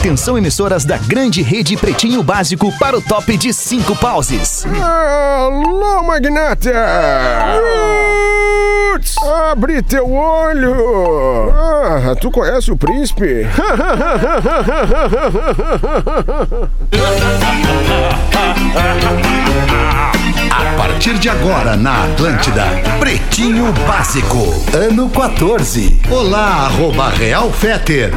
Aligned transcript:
Atenção, 0.00 0.38
emissoras 0.38 0.82
da 0.86 0.96
grande 0.96 1.42
rede 1.42 1.76
Pretinho 1.76 2.22
Básico 2.22 2.72
para 2.78 2.96
o 2.96 3.02
top 3.02 3.36
de 3.36 3.52
cinco 3.52 3.94
pauses. 3.94 4.64
Alô, 4.64 6.02
magnata! 6.02 6.72
Roots! 8.94 9.14
Abre 9.50 9.82
teu 9.82 10.10
olho! 10.10 11.52
Ah, 11.54 12.14
tu 12.18 12.30
conhece 12.30 12.72
o 12.72 12.76
príncipe? 12.78 13.46
A 20.50 20.76
partir 20.78 21.18
de 21.18 21.28
agora 21.28 21.76
na 21.76 22.04
Atlântida, 22.04 22.64
Pretinho 22.98 23.70
Básico, 23.86 24.38
ano 24.74 25.10
14. 25.10 26.00
Olá, 26.10 26.64
arroba 26.64 27.10
Real 27.10 27.50
Feter. 27.52 28.10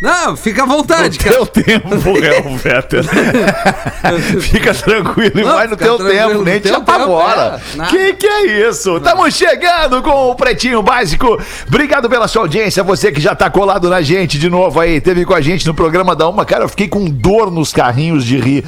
Não, 0.00 0.36
fica 0.36 0.62
à 0.62 0.66
vontade, 0.66 1.18
cara. 1.18 1.36
Teu 1.36 1.46
tempo, 1.46 1.88
Real 2.18 2.56
Vetter. 2.56 3.04
Fica 4.40 4.72
tranquilo 4.72 5.40
e 5.40 5.42
vai 5.42 5.66
no 5.66 5.76
teu 5.76 5.98
tempo, 5.98 6.42
nem 6.42 6.54
no 6.54 6.60
te 6.60 6.70
apavora. 6.72 7.60
é. 7.78 7.86
Que 7.86 8.12
que 8.14 8.26
é 8.26 8.68
isso? 8.68 8.96
Estamos 8.96 9.34
chegando 9.34 10.02
com 10.02 10.30
o 10.30 10.34
Pretinho 10.34 10.82
Básico. 10.82 11.40
Obrigado 11.66 12.08
pela 12.08 12.28
sua 12.28 12.42
audiência, 12.42 12.82
você 12.82 13.10
que 13.10 13.20
já 13.20 13.34
tá 13.34 13.50
colado 13.50 13.88
na 13.90 14.00
gente 14.00 14.38
de 14.38 14.48
novo 14.48 14.78
aí, 14.80 15.00
teve 15.00 15.24
com 15.24 15.34
a 15.34 15.40
gente 15.40 15.66
no 15.66 15.74
programa 15.74 16.14
da 16.14 16.28
Uma. 16.28 16.44
Cara, 16.44 16.64
eu 16.64 16.68
fiquei 16.68 16.86
com 16.88 17.04
dor 17.06 17.50
nos 17.50 17.72
carrinhos 17.72 18.24
de 18.24 18.38
rir 18.38 18.64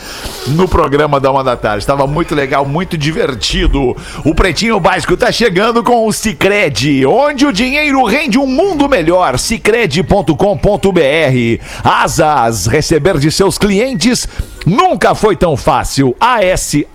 no 0.48 0.66
programa 0.66 1.20
da 1.20 1.30
Uma 1.30 1.44
da 1.44 1.56
Tarde. 1.56 1.84
Estava 1.84 2.06
muito 2.06 2.34
legal, 2.34 2.64
muito 2.66 2.98
divertido. 2.98 3.96
O 4.24 4.34
Pretinho 4.34 4.80
Básico 4.80 5.16
tá 5.16 5.30
chegando 5.30 5.82
com 5.82 6.06
o 6.06 6.12
Cicred, 6.12 7.06
onde 7.06 7.46
o 7.46 7.52
dinheiro 7.52 8.02
rende 8.04 8.38
um 8.38 8.46
mundo 8.46 8.88
melhor. 8.88 9.38
Cicred.com.br. 9.38 11.19
Asas, 11.82 12.66
receber 12.66 13.18
de 13.18 13.30
seus 13.30 13.58
clientes 13.58 14.28
nunca 14.66 15.14
foi 15.14 15.36
tão 15.36 15.56
fácil. 15.56 16.16
ASAAS.com. 16.20 16.94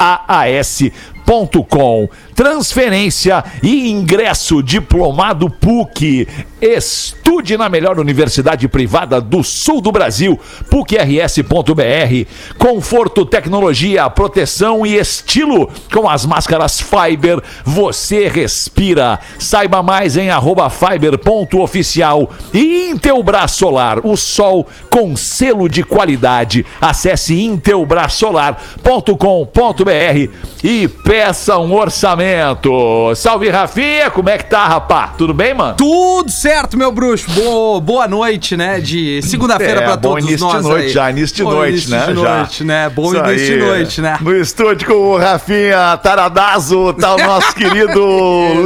Transferência 2.35 3.41
e 3.63 3.89
ingresso 3.89 4.61
diplomado 4.61 5.49
PUC. 5.49 6.27
Estude 6.61 7.57
na 7.57 7.69
melhor 7.69 7.97
universidade 7.97 8.67
privada 8.67 9.21
do 9.21 9.41
sul 9.41 9.79
do 9.79 9.89
Brasil, 9.89 10.37
PUCRS.br. 10.69 12.27
Conforto, 12.57 13.25
tecnologia, 13.25 14.09
proteção 14.09 14.85
e 14.85 14.97
estilo. 14.97 15.71
Com 15.93 16.09
as 16.09 16.25
máscaras 16.25 16.81
Fiber, 16.81 17.41
você 17.63 18.27
respira. 18.27 19.17
Saiba 19.39 19.81
mais 19.81 20.17
em 20.17 20.27
fiber.oficial. 20.69 22.29
E 22.53 22.89
Intelbras 22.89 23.51
Solar, 23.51 24.05
o 24.05 24.17
sol 24.17 24.67
com 24.89 25.15
selo 25.15 25.69
de 25.69 25.83
qualidade. 25.83 26.65
Acesse 26.81 27.41
intelbrasolar.com.br 27.41 30.29
e 30.63 30.87
peça 30.89 31.59
um 31.59 31.73
orçamento. 31.73 32.24
Salve, 33.15 33.49
Rafinha, 33.49 34.09
como 34.09 34.29
é 34.29 34.37
que 34.37 34.45
tá, 34.45 34.65
rapá? 34.67 35.09
Tudo 35.17 35.33
bem, 35.33 35.53
mano? 35.53 35.75
Tudo 35.75 36.31
certo, 36.31 36.77
meu 36.77 36.91
bruxo. 36.91 37.29
Boa, 37.31 37.79
boa 37.79 38.07
noite, 38.07 38.57
né? 38.57 38.79
De 38.79 39.21
segunda-feira 39.21 39.81
É, 39.81 39.83
pra 39.85 39.95
bom 39.95 40.09
todos 40.13 40.25
início 40.25 40.45
nós 40.47 40.57
de 40.63 40.69
noite 40.69 40.85
aí. 40.85 40.89
já, 40.89 41.09
início 41.11 41.35
de 41.35 41.43
Bom 41.43 41.51
noite, 41.51 41.71
início 41.73 41.89
né? 41.91 42.05
De 42.07 42.21
já. 42.21 42.37
noite, 42.37 42.63
né? 42.63 42.89
Bom 42.89 43.05
Isso 43.13 43.15
início 43.17 43.53
aí. 43.53 43.59
de 43.59 43.65
noite, 43.65 44.01
né? 44.01 44.17
No 44.21 44.35
estúdio 44.35 44.87
com 44.87 44.93
o 44.93 45.17
Rafinha 45.17 45.97
Taradazo, 46.01 46.93
tá 46.93 47.15
o 47.15 47.17
nosso 47.17 47.53
querido 47.55 48.03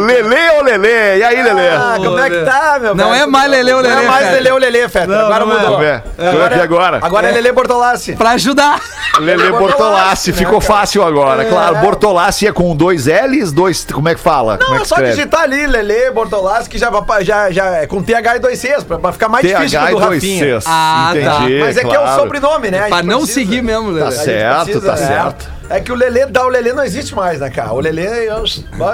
Lele 0.06 0.50
ou 0.58 0.64
Lele. 0.64 1.20
E 1.20 1.24
aí, 1.24 1.44
Lele? 1.44 1.68
Ah, 1.70 1.94
como 1.98 2.20
é 2.20 2.30
que 2.30 2.38
tá, 2.46 2.78
meu 2.82 2.96
Não 2.96 3.10
velho? 3.12 3.24
é 3.24 3.26
mais 3.28 3.52
Lele 3.52 3.74
ou 3.74 3.82
Lele, 3.82 3.96
Não 3.96 4.02
é 4.02 4.08
mais. 4.08 4.32
Lele 4.32 4.52
ou 4.52 4.58
Lele, 4.58 4.90
Feta. 4.90 5.08
Não, 5.08 5.26
Agora 5.26 5.46
não 5.46 5.52
é. 5.58 5.60
mudou. 5.62 5.80
Ver. 5.80 6.02
Tô 6.02 6.44
aqui 6.44 6.60
agora. 6.62 7.00
Agora 7.02 7.28
é 7.30 7.32
Lele 7.32 7.52
Bortolassi. 7.52 8.14
Pra 8.14 8.32
ajudar. 8.32 8.80
Lele 9.20 9.52
Bortolassi, 9.52 10.32
né, 10.32 10.38
ficou 10.38 10.60
cara? 10.60 10.74
fácil 10.74 11.04
agora. 11.04 11.44
É. 11.44 11.50
Claro, 11.50 11.76
Bortolassi 11.78 12.48
é 12.48 12.52
com 12.52 12.76
dois 12.76 13.06
L's, 13.08 13.49
dois. 13.52 13.86
Como 13.92 14.08
é 14.10 14.16
que 14.16 14.22
fala? 14.22 14.58
como 14.58 14.70
Não, 14.70 14.76
é 14.76 14.80
é 14.80 14.82
que 14.82 14.88
só 14.88 14.96
escreve? 14.96 15.16
digitar 15.16 15.42
ali, 15.42 15.68
Lele 15.68 16.12
Bortolassi, 16.12 16.70
que 16.70 16.78
já, 16.78 16.90
já, 17.22 17.52
já 17.52 17.66
é 17.78 17.88
com 17.88 18.02
TH 18.02 18.36
e 18.36 18.40
dois 18.40 18.60
Cs, 18.60 18.84
pra, 18.84 18.98
pra 18.98 19.12
ficar 19.12 19.30
mais 19.30 19.46
difícil 19.46 19.80
TH 19.80 19.86
que 19.88 19.92
e 19.92 19.96
o 19.96 20.00
do 20.00 20.06
dois 20.06 20.24
Rafinha. 20.24 20.46
Cs. 20.60 20.64
Ah, 20.68 21.12
tá. 21.14 21.20
Entendi. 21.44 21.60
Mas 21.60 21.78
é 21.78 21.82
que 21.82 21.96
é 21.96 22.00
o 22.00 22.04
claro. 22.04 22.22
sobrenome, 22.22 22.72
né? 22.72 22.88
Pra 22.88 23.04
não 23.04 23.18
precisa- 23.20 23.40
seguir 23.40 23.62
mesmo, 23.62 23.90
Lele. 23.92 24.06
Tá 24.06 24.12
certo, 24.12 24.64
precisa, 24.66 24.88
tá 24.88 24.94
é. 24.94 24.98
certo. 25.08 25.60
É 25.72 25.80
que 25.80 25.92
o 25.92 25.96
Lelê 25.96 26.26
dá 26.26 26.44
o 26.46 26.50
Lelê 26.50 26.74
não 26.74 26.84
existe 26.84 27.14
mais, 27.14 27.40
né, 27.40 27.50
cara? 27.52 27.72
O 27.74 27.80
Lelê, 27.80 28.28
eu- 28.28 28.44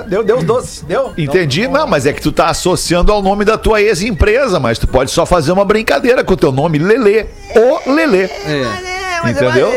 deu, 0.07 0.23
deu 0.25 0.37
os 0.39 0.43
doces, 0.43 0.81
deu? 0.81 1.13
Entendi, 1.17 1.69
não, 1.69 1.87
mas 1.87 2.05
é 2.05 2.11
que 2.11 2.21
tu 2.21 2.33
tá 2.33 2.47
associando 2.47 3.13
ao 3.13 3.21
nome 3.21 3.45
da 3.45 3.57
tua 3.57 3.81
ex-empresa, 3.81 4.59
mas 4.59 4.77
tu 4.77 4.85
pode 4.85 5.09
só 5.09 5.25
fazer 5.25 5.53
uma 5.53 5.63
brincadeira 5.63 6.21
com 6.21 6.33
o 6.33 6.37
teu 6.37 6.51
nome 6.51 6.77
Lelê. 6.77 7.27
O 7.55 7.91
Lelê. 7.93 8.23
É. 8.25 8.85
É, 9.25 9.29
Entendeu? 9.29 9.71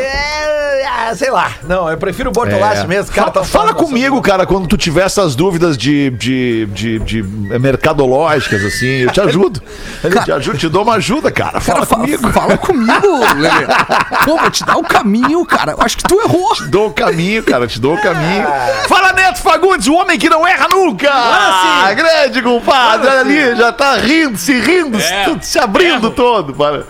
Sei 1.15 1.31
lá. 1.31 1.53
Não, 1.65 1.89
eu 1.91 1.97
prefiro 1.99 2.31
o 2.31 2.33
Bortolassi 2.33 2.83
É. 2.83 2.87
mesmo. 2.87 3.13
Cara, 3.15 3.27
Fa- 3.29 3.33
tão 3.33 3.45
Fala 3.45 3.75
comigo, 3.75 4.21
cara, 4.23 4.47
quando 4.47 4.67
tu 4.67 4.77
tiver 4.77 5.05
essas 5.07 5.35
dúvidas 5.35 5.77
de, 5.77 6.11
de, 6.11 6.67
de, 6.67 6.99
de 7.01 7.23
mercadológicas, 7.59 8.65
assim, 8.65 8.87
eu 9.03 9.11
te 9.11 9.21
ajudo. 9.21 9.61
Eu 10.03 10.23
te 10.25 10.31
ajudo, 10.33 10.59
te 10.59 10.69
dou 10.69 10.83
uma 10.85 10.95
ajuda, 10.95 11.31
cara. 11.31 11.61
Fala 11.61 11.85
Cara, 11.85 12.01
comigo. 12.01 12.31
Fala 12.33 12.57
comigo, 12.57 13.19
Lele. 13.37 13.67
Pô, 14.25 14.37
vou 14.37 14.51
te 14.51 14.65
dar 14.65 14.77
o 14.77 14.83
caminho, 14.85 15.45
cara. 15.45 15.73
Eu 15.73 15.79
acho 15.81 15.97
que 15.97 16.05
tu 16.05 16.21
errou. 16.21 16.55
Te 16.55 16.67
dou 16.69 16.87
o 16.89 16.93
caminho, 16.93 17.43
cara, 17.43 17.67
te 17.67 17.81
dou 17.81 17.95
o 17.95 18.01
caminho. 18.01 18.47
Fala, 18.89 19.13
Neto 19.13 19.39
Fagundes, 19.41 19.89
o 19.89 19.95
homem 19.95 20.17
que 20.19 20.29
não 20.29 20.47
erra 20.47 20.69
nunca! 20.71 21.11
Ah, 21.13 21.93
grande 21.95 22.41
compadre, 22.43 23.09
olha 23.09 23.21
ali, 23.21 23.57
já 23.57 23.73
tá 23.73 23.97
rindo, 23.97 24.39
se 24.39 24.53
rindo, 24.61 24.99
É. 24.99 25.25
se- 25.41 25.51
se 25.53 25.59
abrindo 25.59 26.11
todo. 26.11 26.55
Para. 26.55 26.85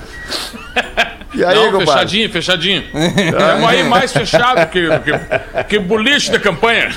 E 1.35 1.45
aí, 1.45 1.55
Não, 1.55 1.65
compadre? 1.67 1.87
fechadinho, 1.87 2.31
fechadinho. 2.31 2.85
Estamos 2.95 3.65
aí 3.69 3.83
mais 3.85 4.13
fechado 4.13 4.67
que, 4.71 4.81
que, 5.01 5.65
que 5.65 5.79
boliche 5.79 6.31
da 6.31 6.39
campanha. 6.39 6.91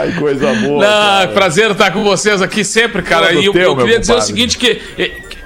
Ai, 0.00 0.12
coisa 0.18 0.52
boa. 0.54 0.84
Não, 0.86 1.18
cara. 1.18 1.28
prazer 1.28 1.70
estar 1.72 1.90
com 1.92 2.04
vocês 2.04 2.40
aqui 2.40 2.64
sempre, 2.64 3.02
cara. 3.02 3.28
Todo 3.28 3.40
E 3.40 3.46
eu, 3.46 3.52
teu, 3.52 3.62
eu 3.62 3.76
queria 3.76 3.98
dizer 3.98 4.12
o 4.12 4.16
compadre. 4.16 4.26
seguinte, 4.34 4.56
que, 4.58 4.76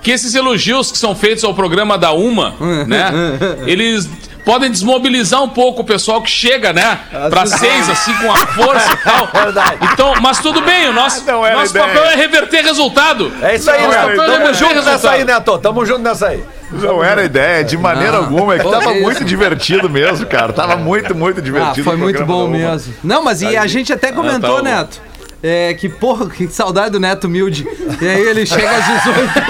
que 0.03 0.11
esses 0.11 0.34
elogios 0.34 0.93
que 0.93 0.99
são 0.99 1.15
feitos 1.15 1.44
ao 1.44 1.55
programa 1.55 1.97
da 1.97 2.12
Uma, 2.12 2.55
né? 2.87 3.11
Eles 3.66 4.09
podem 4.44 4.71
desmobilizar 4.71 5.43
um 5.43 5.49
pouco 5.49 5.82
o 5.82 5.84
pessoal 5.84 6.21
que 6.21 6.31
chega, 6.31 6.72
né? 6.72 6.99
Pra 7.31 7.47
seis, 7.47 7.88
assim, 7.88 8.12
com 8.16 8.31
a 8.32 8.37
força 8.49 8.93
e 8.93 8.97
tal. 9.05 9.28
Verdade. 9.32 9.77
Então, 9.93 10.15
mas 10.21 10.41
tudo 10.41 10.61
bem, 10.61 10.88
o 10.88 10.93
nosso, 10.93 11.25
Não 11.25 11.47
era 11.47 11.56
nosso 11.56 11.71
ideia. 11.75 11.87
papel 11.87 12.05
é 12.05 12.16
reverter 12.16 12.62
resultado. 12.65 13.32
É 13.41 13.55
isso 13.55 13.71
aí, 13.71 13.81
Não, 13.82 13.88
Neto. 13.91 14.11
é, 14.11 14.27
Tamo 14.27 14.47
junto 14.53 14.72
resultado. 14.75 14.84
nessa 14.93 15.11
aí, 15.12 15.25
Neto. 15.25 15.59
Tamo 15.59 15.87
junto 15.87 16.00
nessa 16.03 16.27
aí. 16.28 16.44
Não 16.72 17.05
era 17.05 17.25
ideia, 17.25 17.62
de 17.65 17.77
maneira 17.77 18.16
alguma. 18.16 18.55
É 18.55 18.59
que 18.59 18.71
tava 18.71 18.94
muito 18.94 19.25
divertido 19.25 19.91
mesmo, 19.91 20.27
cara. 20.27 20.53
Tava 20.53 20.77
muito, 20.77 21.15
muito 21.15 21.38
Ah, 21.41 21.43
divertido. 21.43 21.84
foi 21.84 21.97
o 21.97 21.99
muito 21.99 22.25
bom 22.25 22.49
mesmo. 22.49 22.94
Não, 23.05 23.22
mas 23.22 23.43
e 23.43 23.56
a 23.56 23.66
gente 23.66 23.93
até 23.93 24.10
comentou, 24.12 24.56
tá 24.56 24.56
bom. 24.56 24.62
Neto. 24.62 25.00
É, 25.43 25.75
que 25.75 25.88
porra, 25.88 26.28
que 26.31 26.47
saudade 26.49 26.91
do 26.91 27.00
Neto 27.00 27.27
humilde. 27.27 27.66
E 28.00 28.09
aí 28.09 28.22
ele 28.28 28.47
chega 28.47 28.71
às 28.71 28.87
18. 28.87 29.32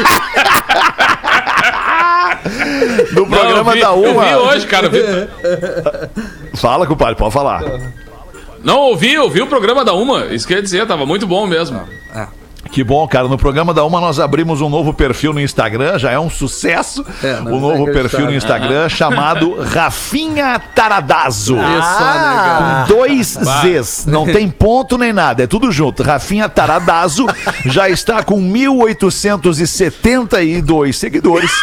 Do 3.12 3.26
Não, 3.26 3.36
eu 3.36 3.40
programa 3.40 3.72
vi, 3.72 3.80
da 3.80 3.86
eu 3.88 4.02
Uma. 4.02 4.24
vi 4.24 4.34
hoje, 4.34 4.66
cara. 4.66 4.86
eu 4.86 4.90
vi- 4.90 6.56
Fala, 6.56 6.86
compadre, 6.86 7.14
pode 7.14 7.32
falar. 7.32 7.62
Não, 8.64 8.78
ouvi, 8.80 9.16
ouvi 9.18 9.42
o 9.42 9.46
programa 9.46 9.84
da 9.84 9.92
Uma. 9.92 10.26
Isso 10.26 10.46
quer 10.46 10.62
dizer, 10.62 10.86
tava 10.86 11.04
muito 11.06 11.26
bom 11.26 11.46
mesmo. 11.46 11.80
Que 12.72 12.82
bom, 12.82 13.06
cara. 13.06 13.28
No 13.28 13.36
programa 13.36 13.74
da 13.74 13.84
Uma 13.84 14.00
nós 14.00 14.18
abrimos 14.18 14.62
um 14.62 14.70
novo 14.70 14.94
perfil 14.94 15.34
no 15.34 15.40
Instagram, 15.40 15.98
já 15.98 16.10
é 16.10 16.18
um 16.18 16.30
sucesso. 16.30 17.04
É, 17.22 17.34
o 17.34 17.60
novo 17.60 17.90
é 17.90 17.92
perfil 17.92 18.24
no 18.24 18.34
Instagram 18.34 18.88
chamado 18.88 19.60
Rafinha 19.62 20.58
Taradazo. 20.74 21.56
Isso, 21.56 21.60
né, 21.60 21.68
cara? 21.68 22.86
Com 22.88 22.94
dois 22.94 23.38
Zs. 23.62 24.06
Não 24.06 24.24
tem 24.24 24.48
ponto 24.48 24.96
nem 24.96 25.12
nada, 25.12 25.42
é 25.42 25.46
tudo 25.46 25.70
junto. 25.70 26.02
Rafinha 26.02 26.48
Taradazo 26.48 27.26
já 27.66 27.90
está 27.90 28.22
com 28.22 28.40
1.872 28.40 30.94
seguidores. 30.94 31.52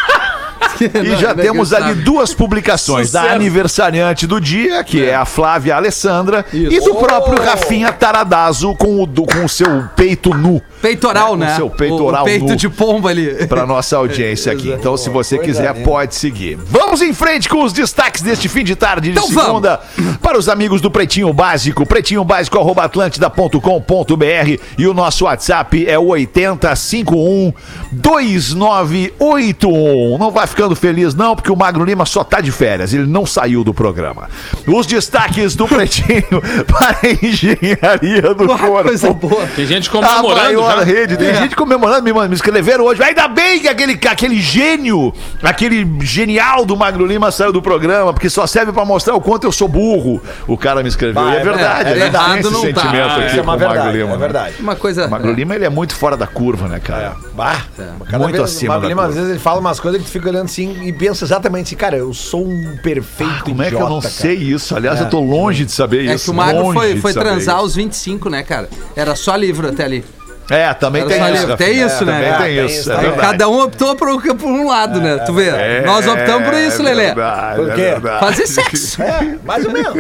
E 0.80 1.16
já 1.18 1.36
temos 1.36 1.74
ali 1.74 1.94
duas 1.94 2.34
publicações 2.34 3.12
da 3.12 3.20
Sucesso. 3.22 3.36
aniversariante 3.36 4.26
do 4.26 4.40
dia, 4.40 4.82
que 4.84 5.04
é, 5.04 5.14
a 5.16 5.26
Flávia 5.26 5.76
Alessandra, 5.76 6.46
Isso. 6.54 6.72
e 6.74 6.80
do 6.80 6.96
próprio 6.96 7.38
Rafinha 7.42 7.92
Taradazo 7.92 8.74
com 8.76 9.04
o, 9.04 9.06
do- 9.06 9.26
com 9.26 9.44
o 9.46 9.50
seu 9.50 9.84
peito 9.96 10.34
nu 10.34 10.62
Peitoral, 10.82 11.32
Com 11.32 11.36
né? 11.38 11.56
seu 11.58 11.70
peitoral 11.70 12.22
o, 12.22 12.24
o 12.24 12.26
peito 12.26 12.46
nu. 12.46 12.56
de 12.56 12.70
pomba 12.70 13.10
ali. 13.10 13.46
para 13.48 13.66
nossa 13.66 13.98
audiência 13.98 14.54
aqui. 14.54 14.72
Então, 14.72 14.96
se 14.96 15.10
você 15.10 15.38
quiser, 15.38 15.74
pode 15.84 16.16
seguir. 16.16 16.58
Vamos 16.68 17.02
em 17.02 17.12
frente 17.14 17.50
com 17.50 17.62
os 17.64 17.74
destaques 17.74 18.22
deste 18.22 18.48
fim 18.48 18.64
de 18.64 18.78
tarde 18.78 19.12
de 19.12 19.20
Então 19.20 19.28
segunda 19.28 19.82
para 20.22 20.38
os 20.38 20.48
amigos 20.48 20.80
do 20.80 20.90
Pretinho 20.90 21.34
Básico, 21.34 21.86
pretinhobásico@atlantida.com.br 21.86 24.62
e 24.78 24.88
o 24.88 24.94
nosso 24.94 25.26
WhatsApp 25.26 25.86
é 25.86 26.00
o 26.00 26.06
8051 26.08 27.52
2981. 27.92 30.18
Não 30.18 30.32
vai 30.32 30.48
ficando 30.50 30.76
feliz, 30.76 31.14
não, 31.16 31.36
porque 31.36 31.52
o 31.52 31.56
Magro 31.56 31.84
Lima 31.84 32.06
só 32.06 32.24
tá 32.24 32.42
de 32.42 32.52
férias, 32.52 32.94
ele 32.94 33.08
não 33.08 33.26
saiu 33.26 33.64
do 33.64 33.74
programa. 33.74 34.30
Os 34.68 34.86
destaques 34.86 35.56
do 35.56 35.68
Pretinho 35.68 36.42
para 36.68 36.98
a 37.04 37.26
engenharia 37.26 38.34
do 38.34 38.48
corpo. 38.48 38.84
Coisa 38.84 39.14
boa. 39.14 39.48
Tem 39.56 39.66
gente 39.66 39.90
A 39.90 39.92
comemorando 39.92 40.36
maior 40.44 40.78
já. 40.80 40.84
rede. 40.84 41.18
Tem 41.18 41.34
gente 41.36 41.56
comemorando, 41.56 42.04
me, 42.04 42.28
me 42.28 42.36
escreveram 42.36 42.84
hoje. 42.86 43.02
Ainda 43.04 43.28
bem 43.28 43.60
que 43.60 43.68
aquele, 43.68 43.98
que 43.98 44.08
aquele 44.08 44.40
gênio, 44.40 45.14
aquele 45.42 45.88
genial 46.02 46.66
do 46.66 46.76
Magro 46.76 47.06
Lima 47.06 47.32
saiu 47.32 47.52
do 47.52 47.62
programa, 47.62 48.14
porque 48.14 48.30
só 48.30 48.46
serve 48.48 48.72
pra 48.72 48.86
mostrar 48.86 49.16
o 49.16 49.22
quanto 49.22 49.46
eu 49.46 49.52
sou 49.52 49.68
burro. 49.68 50.22
O 50.48 50.58
cara 50.58 50.82
me 50.84 50.90
escreveu. 50.90 51.22
Bah, 51.22 51.34
e 51.34 51.38
é 51.38 51.40
é 51.40 51.44
verdade, 51.44 51.84
né? 51.84 51.90
é 51.90 51.94
Tem 51.94 52.02
verdade, 52.02 52.40
esse 52.40 52.52
não 52.52 52.62
tá. 52.62 52.68
sentimento 52.82 53.10
Ah, 53.10 53.16
aqui 53.16 53.26
Isso 53.28 53.36
é 53.36 53.38
com 53.38 53.44
uma 53.44 53.56
o 53.56 53.60
Magro 53.60 53.70
verdade, 53.74 53.98
Lima. 53.98 54.10
é 54.10 54.12
né? 54.12 54.18
verdade. 54.18 54.56
Uma 54.60 54.76
coisa. 54.76 55.08
O 55.08 55.12
Magro 55.12 55.32
Lima, 55.34 55.56
ele 55.56 55.66
é 55.66 55.70
muito 55.70 55.96
fora 55.96 56.16
da 56.18 56.28
curva, 56.28 56.68
né, 56.68 56.80
cara? 56.80 57.16
Bah, 57.34 57.62
cada 58.10 58.20
Muito 58.24 58.32
vez, 58.38 58.44
acima 58.44 58.74
o 58.74 58.76
Magro 58.76 58.90
Lima, 58.90 59.06
às 59.06 59.16
vezes 59.16 59.30
ele 59.32 59.40
fala 59.40 59.60
umas 59.60 59.80
coisas 59.80 60.00
que 60.02 60.08
tu 60.08 60.12
fica 60.12 60.30
olhando 60.30 60.39
assim 60.46 60.84
e 60.84 60.94
pensa 60.94 61.26
exatamente 61.26 61.68
assim, 61.68 61.76
cara, 61.76 61.98
eu 61.98 62.14
sou 62.14 62.46
um 62.48 62.78
perfeito 62.78 63.32
Ah, 63.40 63.42
Como 63.44 63.62
é 63.62 63.70
que 63.70 63.76
eu 63.76 63.80
não 63.82 63.98
idiota, 63.98 64.10
sei 64.10 64.36
isso? 64.36 64.76
Aliás, 64.76 65.00
eu 65.00 65.10
tô 65.10 65.20
longe 65.20 65.66
de 65.66 65.72
saber 65.72 66.08
É 66.08 66.16
isso. 66.16 66.26
que 66.26 66.32
o 66.32 66.34
Magro 66.34 66.62
longe 66.64 66.78
foi, 66.78 67.00
foi 67.00 67.14
transar 67.14 67.40
isso. 67.40 67.50
aos 67.52 67.76
25, 67.76 68.30
né, 68.30 68.44
cara? 68.44 68.70
Era 68.96 69.16
só 69.16 69.36
livro 69.36 69.68
até 69.68 69.84
ali. 69.84 70.04
É, 70.50 70.74
também 70.74 71.06
tem 71.06 71.34
isso. 71.34 71.58
Tem 71.58 71.82
isso, 71.82 72.06
né? 72.06 72.14
Também 72.14 72.30
É, 72.30 72.38
tem 72.38 72.66
isso, 72.66 72.92
é 72.92 72.96
tá 72.96 73.02
verdade. 73.02 73.22
Cada 73.22 73.50
um 73.50 73.62
optou 73.62 73.96
por, 73.96 74.10
um- 74.10 74.20
por 74.20 74.48
um 74.50 74.68
lado, 74.68 75.00
né? 75.00 75.18
Tu 75.26 75.34
vê? 75.34 75.50
É, 75.50 75.84
Nós 75.86 76.08
optamos 76.08 76.48
por 76.48 76.54
isso, 76.56 76.82
é 76.82 76.86
Lelê. 76.86 77.14
Por 77.14 77.70
é 77.70 77.76
quê? 77.76 77.94
Fazer 78.20 78.48
sexo. 78.48 79.00
É, 79.10 79.36
mais 79.44 79.66
ou 79.66 79.72
menos. 79.72 79.94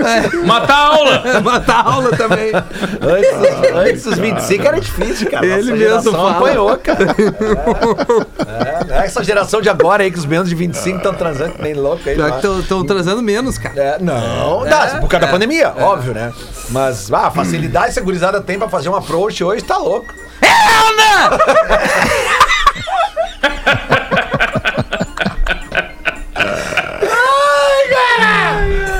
Matar 0.45 0.75
a 0.75 0.87
aula! 0.95 1.23
Matar 1.41 1.85
aula 1.87 2.11
também. 2.15 2.51
Antes, 2.53 3.73
antes 3.75 4.03
dos 4.03 4.17
25 4.17 4.67
era 4.67 4.79
difícil, 4.79 5.29
cara. 5.29 5.45
Ele 5.45 5.71
mesmo 5.73 6.11
fala. 6.11 6.31
apanhou, 6.31 6.77
cara. 6.77 6.99
É, 8.49 9.01
é, 9.01 9.05
essa 9.05 9.23
geração 9.23 9.61
de 9.61 9.69
agora 9.69 10.03
aí, 10.03 10.11
que 10.11 10.17
os 10.17 10.25
menos 10.25 10.49
de 10.49 10.55
25 10.55 10.97
estão 10.97 11.13
transando 11.13 11.53
que 11.53 11.61
nem 11.61 11.73
louco 11.73 12.01
aí. 12.07 12.15
Pior 12.15 12.29
lá. 12.29 12.39
que 12.39 12.47
estão 12.47 12.83
transando 12.83 13.21
menos, 13.21 13.57
cara. 13.57 13.79
É, 13.79 13.97
não, 13.99 14.63
dá, 14.65 14.97
por 14.99 15.07
causa 15.09 15.25
da 15.25 15.31
pandemia, 15.31 15.73
óbvio, 15.77 16.13
né? 16.13 16.33
Mas, 16.69 17.11
ah, 17.11 17.27
a 17.27 17.31
facilidade 17.31 17.85
que 17.85 17.91
essa 17.91 18.01
gurizada 18.01 18.41
tem 18.41 18.57
pra 18.57 18.67
fazer 18.69 18.89
um 18.89 18.95
approach 18.95 19.43
hoje 19.43 19.63
tá 19.63 19.77
louco. 19.77 20.13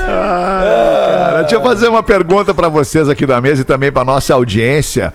Cara, 0.06 1.40
deixa 1.42 1.56
eu 1.56 1.62
fazer 1.62 1.88
uma 1.88 2.02
pergunta 2.02 2.52
pra 2.54 2.68
vocês 2.68 3.08
aqui 3.08 3.26
da 3.26 3.40
mesa 3.40 3.62
e 3.62 3.64
também 3.64 3.90
pra 3.90 4.04
nossa 4.04 4.34
audiência. 4.34 5.12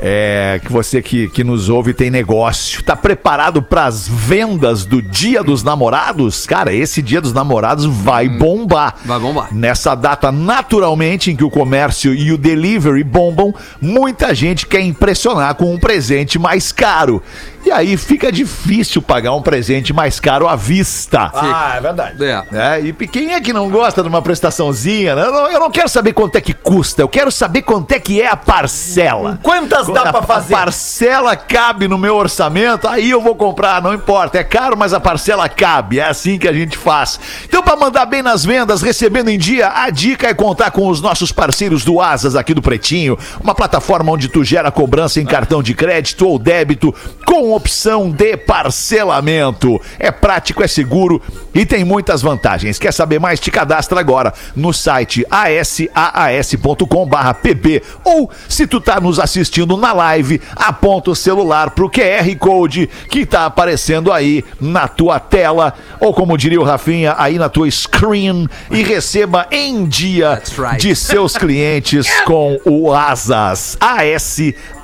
É, 0.00 0.60
que 0.62 0.70
você 0.70 1.00
que, 1.00 1.28
que 1.28 1.42
nos 1.42 1.68
ouve 1.68 1.94
tem 1.94 2.10
negócio. 2.10 2.82
Tá 2.82 2.94
preparado 2.94 3.62
pras 3.62 4.06
vendas 4.06 4.84
do 4.84 5.00
Dia 5.00 5.42
dos 5.42 5.62
Namorados? 5.62 6.46
Cara, 6.46 6.72
esse 6.72 7.00
Dia 7.00 7.20
dos 7.20 7.32
Namorados 7.32 7.86
vai 7.86 8.28
bombar. 8.28 8.96
Vai 9.04 9.18
bombar. 9.18 9.54
Nessa 9.54 9.94
data, 9.94 10.30
naturalmente, 10.30 11.30
em 11.30 11.36
que 11.36 11.44
o 11.44 11.50
comércio 11.50 12.14
e 12.14 12.30
o 12.30 12.38
delivery 12.38 13.02
bombam, 13.02 13.54
muita 13.80 14.34
gente 14.34 14.66
quer 14.66 14.80
impressionar 14.80 15.54
com 15.54 15.72
um 15.72 15.78
presente 15.78 16.38
mais 16.38 16.72
caro. 16.72 17.22
E 17.66 17.72
aí 17.72 17.96
fica 17.96 18.30
difícil 18.30 19.02
pagar 19.02 19.34
um 19.34 19.42
presente 19.42 19.92
mais 19.92 20.20
caro 20.20 20.46
à 20.46 20.54
vista. 20.54 21.32
Ah, 21.34 21.74
é 21.76 21.80
verdade. 21.80 22.24
É. 22.24 22.44
É, 22.52 22.80
e 22.80 22.92
quem 22.92 23.34
é 23.34 23.40
que 23.40 23.52
não 23.52 23.68
gosta 23.68 24.02
de 24.02 24.08
uma 24.08 24.22
prestaçãozinha? 24.22 25.16
né? 25.16 25.22
Eu 25.22 25.32
não, 25.32 25.50
eu 25.50 25.58
não 25.58 25.68
quero 25.68 25.88
saber 25.88 26.12
quanto 26.12 26.36
é 26.36 26.40
que 26.40 26.54
custa, 26.54 27.02
eu 27.02 27.08
quero 27.08 27.32
saber 27.32 27.62
quanto 27.62 27.90
é 27.90 27.98
que 27.98 28.22
é 28.22 28.28
a 28.28 28.36
parcela. 28.36 29.40
Quantas 29.42 29.88
dá 29.88 30.12
pra 30.12 30.22
fazer? 30.22 30.54
A 30.54 30.58
parcela 30.58 31.34
cabe 31.34 31.88
no 31.88 31.98
meu 31.98 32.14
orçamento, 32.14 32.86
aí 32.86 33.10
eu 33.10 33.20
vou 33.20 33.34
comprar, 33.34 33.82
não 33.82 33.92
importa. 33.92 34.38
É 34.38 34.44
caro, 34.44 34.76
mas 34.76 34.94
a 34.94 35.00
parcela 35.00 35.48
cabe. 35.48 35.98
É 35.98 36.04
assim 36.04 36.38
que 36.38 36.46
a 36.46 36.52
gente 36.52 36.78
faz. 36.78 37.18
Então, 37.46 37.64
para 37.64 37.74
mandar 37.74 38.06
bem 38.06 38.22
nas 38.22 38.44
vendas, 38.44 38.80
recebendo 38.80 39.28
em 39.28 39.38
dia, 39.38 39.72
a 39.74 39.90
dica 39.90 40.28
é 40.28 40.34
contar 40.34 40.70
com 40.70 40.86
os 40.86 41.00
nossos 41.00 41.32
parceiros 41.32 41.84
do 41.84 42.00
Asas 42.00 42.36
aqui 42.36 42.54
do 42.54 42.62
Pretinho, 42.62 43.18
uma 43.40 43.56
plataforma 43.56 44.12
onde 44.12 44.28
tu 44.28 44.44
gera 44.44 44.70
cobrança 44.70 45.20
em 45.20 45.26
cartão 45.26 45.60
de 45.60 45.74
crédito 45.74 46.28
ou 46.28 46.38
débito 46.38 46.94
com 47.24 47.55
opção 47.56 48.10
de 48.10 48.36
parcelamento. 48.36 49.80
É 49.98 50.10
prático, 50.10 50.62
é 50.62 50.68
seguro 50.68 51.22
e 51.54 51.64
tem 51.66 51.84
muitas 51.84 52.22
vantagens. 52.22 52.78
Quer 52.78 52.92
saber 52.92 53.18
mais? 53.18 53.40
Te 53.40 53.50
cadastra 53.50 53.98
agora 53.98 54.32
no 54.54 54.72
site 54.72 55.26
asaas.com/pb 55.30 57.82
ou 58.04 58.30
se 58.48 58.64
tu 58.66 58.80
tá 58.80 59.00
nos 59.00 59.18
assistindo 59.18 59.76
na 59.76 59.92
live, 59.92 60.40
aponta 60.54 61.10
o 61.10 61.16
celular 61.16 61.70
pro 61.70 61.90
QR 61.90 62.32
Code 62.38 62.88
que 63.10 63.26
tá 63.26 63.46
aparecendo 63.46 64.12
aí 64.12 64.44
na 64.60 64.86
tua 64.86 65.18
tela 65.18 65.74
ou 66.00 66.12
como 66.12 66.36
diria 66.36 66.60
o 66.60 66.64
Rafinha, 66.64 67.14
aí 67.18 67.38
na 67.38 67.48
tua 67.48 67.70
screen 67.70 68.46
e 68.70 68.82
receba 68.82 69.46
em 69.50 69.86
dia 69.86 70.42
right. 70.58 70.76
de 70.76 70.94
seus 70.94 71.34
clientes 71.38 72.06
com 72.24 72.58
o 72.64 72.92
Asas. 72.92 73.78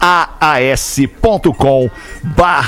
asaas.com 0.00 1.90
barra 2.22 2.61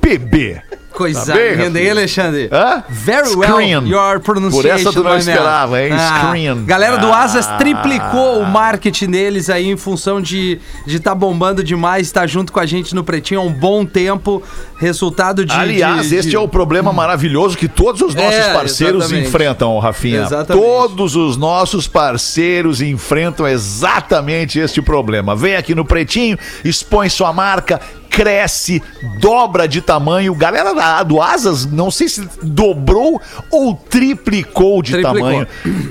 pb. 0.00 0.60
Coisa 0.92 1.24
Tá 1.24 1.38
bem, 1.38 1.54
linda, 1.54 1.80
hein? 1.80 1.90
Alexandre? 1.90 2.50
Hã? 2.52 2.84
Very 2.86 3.34
well 3.34 3.52
Screen. 3.52 3.88
your 3.88 4.20
pronunciation. 4.20 4.60
Por 4.62 4.66
essa 4.66 4.92
tu 4.92 5.02
não 5.02 5.16
esperava, 5.16 5.82
hein? 5.82 5.90
Screen. 5.96 6.64
Galera 6.66 6.98
do 6.98 7.10
Ah. 7.10 7.22
Asas 7.22 7.46
triplicou 7.56 8.40
o 8.42 8.46
marketing 8.46 9.10
deles 9.10 9.48
aí 9.48 9.70
em 9.70 9.76
função 9.78 10.20
de 10.20 10.60
estar 10.80 10.86
de 10.86 11.00
tá 11.00 11.14
bombando 11.14 11.64
demais, 11.64 12.06
estar 12.08 12.26
junto 12.28 12.52
com 12.52 12.60
a 12.60 12.66
gente 12.66 12.94
no 12.94 13.02
Pretinho 13.02 13.40
há 13.40 13.42
um 13.42 13.50
bom 13.50 13.86
tempo. 13.86 14.42
Resultado 14.76 15.46
de... 15.46 15.52
Aliás, 15.54 16.10
de- 16.10 16.16
este 16.16 16.30
de- 16.32 16.36
é 16.36 16.38
o 16.40 16.46
problema 16.46 16.92
maravilhoso 16.92 17.56
que 17.56 17.68
todos 17.68 18.02
os 18.02 18.14
nossos 18.14 18.34
É, 18.34 18.52
parceiros 18.52 19.04
exatamente. 19.04 19.28
enfrentam, 19.28 19.78
Rafinha. 19.78 20.22
Exatamente. 20.24 20.62
Todos 20.66 21.16
os 21.16 21.38
nossos 21.38 21.86
parceiros 21.88 22.82
enfrentam 22.82 23.48
exatamente 23.48 24.58
este 24.58 24.82
problema. 24.82 25.34
Vem 25.34 25.56
aqui 25.56 25.74
no 25.74 25.86
Pretinho, 25.86 26.36
expõe 26.62 27.08
sua 27.08 27.32
marca, 27.32 27.80
cresce, 28.12 28.80
dobra 29.18 29.66
de 29.66 29.80
tamanho. 29.80 30.34
Galera 30.34 30.74
da, 30.74 31.02
do 31.02 31.18
Asas, 31.20 31.64
não 31.64 31.90
sei 31.90 32.10
se 32.10 32.28
dobrou 32.42 33.18
ou 33.50 33.74
triplicou 33.74 34.82
de 34.82 34.92
Triplicou. 34.92 35.22
tamanho 35.22 35.46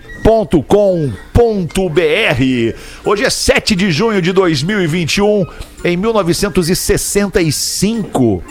Hoje 3.06 3.24
é 3.24 3.30
7 3.30 3.76
de 3.76 3.92
junho 3.92 4.22
de 4.22 4.32
2021, 4.32 5.46
em 5.84 5.96
1965. 5.96 8.44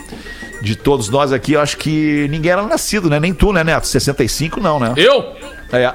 de 0.61 0.75
todos 0.75 1.09
nós 1.09 1.31
aqui, 1.31 1.53
eu 1.53 1.61
acho 1.61 1.77
que 1.77 2.27
ninguém 2.29 2.51
era 2.51 2.63
nascido, 2.63 3.09
né? 3.09 3.19
Nem 3.19 3.33
tu, 3.33 3.53
né, 3.53 3.63
Neto? 3.63 3.87
65 3.87 4.59
não, 4.59 4.79
né? 4.79 4.93
Eu? 4.97 5.35
É. 5.71 5.93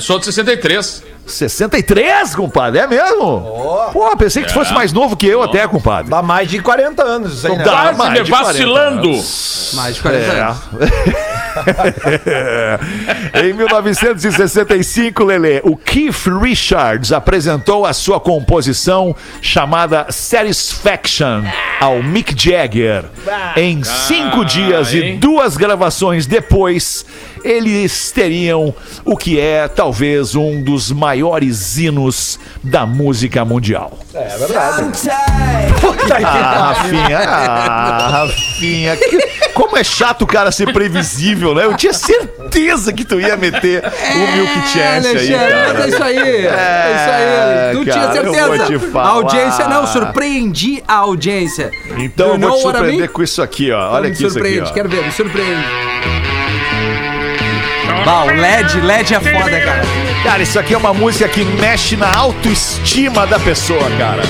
Sou 0.00 0.18
de 0.18 0.24
63. 0.26 1.14
63, 1.26 2.34
compadre, 2.34 2.80
é 2.80 2.86
mesmo? 2.86 3.40
Pô, 3.92 4.14
pensei 4.16 4.42
que 4.42 4.48
tu 4.48 4.54
fosse 4.54 4.72
mais 4.74 4.92
novo 4.92 5.16
que 5.16 5.26
eu 5.26 5.42
até, 5.42 5.66
compadre. 5.66 6.10
Dá 6.10 6.22
mais 6.22 6.50
de 6.50 6.58
40 6.58 7.02
anos 7.02 7.34
isso 7.34 7.46
aí, 7.46 7.56
né? 7.56 7.64
Dá 7.64 7.92
mais 7.92 8.12
me 8.12 8.22
de 8.22 8.30
40 8.30 8.52
vacilando. 8.52 9.10
Mais 9.74 9.96
de 9.96 10.02
40 10.02 10.32
anos. 10.32 10.58
É. 10.80 11.34
em 13.44 13.52
1965, 13.52 15.24
Lele, 15.24 15.60
o 15.64 15.76
Keith 15.76 16.26
Richards 16.42 17.12
apresentou 17.12 17.86
a 17.86 17.92
sua 17.92 18.18
composição 18.20 19.14
chamada 19.40 20.06
Satisfaction 20.10 21.42
ao 21.80 22.02
Mick 22.02 22.34
Jagger. 22.36 23.04
Em 23.56 23.82
cinco 23.84 24.44
dias 24.44 24.92
e 24.92 25.12
duas 25.12 25.56
gravações 25.56 26.26
depois, 26.26 27.06
eles 27.44 28.10
teriam 28.10 28.74
o 29.04 29.16
que 29.16 29.38
é 29.38 29.68
talvez 29.68 30.34
um 30.34 30.62
dos 30.62 30.90
maiores 30.90 31.76
hinos 31.78 32.38
da 32.62 32.86
música 32.86 33.44
mundial. 33.44 33.98
É 34.14 34.36
verdade. 34.38 34.90
Ah, 36.24 36.72
Rafinha, 36.74 37.18
ah, 37.18 38.08
Rafinha. 38.10 38.96
que- 38.96 39.34
Como 39.54 39.76
é 39.76 39.84
chato 39.84 40.22
o 40.22 40.26
cara 40.26 40.50
ser 40.50 40.72
previsível, 40.72 41.54
né? 41.54 41.64
Eu 41.64 41.76
tinha 41.76 41.92
certeza 41.92 42.92
que 42.92 43.04
tu 43.04 43.20
ia 43.20 43.36
meter 43.36 43.82
o 43.84 44.36
Milk 44.36 44.54
Chance 44.68 44.76
aí, 45.08 45.34
Alexandre, 45.34 45.54
mas 45.54 45.68
é 45.68 45.72
cara. 45.74 45.88
isso 45.88 46.02
aí. 46.02 46.46
É, 46.46 46.94
isso 46.96 47.10
aí. 47.10 47.76
Tu 47.76 47.84
cara, 47.86 48.08
tinha 48.10 48.22
eu 48.22 48.34
certeza. 48.34 48.46
vou 48.48 48.66
te 48.66 48.78
falar. 48.92 49.04
A 49.04 49.10
audiência, 49.12 49.68
não, 49.68 49.86
surpreendi 49.86 50.82
a 50.88 50.94
audiência. 50.94 51.70
Então 51.98 52.30
eu 52.32 52.38
vou 52.38 52.52
te 52.56 52.62
surpreender 52.62 53.10
com 53.10 53.22
isso 53.22 53.42
aqui, 53.42 53.70
ó. 53.70 53.92
Olha 53.92 54.08
me 54.08 54.14
aqui 54.14 54.16
isso 54.16 54.26
aqui, 54.26 54.32
surpreende, 54.34 54.70
ó. 54.70 54.72
quero 54.74 54.88
ver, 54.88 55.04
me 55.04 55.12
surpreende. 55.12 55.64
Bah, 58.04 58.24
o 58.24 58.30
LED, 58.34 58.80
LED 58.80 59.14
é 59.14 59.20
foda, 59.20 59.60
cara. 59.60 59.82
Cara, 60.22 60.42
isso 60.42 60.58
aqui 60.58 60.74
é 60.74 60.76
uma 60.78 60.92
música 60.92 61.28
que 61.28 61.44
mexe 61.44 61.96
na 61.96 62.14
autoestima 62.14 63.26
da 63.26 63.38
pessoa, 63.38 63.88
cara. 63.98 64.22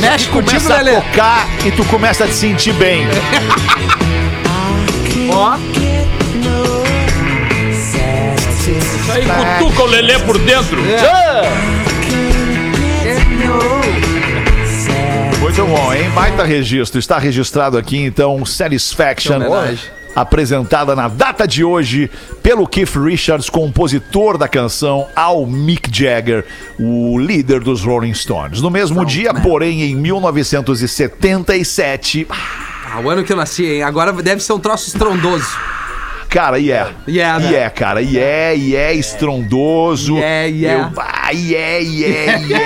Mexe 0.00 0.28
contigo, 0.28 0.60
Começa 0.60 0.74
a 0.74 0.82
Lelê. 0.82 0.96
tocar 1.00 1.46
e 1.64 1.70
tu 1.70 1.84
começa 1.84 2.24
a 2.24 2.26
te 2.26 2.34
sentir 2.34 2.72
bem. 2.74 3.06
Ó, 5.32 5.56
Isso 8.66 9.12
aí 9.12 9.24
cutuca 9.58 9.82
o 9.82 9.86
Lelê 9.86 10.18
por 10.20 10.38
dentro. 10.38 10.82
Muito 15.40 15.64
bom, 15.64 15.94
hein? 15.94 16.10
Baita 16.10 16.44
registro. 16.44 16.98
Está 16.98 17.18
registrado 17.18 17.78
aqui, 17.78 17.98
então, 17.98 18.44
Satisfaction. 18.44 19.38
Que 19.40 19.46
homenagem. 19.46 19.95
Apresentada 20.16 20.96
na 20.96 21.06
data 21.08 21.46
de 21.46 21.62
hoje 21.62 22.10
pelo 22.42 22.66
Keith 22.66 22.96
Richards, 22.96 23.48
compositor 23.50 24.36
da 24.38 24.48
canção, 24.48 25.06
ao 25.14 25.44
Mick 25.46 25.90
Jagger, 25.96 26.44
o 26.80 27.16
líder 27.18 27.60
dos 27.60 27.84
Rolling 27.84 28.14
Stones. 28.14 28.60
No 28.62 28.70
mesmo 28.70 29.04
dia, 29.04 29.34
porém, 29.34 29.82
em 29.82 29.94
1977, 29.94 32.26
ah, 32.30 33.00
o 33.04 33.10
ano 33.10 33.22
que 33.22 33.30
eu 33.32 33.36
nasci, 33.36 33.64
hein? 33.66 33.82
Agora 33.82 34.10
deve 34.12 34.42
ser 34.42 34.54
um 34.54 34.58
troço 34.58 34.88
estrondoso. 34.88 35.46
cara, 36.30 36.58
e 36.58 36.72
é. 36.72 36.86
Yeah, 37.06 37.44
E 37.44 37.48
né? 37.52 37.58
é, 37.58 37.68
cara, 37.70 38.00
e 38.00 38.18
é, 38.18 38.56
e 38.56 38.74
é 38.74 38.94
estrondoso. 38.94 40.16
Yeah, 40.16 40.46
yeah. 40.46 40.92
Eu, 40.96 41.02
ah, 41.02 41.32
e 41.34 41.54
é, 41.54 41.82
e 41.82 42.04
é, 42.04 42.40
e 42.40 42.54
é, 42.54 42.58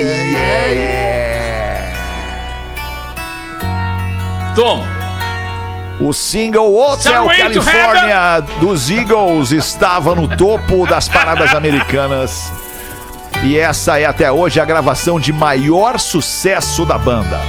e 0.00 0.36
é, 0.36 0.72
e 0.72 0.78
é. 0.78 0.94
Toma. 4.54 4.93
O 6.00 6.12
single 6.12 6.74
Hotel 6.76 7.26
California 7.26 8.40
dos 8.60 8.90
Eagles 8.90 9.52
estava 9.52 10.14
no 10.14 10.26
topo 10.26 10.86
das 10.86 11.08
paradas 11.08 11.54
americanas. 11.54 12.52
E 13.44 13.56
essa 13.58 13.98
é 13.98 14.04
até 14.04 14.30
hoje 14.30 14.58
a 14.60 14.64
gravação 14.64 15.20
de 15.20 15.32
maior 15.32 15.98
sucesso 15.98 16.84
da 16.84 16.98
banda. 16.98 17.40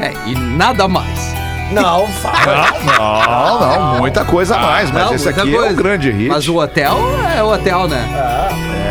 É, 0.00 0.12
e 0.26 0.34
nada 0.34 0.86
mais. 0.86 1.32
Não, 1.70 2.06
fala. 2.08 2.66
Não, 2.98 3.60
não, 3.94 3.98
muita 3.98 4.22
coisa 4.24 4.56
a 4.56 4.58
mais, 4.60 4.90
mas 4.90 5.06
Não, 5.06 5.14
esse 5.14 5.28
aqui 5.28 5.40
é 5.40 5.56
coisa. 5.56 5.72
um 5.72 5.74
grande 5.74 6.10
hit. 6.10 6.28
Mas 6.28 6.46
o 6.46 6.56
hotel 6.58 6.98
é 7.36 7.42
o 7.42 7.52
hotel, 7.52 7.88
né? 7.88 8.06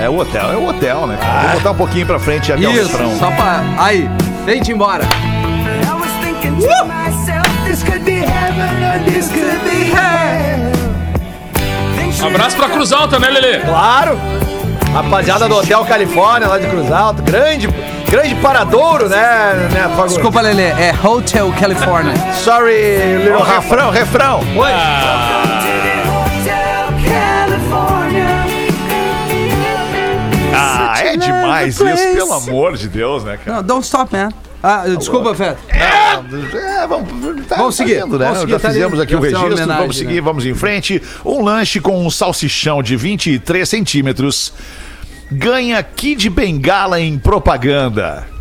É 0.01 0.09
o 0.09 0.17
hotel, 0.19 0.51
é 0.51 0.55
o 0.57 0.67
hotel, 0.67 1.05
né? 1.05 1.17
cara? 1.21 1.41
Vou 1.49 1.51
botar 1.59 1.71
um 1.71 1.75
pouquinho 1.75 2.05
pra 2.07 2.19
frente 2.19 2.51
até 2.51 2.67
o 2.67 2.71
Isso, 2.71 2.87
refrão. 2.91 3.17
só 3.19 3.29
pra. 3.31 3.61
Aí, 3.77 4.09
vem-te 4.43 4.71
embora. 4.71 5.03
Um 12.23 12.27
abraço 12.27 12.55
pra 12.55 12.69
Cruz 12.69 12.93
Alta, 12.93 13.19
né, 13.19 13.29
Lelê? 13.29 13.59
Claro. 13.59 14.17
Rapaziada 14.93 15.49
do 15.49 15.55
Hotel 15.55 15.83
Califórnia, 15.83 16.47
lá 16.47 16.57
de 16.57 16.67
Cruz 16.67 16.89
Alta. 16.89 17.21
Grande, 17.21 17.67
grande 18.09 18.35
paradouro, 18.35 19.09
né, 19.09 19.69
né 19.73 19.89
Fagundes? 19.89 20.13
Desculpa, 20.13 20.39
Lelê, 20.39 20.67
é 20.67 20.93
Hotel 21.03 21.51
California. 21.59 22.13
Sorry, 22.33 23.23
little 23.23 23.41
Ó, 23.41 23.43
refrão, 23.43 23.89
refrão. 23.89 24.39
Oi. 24.55 24.71
Ah, 30.55 30.93
é 31.03 31.17
demais 31.17 31.75
isso, 31.79 31.83
pelo 32.15 32.33
amor 32.33 32.77
de 32.77 32.87
Deus, 32.87 33.23
né, 33.23 33.37
cara? 33.37 33.57
Não, 33.57 33.63
don't 33.63 33.83
stop, 33.83 34.15
man. 34.15 34.29
Ah, 34.63 34.85
desculpa, 34.97 35.35
Fed. 35.35 35.57
É, 35.69 36.87
vamos, 36.87 37.45
tá, 37.47 37.57
Vamos 37.57 37.75
seguir, 37.75 37.99
tá 37.99 38.07
né? 38.07 38.17
vamos 38.17 38.39
seguir, 38.39 38.51
Já 38.51 38.59
tá 38.59 38.67
ali. 38.69 38.75
fizemos 38.77 38.99
aqui 39.01 39.15
o 39.15 39.19
registro, 39.19 39.67
vamos 39.67 39.97
seguir, 39.97 40.15
né? 40.15 40.21
vamos 40.21 40.45
em 40.45 40.53
frente. 40.53 41.01
Um 41.25 41.43
lanche 41.43 41.81
com 41.81 42.05
um 42.05 42.09
salsichão 42.09 42.81
de 42.81 42.95
23 42.95 43.67
centímetros 43.67 44.53
ganha 45.29 45.81
Kid 45.83 46.29
Bengala 46.29 47.01
em 47.01 47.17
propaganda. 47.17 48.32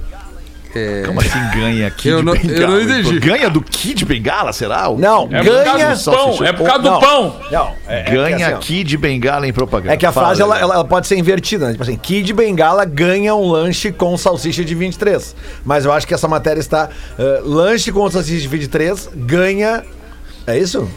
Como 1.07 1.21
assim 1.21 1.39
ganha 1.55 1.91
Kid 1.91 2.09
Eu 2.09 2.23
não- 2.23 2.35
eu 2.35 2.41
Bengala? 2.41 2.67
não 2.69 2.81
em 2.81 2.87
pro- 2.87 2.99
entendi. 2.99 3.19
Ganha 3.21 3.51
do 3.51 3.61
Kid 3.61 4.05
Bengala, 4.05 4.53
será? 4.53 4.89
Não, 4.97 5.29
É 5.33 5.43
por 5.43 5.55
causa 5.65 5.79
ganha. 5.79 5.95
do 5.95 6.05
pão. 6.05 6.45
É 6.47 6.53
por 6.53 6.67
causa 6.67 6.83
Não. 6.83 6.95
do 6.95 7.01
pão. 7.07 7.41
Não, 7.51 7.75
é, 7.89 8.01
é 8.01 8.11
Ganha 8.11 8.47
assim, 8.47 8.55
ó, 8.55 8.59
Kid 8.59 8.97
Bengala 8.97 9.47
em 9.47 9.53
propaganda. 9.53 9.93
É 9.93 9.97
que 9.97 10.07
a 10.07 10.13
Fala, 10.13 10.27
frase 10.29 10.43
ela, 10.43 10.59
ela- 10.59 10.75
ela 10.75 10.85
pode 10.85 11.07
ser 11.07 11.17
invertida, 11.19 11.67
né? 11.67 11.73
Tipo 11.73 11.83
assim, 11.83 11.97
Kid 11.97 12.33
Bengala 12.33 12.85
ganha 12.85 13.35
um 13.35 13.51
lanche 13.51 13.93
com 13.93 14.17
salsicha 14.17 14.65
de 14.65 14.75
23. 14.75 15.35
Mas 15.65 15.85
eu 15.85 15.93
acho 15.93 16.07
que 16.07 16.15
essa 16.15 16.29
matéria 16.29 16.61
está. 16.61 16.89
eh, 17.19 17.41
lanche 17.45 17.93
com 17.93 18.11
salsicha 18.11 18.41
de 18.41 18.49
23 18.49 19.09
ganha. 19.15 19.83
É 20.47 20.59
isso? 20.59 20.89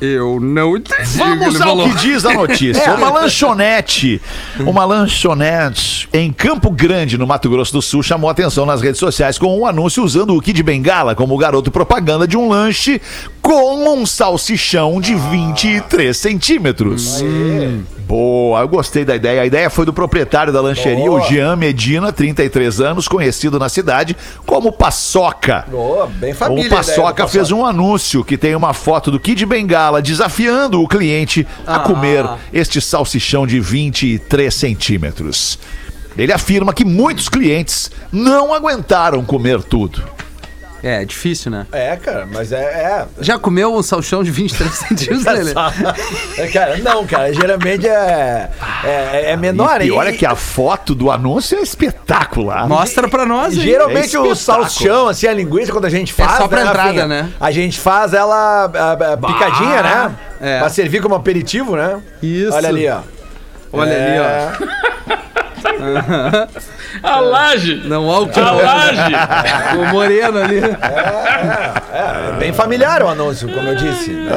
Eu 0.00 0.40
não 0.40 0.76
entendi. 0.76 1.18
Vamos 1.18 1.60
ao 1.60 1.68
falou. 1.68 1.88
que 1.90 1.96
diz 1.96 2.24
a 2.24 2.32
notícia. 2.32 2.94
Uma 2.94 3.10
lanchonete, 3.10 4.20
uma 4.60 4.84
lanchonete 4.84 6.08
em 6.12 6.32
Campo 6.32 6.70
Grande, 6.70 7.18
no 7.18 7.26
Mato 7.26 7.50
Grosso 7.50 7.72
do 7.72 7.82
Sul, 7.82 8.02
chamou 8.02 8.30
atenção 8.30 8.64
nas 8.64 8.80
redes 8.80 8.98
sociais 8.98 9.38
com 9.38 9.58
um 9.58 9.66
anúncio 9.66 10.02
usando 10.02 10.34
o 10.34 10.40
Kid 10.40 10.62
Bengala 10.62 11.14
como 11.14 11.36
garoto 11.36 11.70
propaganda 11.70 12.26
de 12.26 12.36
um 12.36 12.48
lanche 12.48 13.00
com 13.42 13.94
um 13.94 14.06
salsichão 14.06 15.00
de 15.00 15.14
23 15.14 16.16
centímetros. 16.16 17.22
Boa, 18.10 18.62
eu 18.62 18.66
gostei 18.68 19.04
da 19.04 19.14
ideia. 19.14 19.42
A 19.42 19.46
ideia 19.46 19.70
foi 19.70 19.86
do 19.86 19.92
proprietário 19.92 20.52
da 20.52 20.60
lancheria, 20.60 21.08
Boa. 21.08 21.20
o 21.20 21.28
Jean 21.28 21.54
Medina, 21.54 22.12
33 22.12 22.80
anos, 22.80 23.06
conhecido 23.06 23.56
na 23.56 23.68
cidade 23.68 24.16
como 24.44 24.72
Paçoca. 24.72 25.64
Boa, 25.70 26.08
bem 26.08 26.34
família. 26.34 26.66
O 26.66 26.70
Paçoca 26.70 27.28
fez 27.28 27.52
um 27.52 27.64
anúncio 27.64 28.24
que 28.24 28.36
tem 28.36 28.56
uma 28.56 28.74
foto 28.74 29.12
do 29.12 29.20
Kid 29.20 29.46
Bengala 29.46 30.02
desafiando 30.02 30.82
o 30.82 30.88
cliente 30.88 31.46
a 31.64 31.78
comer 31.78 32.28
este 32.52 32.80
salsichão 32.80 33.46
de 33.46 33.60
23 33.60 34.52
centímetros. 34.52 35.56
Ele 36.18 36.32
afirma 36.32 36.74
que 36.74 36.84
muitos 36.84 37.28
clientes 37.28 37.92
não 38.10 38.52
aguentaram 38.52 39.24
comer 39.24 39.62
tudo. 39.62 40.02
É, 40.82 41.04
difícil, 41.04 41.50
né? 41.50 41.66
É, 41.72 41.96
cara, 41.96 42.26
mas 42.32 42.52
é. 42.52 42.56
é. 42.62 43.06
Já 43.20 43.38
comeu 43.38 43.74
um 43.74 43.82
salchão 43.82 44.22
de 44.22 44.30
23 44.30 44.70
centímetros, 44.74 45.24
Lelê? 45.24 45.52
É, 46.38 46.46
cara, 46.48 46.76
não, 46.78 47.06
cara, 47.06 47.32
geralmente 47.32 47.86
é, 47.86 48.50
é, 48.84 49.30
é 49.32 49.36
menor. 49.36 49.80
e 49.80 49.84
pior 49.84 50.06
e- 50.06 50.10
é 50.10 50.12
que 50.12 50.24
a 50.26 50.34
foto 50.34 50.94
do 50.94 51.10
anúncio 51.10 51.58
é 51.58 51.62
espetacular. 51.62 52.68
Mostra 52.68 53.08
pra 53.08 53.26
nós, 53.26 53.54
hein? 53.54 53.60
Geralmente 53.60 54.16
É 54.16 54.18
o 54.20 54.34
salsichão, 54.34 55.08
assim, 55.08 55.26
a 55.26 55.32
linguiça, 55.32 55.70
quando 55.72 55.84
a 55.84 55.90
gente 55.90 56.12
faz. 56.12 56.38
só 56.38 56.48
pra 56.48 56.62
entrada, 56.62 56.82
Rafinha? 56.82 57.06
né? 57.06 57.30
A 57.40 57.50
gente 57.50 57.78
faz 57.78 58.14
ela 58.14 58.70
ah, 58.74 58.92
ah, 59.12 59.16
picadinha, 59.16 59.82
né? 59.82 60.16
É. 60.40 60.58
Pra 60.60 60.68
servir 60.70 61.02
como 61.02 61.14
aperitivo, 61.14 61.76
né? 61.76 62.00
Isso. 62.22 62.54
Olha 62.54 62.68
ali, 62.68 62.88
ó. 62.88 63.00
Olha 63.72 63.92
ali, 63.94 64.18
ó. 64.18 64.90
É. 65.64 66.48
A 67.02 67.20
laje. 67.20 67.82
Não 67.86 68.10
há 68.10 68.20
o 68.20 68.28
que 68.28 68.40
A 68.40 68.50
laje. 68.50 69.12
O 69.78 69.84
moreno 69.92 70.38
ali. 70.38 70.60
É 71.92 72.32
bem 72.38 72.52
familiar 72.52 73.02
o 73.02 73.08
anúncio, 73.08 73.48
como 73.52 73.68
eu 73.68 73.76
disse. 73.76 74.10
né? 74.10 74.30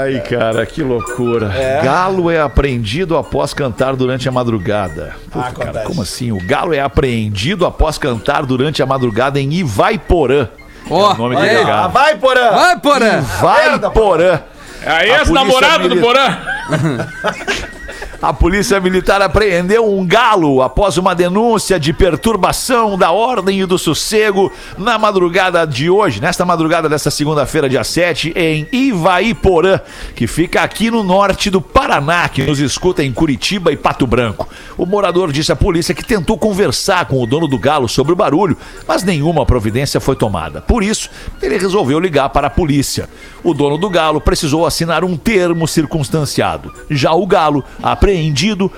Ai, 0.00 0.20
cara, 0.20 0.64
que 0.66 0.82
loucura. 0.82 1.52
É. 1.54 1.80
Galo 1.82 2.30
é 2.30 2.40
apreendido 2.40 3.16
após 3.16 3.52
cantar 3.54 3.96
durante 3.96 4.28
a 4.28 4.32
madrugada. 4.32 5.14
Puta, 5.30 5.52
cara, 5.52 5.80
como 5.84 6.02
assim? 6.02 6.32
O 6.32 6.38
galo 6.44 6.74
é 6.74 6.80
apreendido 6.80 7.64
após 7.66 7.98
cantar 7.98 8.44
durante 8.44 8.82
a 8.82 8.86
madrugada 8.86 9.40
em 9.40 9.52
Ivaiporã, 9.54 10.48
Ó, 10.90 11.14
nome 11.14 11.36
olha 11.36 11.46
dele, 11.46 11.60
aí. 11.60 11.66
cara. 11.66 11.84
Ah, 11.84 11.88
vai, 11.88 12.16
Porã! 12.16 12.50
Vai, 12.50 12.78
porra! 12.80 13.20
Vai, 13.40 13.90
Porã. 13.90 14.40
É 14.82 15.16
A 15.16 15.24
namorado 15.26 15.88
do 15.88 15.96
Porã. 15.98 16.38
A 18.20 18.32
polícia 18.32 18.80
militar 18.80 19.22
apreendeu 19.22 19.88
um 19.88 20.04
galo 20.04 20.60
após 20.60 20.98
uma 20.98 21.14
denúncia 21.14 21.78
de 21.78 21.92
perturbação 21.92 22.98
da 22.98 23.12
ordem 23.12 23.60
e 23.60 23.64
do 23.64 23.78
sossego 23.78 24.50
na 24.76 24.98
madrugada 24.98 25.64
de 25.64 25.88
hoje, 25.88 26.20
nesta 26.20 26.44
madrugada 26.44 26.88
desta 26.88 27.12
segunda-feira, 27.12 27.68
dia 27.68 27.84
7, 27.84 28.32
em 28.34 28.66
Ivaiporã, 28.72 29.78
que 30.16 30.26
fica 30.26 30.62
aqui 30.62 30.90
no 30.90 31.04
norte 31.04 31.48
do 31.48 31.60
Paraná, 31.60 32.28
que 32.28 32.42
nos 32.42 32.58
escuta 32.58 33.04
em 33.04 33.12
Curitiba 33.12 33.70
e 33.70 33.76
Pato 33.76 34.04
Branco. 34.04 34.48
O 34.76 34.84
morador 34.84 35.30
disse 35.30 35.52
à 35.52 35.56
polícia 35.56 35.94
que 35.94 36.04
tentou 36.04 36.36
conversar 36.36 37.06
com 37.06 37.22
o 37.22 37.26
dono 37.26 37.46
do 37.46 37.56
galo 37.56 37.88
sobre 37.88 38.14
o 38.14 38.16
barulho, 38.16 38.56
mas 38.88 39.04
nenhuma 39.04 39.46
providência 39.46 40.00
foi 40.00 40.16
tomada. 40.16 40.60
Por 40.60 40.82
isso, 40.82 41.08
ele 41.40 41.56
resolveu 41.56 42.00
ligar 42.00 42.30
para 42.30 42.48
a 42.48 42.50
polícia. 42.50 43.08
O 43.44 43.54
dono 43.54 43.78
do 43.78 43.88
galo 43.88 44.20
precisou 44.20 44.66
assinar 44.66 45.04
um 45.04 45.16
termo 45.16 45.68
circunstanciado. 45.68 46.72
Já 46.90 47.12
o 47.12 47.24
galo, 47.24 47.64
apreendido, 48.08 48.72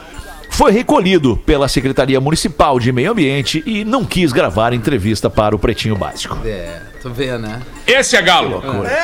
foi 0.48 0.72
recolhido 0.72 1.36
pela 1.46 1.68
Secretaria 1.68 2.20
Municipal 2.20 2.78
de 2.80 2.90
Meio 2.92 3.12
Ambiente 3.12 3.62
e 3.64 3.84
não 3.84 4.04
quis 4.04 4.32
gravar 4.32 4.72
entrevista 4.72 5.30
para 5.30 5.54
o 5.54 5.58
Pretinho 5.58 5.94
Básico. 5.96 6.36
É, 6.44 6.80
tu 7.00 7.08
vê, 7.10 7.38
né? 7.38 7.60
Esse 7.86 8.16
é 8.16 8.22
galo. 8.22 8.62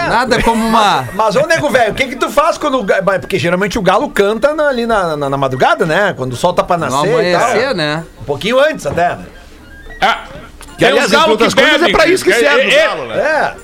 Nada 0.09 0.43
como 0.43 0.67
uma. 0.67 1.09
Mas, 1.15 1.37
ô, 1.37 1.47
nego 1.47 1.71
velho, 1.71 1.93
o 1.93 1.95
que 1.95 2.09
que 2.09 2.17
tu 2.17 2.29
faz 2.31 2.59
quando... 2.59 2.79
o 2.81 2.83
ga- 2.85 3.01
Mas, 3.05 3.21
Porque 3.21 3.39
geralmente 3.39 3.79
o 3.79 3.83
galo 3.83 4.11
canta 4.11 4.53
na- 4.55 4.69
ali 4.69 4.85
na, 4.87 5.17
na, 5.17 5.31
na 5.31 5.37
madrugada, 5.37 5.87
né? 5.87 6.13
Quando 6.17 6.33
o 6.33 6.37
sol 6.37 6.53
tá 6.53 6.65
pra 6.65 6.77
Não 6.77 6.89
nascer 6.91 7.25
e 7.25 7.33
tal. 7.33 7.43
amanhecer, 7.45 7.75
né? 7.75 8.05
Um 8.21 8.25
pouquinho 8.25 8.59
antes 8.61 8.85
até, 8.85 9.11
né? 9.15 9.25
Ah, 10.03 10.25
Que, 10.73 10.79
tem 10.79 10.89
aliás, 10.89 11.11
galos 11.11 11.29
outras 11.31 11.55
coisas, 11.55 11.81
é 11.83 11.89
pra 11.91 12.07
isso 12.07 12.25
que 12.25 12.33
é- 12.33 12.39
serve 12.39 12.63
é- 12.63 12.67
o 12.67 12.71
é- 12.71 12.87
galo, 12.87 13.07
né? 13.07 13.17
É. 13.19 13.55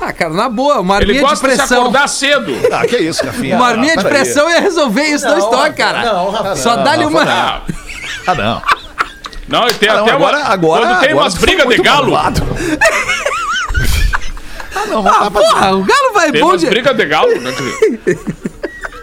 Ah, 0.00 0.12
cara, 0.12 0.34
na 0.34 0.48
boa, 0.48 0.80
uma 0.80 0.96
Ele 0.96 1.04
arminha 1.04 1.20
de 1.20 1.26
gosta 1.28 1.46
de 1.48 1.52
se 1.52 1.58
pressão. 1.58 1.80
acordar 1.82 2.08
cedo. 2.08 2.52
Ah, 2.72 2.86
que 2.86 2.96
isso, 2.98 3.24
Rafinha. 3.24 3.56
Uma 3.56 3.68
arminha 3.68 3.94
Ah, 3.94 4.02
de 4.02 4.04
pressão 4.04 4.50
ia 4.50 4.60
resolver 4.60 5.04
isso 5.04 5.24
no 5.24 5.30
Não, 5.32 5.38
estoque, 5.38 5.82
Rafa, 5.82 5.94
cara. 5.94 6.12
não, 6.12 6.30
Rafa, 6.30 6.56
Só 6.56 6.76
não, 6.76 6.84
dá-lhe 6.84 7.04
Rafa, 7.04 7.16
uma. 7.16 7.32
Ah, 7.32 7.62
Ah, 8.26 8.34
não. 8.34 8.62
não, 9.48 9.68
e 9.68 9.74
tem 9.74 9.88
Ah, 9.88 9.94
não, 9.94 10.02
até 10.02 10.12
agora, 10.12 10.38
uma, 10.38 10.46
agora, 10.48 10.86
Quando 10.86 11.00
tem 11.00 11.10
agora 11.10 11.24
umas 11.24 11.34
brigas 11.34 11.68
de 11.68 11.76
galo. 11.78 12.12
malvado. 12.12 12.42
ah, 14.74 14.86
não, 14.86 15.02
não 15.02 15.10
Ah, 15.10 15.24
dá 15.24 15.30
pra- 15.30 15.40
porra, 15.42 15.74
o 15.76 15.84
galo 15.84 16.12
vai 16.12 16.32
Tem 16.32 16.40
bom 16.40 16.48
umas 16.48 16.60
de. 16.60 16.66
brigas 16.66 16.96
de 16.96 17.06
galo, 17.06 17.40
né? 17.40 17.54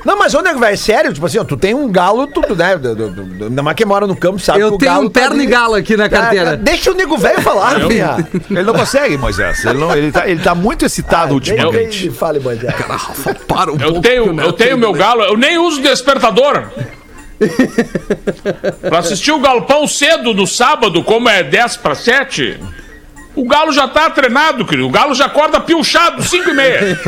Não, 0.03 0.17
mas, 0.17 0.34
ô, 0.34 0.41
nego 0.41 0.60
velho, 0.60 0.74
é 0.74 0.77
sério, 0.77 1.13
tipo 1.13 1.25
assim, 1.25 1.38
ó, 1.38 1.43
tu 1.43 1.55
tem 1.55 1.74
um 1.75 1.88
galo, 1.91 2.25
tu, 2.27 2.41
tu, 2.41 2.55
né? 2.55 2.75
do- 2.77 2.96
do- 2.96 3.10
do- 3.10 3.46
Ainda 3.46 3.62
mais 3.62 3.77
quem 3.77 3.86
mora 3.86 4.08
no 4.08 4.15
campo, 4.15 4.39
sabe 4.39 4.58
que 4.60 4.63
Eu 4.65 4.74
o 4.74 4.77
tenho 4.77 4.91
galo 4.91 5.05
um 5.05 5.10
tá 5.10 5.20
perna 5.20 5.36
ali. 5.36 5.43
e 5.43 5.48
galo 5.48 5.75
aqui 5.75 5.96
na 5.96 6.05
Ah, 6.05 6.10
carteira. 6.10 6.58
deixa 6.58 6.91
o 6.91 6.93
nego 6.96 7.17
velho 7.17 7.41
falar, 7.41 7.77
Rafinha. 7.77 8.27
Ele 8.50 8.63
não 8.63 8.74
consegue, 8.74 9.15
Moisés. 9.17 9.63
Ele, 9.63 9.77
não, 9.79 9.96
ele, 9.96 10.12
tá, 10.12 10.27
ele 10.27 10.41
tá 10.41 10.55
muito 10.55 10.86
excitado 10.86 11.34
ultimamente. 11.36 12.01
Deixa 12.08 12.12
Fale, 12.17 12.39
Bandiara. 12.39 12.75
Rafa, 12.77 13.36
para 13.48 13.72
um 13.72 13.75
Eu 13.75 13.93
pouco. 13.93 14.01
tenho, 14.01 14.41
eu 14.41 14.53
tenho 14.53 14.77
meu 14.77 14.91
galo, 14.93 15.22
eu 15.24 15.38
nem 15.38 15.58
uso 15.60 15.81
despertador. 15.81 16.63
pra 18.81 19.00
assistir 19.00 19.31
o 19.31 19.39
galpão 19.39 19.88
cedo 19.88 20.34
no 20.34 20.46
sábado, 20.46 21.03
como 21.03 21.27
é 21.29 21.43
10 21.43 21.77
para 21.77 21.96
7, 21.96 22.60
o 23.35 23.47
galo 23.47 23.71
já 23.71 23.88
tá 23.88 24.09
treinado, 24.09 24.65
querido. 24.65 24.88
O 24.88 24.91
galo 24.91 25.13
já 25.13 25.25
acorda 25.25 25.59
piochado, 25.59 26.23
5 26.23 26.50
e 26.50 26.53
meia. 26.53 27.00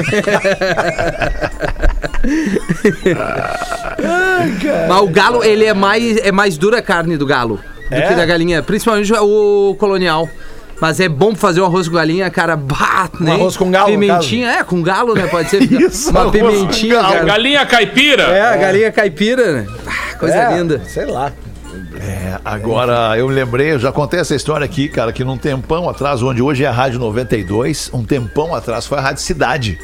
Mas 4.87 5.01
o 5.01 5.07
galo, 5.07 5.43
ele 5.43 5.65
é 5.65 5.73
mais, 5.73 6.17
é 6.17 6.31
mais 6.31 6.57
dura 6.57 6.79
a 6.79 6.81
carne 6.81 7.17
do 7.17 7.25
galo 7.25 7.59
do 7.89 7.95
É? 7.95 8.07
que 8.07 8.15
da 8.15 8.25
galinha. 8.25 8.63
Principalmente 8.63 9.11
o 9.13 9.75
colonial. 9.79 10.27
Mas 10.81 10.99
é 10.99 11.07
bom 11.07 11.33
fazer 11.35 11.61
um 11.61 11.65
arroz 11.65 11.87
com 11.87 11.95
galinha, 11.95 12.29
cara. 12.29 12.57
Bah, 12.57 13.07
nem 13.19 13.35
arroz 13.35 13.55
com 13.55 13.71
galo, 13.71 13.85
Pimentinha, 13.87 14.49
é, 14.51 14.63
com 14.63 14.81
galo, 14.81 15.13
né? 15.13 15.27
Pode 15.27 15.49
ser. 15.49 15.61
Isso, 15.71 16.09
uma 16.09 16.21
arroz 16.21 16.35
com 16.35 16.51
pimentinha, 16.51 17.01
galo. 17.01 17.25
Galinha 17.25 17.65
caipira. 17.65 18.23
É, 18.23 18.41
a 18.41 18.57
galinha 18.57 18.91
caipira, 18.91 19.53
né? 19.53 19.67
Ah, 19.87 20.15
coisa 20.17 20.35
É, 20.35 20.57
linda. 20.57 20.81
Sei 20.85 21.05
lá. 21.05 21.31
É, 21.99 22.39
agora, 22.43 23.17
eu 23.17 23.27
me 23.27 23.33
lembrei, 23.33 23.73
eu 23.73 23.79
já 23.79 23.91
contei 23.91 24.19
essa 24.19 24.35
história 24.35 24.65
aqui, 24.65 24.87
cara, 24.87 25.13
que 25.13 25.23
num 25.23 25.37
tempão 25.37 25.87
atrás, 25.89 26.21
onde 26.23 26.41
hoje 26.41 26.63
é 26.63 26.67
a 26.67 26.71
Rádio 26.71 26.99
92, 26.99 27.91
um 27.93 28.03
tempão 28.03 28.55
atrás 28.55 28.85
foi 28.85 28.97
a 28.97 29.01
Rádio 29.01 29.21
Cidade. 29.21 29.79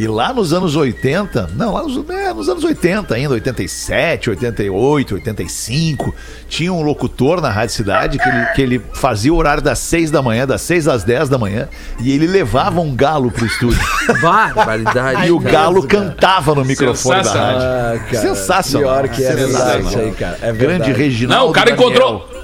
E 0.00 0.08
lá 0.08 0.32
nos 0.32 0.54
anos 0.54 0.76
80, 0.76 1.50
não, 1.54 1.74
lá 1.74 1.82
nos, 1.82 2.08
é, 2.08 2.32
nos 2.32 2.48
anos 2.48 2.64
80 2.64 3.14
ainda, 3.14 3.34
87, 3.34 4.30
88, 4.30 5.16
85, 5.16 6.14
tinha 6.48 6.72
um 6.72 6.80
locutor 6.80 7.38
na 7.42 7.50
Rádio 7.50 7.74
Cidade 7.74 8.18
que 8.18 8.26
ele, 8.26 8.46
que 8.54 8.62
ele 8.62 8.82
fazia 8.94 9.30
o 9.30 9.36
horário 9.36 9.62
das 9.62 9.78
6 9.80 10.10
da 10.10 10.22
manhã, 10.22 10.46
das 10.46 10.62
6 10.62 10.88
às 10.88 11.04
10 11.04 11.28
da 11.28 11.36
manhã, 11.36 11.68
e 12.00 12.12
ele 12.12 12.26
levava 12.26 12.80
um 12.80 12.96
galo 12.96 13.30
pro 13.30 13.44
estúdio. 13.44 13.78
Barbaridade. 14.22 15.26
e 15.26 15.32
o 15.32 15.38
cara. 15.38 15.52
galo 15.52 15.86
cantava 15.86 16.54
no 16.54 16.64
microfone 16.64 17.22
da 17.22 17.32
rádio. 17.34 17.62
Ah, 17.62 17.98
cara, 18.10 18.22
Sensacional. 18.22 19.02
Pior 19.02 19.08
que 19.10 19.22
é 19.22 19.34
verdade 19.34 19.52
Sensacional. 19.52 19.90
isso 19.90 19.98
aí, 19.98 20.12
cara. 20.12 20.38
É 20.40 20.50
Grande. 20.50 20.92
Reginaldo 20.92 21.44
Não, 21.44 21.50
o 21.50 21.52
cara 21.52 21.72
Daniel. 21.72 21.88
encontrou. 21.90 22.39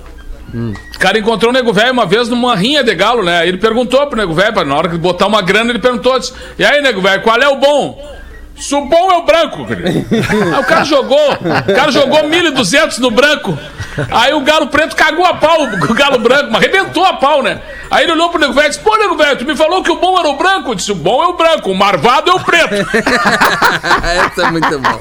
O 0.95 0.99
cara 0.99 1.19
encontrou 1.19 1.51
o 1.51 1.55
nego 1.55 1.73
velho 1.73 1.93
uma 1.93 2.07
vez 2.07 2.29
numa 2.29 2.57
rinha 2.57 2.83
de 2.83 2.95
galo, 2.95 3.23
né? 3.23 3.47
Ele 3.47 3.59
perguntou 3.59 4.07
pro 4.07 4.19
nego 4.19 4.33
velho, 4.33 4.65
na 4.65 4.75
hora 4.75 4.89
que 4.89 4.97
botar 4.97 5.27
uma 5.27 5.43
grana, 5.43 5.71
ele 5.71 5.79
perguntou: 5.79 6.19
disse, 6.19 6.33
E 6.59 6.65
aí, 6.65 6.81
nego 6.81 7.01
velho, 7.01 7.23
qual 7.23 7.37
é 7.37 7.49
o 7.49 7.57
bom? 7.57 8.17
Se 8.59 8.75
o 8.75 8.87
bom 8.87 9.11
é 9.11 9.17
o 9.19 9.23
branco, 9.23 9.67
querido. 9.67 10.07
Aí 10.55 10.61
o 10.61 10.65
cara 10.65 10.85
jogou, 10.85 11.33
o 11.33 11.75
cara 11.75 11.93
jogou 11.93 12.23
1.200 12.25 12.99
no 12.99 13.11
branco. 13.11 13.57
Aí 14.11 14.33
o 14.35 14.41
galo 14.41 14.67
preto 14.69 14.95
cagou 14.97 15.25
a 15.25 15.35
pau, 15.35 15.63
o 15.63 15.95
galo 15.95 16.19
branco, 16.19 16.51
mas 16.51 16.63
arrebentou 16.63 17.05
a 17.05 17.15
pau, 17.15 17.43
né? 17.43 17.61
Aí 17.91 18.05
ele 18.05 18.13
olhou 18.13 18.31
pro 18.31 18.41
nego 18.41 18.53
velho 18.53 18.67
e 18.67 18.71
disse: 18.71 18.83
Pô, 18.83 18.97
nego 18.97 19.17
velho, 19.17 19.39
tu 19.39 19.45
me 19.45 19.57
falou 19.57 19.83
que 19.83 19.91
o 19.91 19.97
bom 19.97 20.19
era 20.19 20.29
o 20.29 20.37
branco. 20.37 20.71
Eu 20.71 20.75
disse: 20.75 20.93
O 20.93 20.95
bom 20.95 21.23
é 21.23 21.27
o 21.29 21.37
branco, 21.37 21.71
o 21.71 21.75
marvado 21.75 22.31
é 22.31 22.35
o 22.35 22.41
preto. 22.41 22.75
Essa 24.27 24.47
é 24.47 24.51
muito 24.51 24.67
bom. 24.81 25.01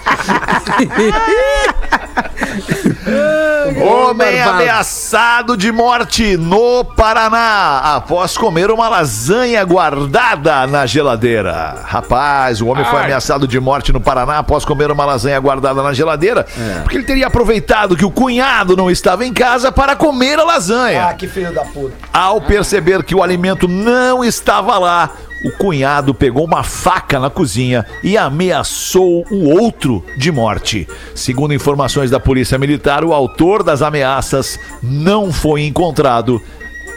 Homem 3.82 4.42
ameaçado 4.42 5.58
de 5.58 5.72
morte 5.72 6.38
no 6.38 6.84
Paraná 6.84 7.96
após 7.96 8.38
comer 8.38 8.72
uma 8.72 8.88
lasanha 8.88 9.64
guardada 9.64 10.66
na 10.68 10.86
geladeira. 10.86 11.82
Rapaz, 11.86 12.62
o 12.62 12.68
homem 12.68 12.86
foi 12.86 13.00
Ai. 13.00 13.08
Ameaçado 13.46 13.48
de 13.48 13.60
morte 13.60 13.94
no 13.94 14.02
Paraná 14.02 14.40
após 14.40 14.66
comer 14.66 14.92
uma 14.92 15.06
lasanha 15.06 15.40
guardada 15.40 15.82
na 15.82 15.94
geladeira, 15.94 16.46
porque 16.84 16.98
ele 16.98 17.06
teria 17.06 17.28
aproveitado 17.28 17.96
que 17.96 18.06
o 18.06 18.12
cunhado 18.12 18.76
não 18.76 18.90
estava 18.90 19.26
em 19.26 19.34
casa 19.34 19.72
para 19.72 19.96
comer 19.96 20.40
a 20.40 20.44
lasanha. 20.44 21.08
Ah, 21.08 21.14
que 21.14 21.28
filho 21.28 21.54
da 21.54 21.64
puta. 21.64 21.94
Ao 22.12 22.42
perceber 22.42 23.04
que 23.04 23.16
o 23.16 23.24
alimento 23.24 23.68
não 23.68 24.24
estava 24.24 24.78
lá, 24.78 25.12
o 25.44 25.52
cunhado 25.52 26.14
pegou 26.14 26.44
uma 26.44 26.64
faca 26.64 27.20
na 27.20 27.30
cozinha 27.30 27.86
e 28.04 28.18
ameaçou 28.18 29.26
o 29.30 29.50
outro 29.50 30.04
de 30.18 30.32
morte. 30.32 30.88
Segundo 31.14 31.54
informações 31.54 32.10
da 32.10 32.20
Polícia 32.20 32.58
Militar, 32.58 33.04
o 33.04 33.14
autor 33.14 33.64
das 33.64 33.82
ameaças 33.82 34.60
não 34.82 35.32
foi 35.32 35.64
encontrado 35.64 36.42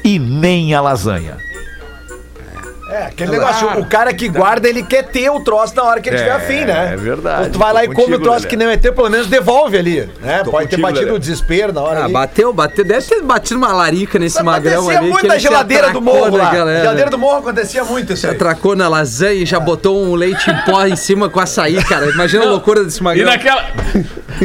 e 0.03 0.19
nem 0.19 0.75
a 0.75 0.81
lasanha. 0.81 1.37
É, 2.91 3.03
aquele 3.07 3.33
negócio, 3.33 3.69
o 3.81 3.87
cara 3.87 4.15
que 4.15 4.29
guarda, 4.29 4.67
ele 4.69 4.83
quer 4.83 5.03
ter 5.05 5.29
o 5.31 5.41
troço 5.41 5.77
na 5.77 5.83
hora 5.85 6.01
que 6.01 6.09
ele 6.09 6.17
É, 6.17 6.21
tiver 6.21 6.31
afim, 6.33 6.65
né? 6.65 6.91
é 6.95 6.97
verdade. 6.97 7.43
Quando 7.43 7.53
tu 7.53 7.59
vai 7.59 7.73
lá 7.73 7.85
e 7.85 7.89
come 7.89 8.15
o 8.15 8.19
troço 8.19 8.39
Lelé. 8.39 8.49
que 8.49 8.57
não 8.57 8.71
é 8.71 8.77
teu, 8.79 8.95
pelo 8.95 9.11
menos 9.11 9.27
devolve 9.27 9.77
ali, 9.77 10.09
né? 10.23 10.43
Tô 10.43 10.51
Pode 10.51 10.69
ter 10.69 10.77
contigo, 10.77 10.83
batido 10.83 11.05
Lelé. 11.07 11.17
o 11.17 11.19
desespero 11.19 11.73
na 11.73 11.83
hora 11.83 12.01
Ah, 12.01 12.05
ali. 12.05 12.13
bateu, 12.15 12.53
bateu. 12.53 12.85
Deve 12.87 13.07
ter 13.07 13.23
batido 13.23 13.59
uma 13.59 13.73
larica 13.75 14.19
nesse 14.19 14.43
magrão 14.43 14.79
acontecia 14.81 14.99
ali. 15.01 15.09
muito 15.11 15.21
que 15.23 15.29
na 15.29 15.39
geladeira 15.39 15.91
do 15.91 16.01
morro 16.01 16.37
lá. 16.37 16.49
é, 16.55 16.81
Geladeira 16.81 17.11
do 17.11 17.19
morro 17.19 17.37
acontecia 17.39 17.85
muito 17.85 18.15
isso 18.15 18.27
aí. 18.27 18.33
atracou 18.35 18.75
na 18.75 18.89
lasanha 18.89 19.43
e 19.43 19.45
já 19.47 19.61
botou 19.61 20.03
um 20.03 20.15
leite 20.15 20.51
em 20.51 20.57
pó 20.65 20.87
em 20.87 20.97
cima 20.97 21.29
com 21.29 21.41
açaí, 21.41 21.83
cara. 21.85 22.07
Imagina 22.11 22.45
a 22.45 22.49
loucura 22.49 22.83
desse 22.85 23.01
E 23.01 23.03
magrão. 23.03 23.27
naquela, 23.27 23.65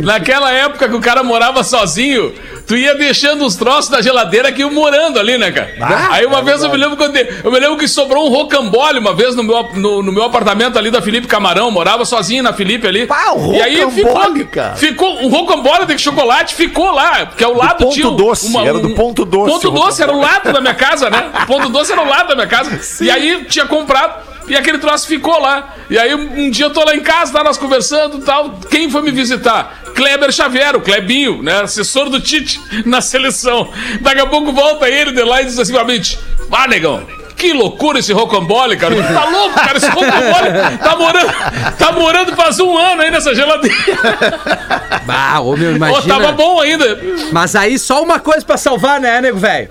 naquela 0.03 0.51
época 0.51 0.89
que 0.89 0.95
o 0.95 1.01
cara 1.01 1.23
morava 1.23 1.63
sozinho, 1.63 2.33
tu 2.65 2.75
ia 2.75 2.95
deixando 2.95 3.45
os 3.45 3.55
troços 3.55 3.89
da 3.89 4.01
geladeira 4.01 4.51
que 4.51 4.61
iam 4.61 4.71
morando 4.71 5.19
ali, 5.19 5.37
né, 5.37 5.51
cara? 5.51 5.73
Aí 6.11 6.25
uma 6.25 6.41
vez 6.41 6.63
eu 6.63 6.69
me 6.69 6.77
lembro 6.77 6.97
quando 6.97 7.15
eu 7.15 7.51
me 7.51 7.59
lembro 7.59 7.77
que 7.77 7.87
sobrou 7.87 8.27
um 8.27 8.29
rocambole 8.29 8.99
uma 8.99 9.13
vez 9.13 9.35
no 9.35 9.43
meu, 9.43 9.63
no, 9.73 10.03
no 10.03 10.11
meu 10.11 10.23
apartamento 10.23 10.77
ali 10.77 10.89
da 10.89 11.01
Felipe 11.01 11.27
Camarão, 11.27 11.69
morava 11.71 12.05
sozinho 12.05 12.43
na 12.43 12.53
Felipe 12.53 12.87
ali. 12.87 13.05
Pá, 13.07 13.33
um 13.33 13.53
e 13.53 13.61
aí 13.61 13.81
rocambole, 13.83 14.39
ficou, 14.39 14.45
cara. 14.51 14.75
ficou 14.75 15.21
um 15.23 15.29
rocambole 15.29 15.85
de 15.85 15.97
chocolate 15.99 16.55
ficou 16.55 16.91
lá, 16.91 17.25
porque 17.25 17.43
ao 17.43 17.55
lado 17.55 17.79
ponto 17.79 17.93
tinha 17.93 18.09
um- 18.09 18.15
doce, 18.15 18.57
era 18.57 18.79
do 18.79 18.91
ponto 18.91 19.25
doce 19.25 19.51
Ponto 19.51 19.67
o 19.67 19.71
doce 19.71 20.01
era 20.01 20.11
o 20.13 20.19
lado 20.19 20.51
da 20.51 20.61
minha 20.61 20.73
casa, 20.73 21.09
né? 21.09 21.31
O 21.43 21.45
ponto 21.45 21.69
doce 21.69 21.91
era 21.91 22.01
o 22.01 22.07
lado 22.07 22.29
da 22.29 22.35
minha 22.35 22.47
casa. 22.47 22.79
E 23.03 23.09
aí 23.09 23.45
tinha 23.45 23.65
comprado 23.65 24.33
e 24.47 24.55
aquele 24.55 24.77
troço 24.77 25.07
ficou 25.07 25.39
lá. 25.39 25.73
E 25.89 25.97
aí 25.97 26.13
um 26.13 26.49
dia 26.49 26.65
eu 26.65 26.69
tô 26.69 26.83
lá 26.83 26.95
em 26.95 26.99
casa, 27.01 27.31
tá 27.33 27.43
nós 27.43 27.57
conversando 27.57 28.17
e 28.17 28.21
tal. 28.21 28.51
Quem 28.69 28.89
foi 28.89 29.01
me 29.01 29.11
visitar? 29.11 29.82
Kleber 29.95 30.31
Xavier, 30.31 30.75
o 30.75 30.81
Klebinho, 30.81 31.41
né? 31.43 31.61
Assessor 31.61 32.09
do 32.09 32.19
Tite 32.19 32.59
na 32.85 33.01
seleção. 33.01 33.71
Daqui 34.01 34.19
a 34.21 34.25
pouco 34.25 34.51
volta 34.51 34.87
ele 34.89 35.11
de 35.11 35.23
lá 35.23 35.41
e 35.41 35.45
diz 35.45 35.57
assim 35.59 35.73
pra 35.73 35.83
mim: 35.83 36.01
Ah, 36.51 36.67
negão. 36.67 37.05
Que 37.35 37.51
loucura 37.51 37.99
esse 37.99 38.13
rocambole, 38.13 38.77
cara. 38.77 38.95
Tá 39.03 39.25
louco, 39.25 39.55
cara. 39.55 39.77
Esse 39.77 39.89
rocambole 39.89 40.77
tá 40.81 40.95
morando, 40.95 41.33
tá 41.77 41.91
morando 41.91 42.35
faz 42.37 42.59
um 42.59 42.77
ano 42.77 43.01
aí 43.01 43.11
nessa 43.11 43.35
geladeira. 43.35 43.75
Bah, 45.05 45.41
ô 45.41 45.57
meu, 45.57 45.75
imagina. 45.75 46.15
tava 46.15 46.31
bom 46.31 46.61
ainda. 46.61 46.97
Mas 47.33 47.55
aí 47.57 47.77
só 47.77 48.01
uma 48.01 48.19
coisa 48.19 48.45
pra 48.45 48.55
salvar, 48.55 49.01
né, 49.01 49.19
nego 49.19 49.37
velho? 49.37 49.69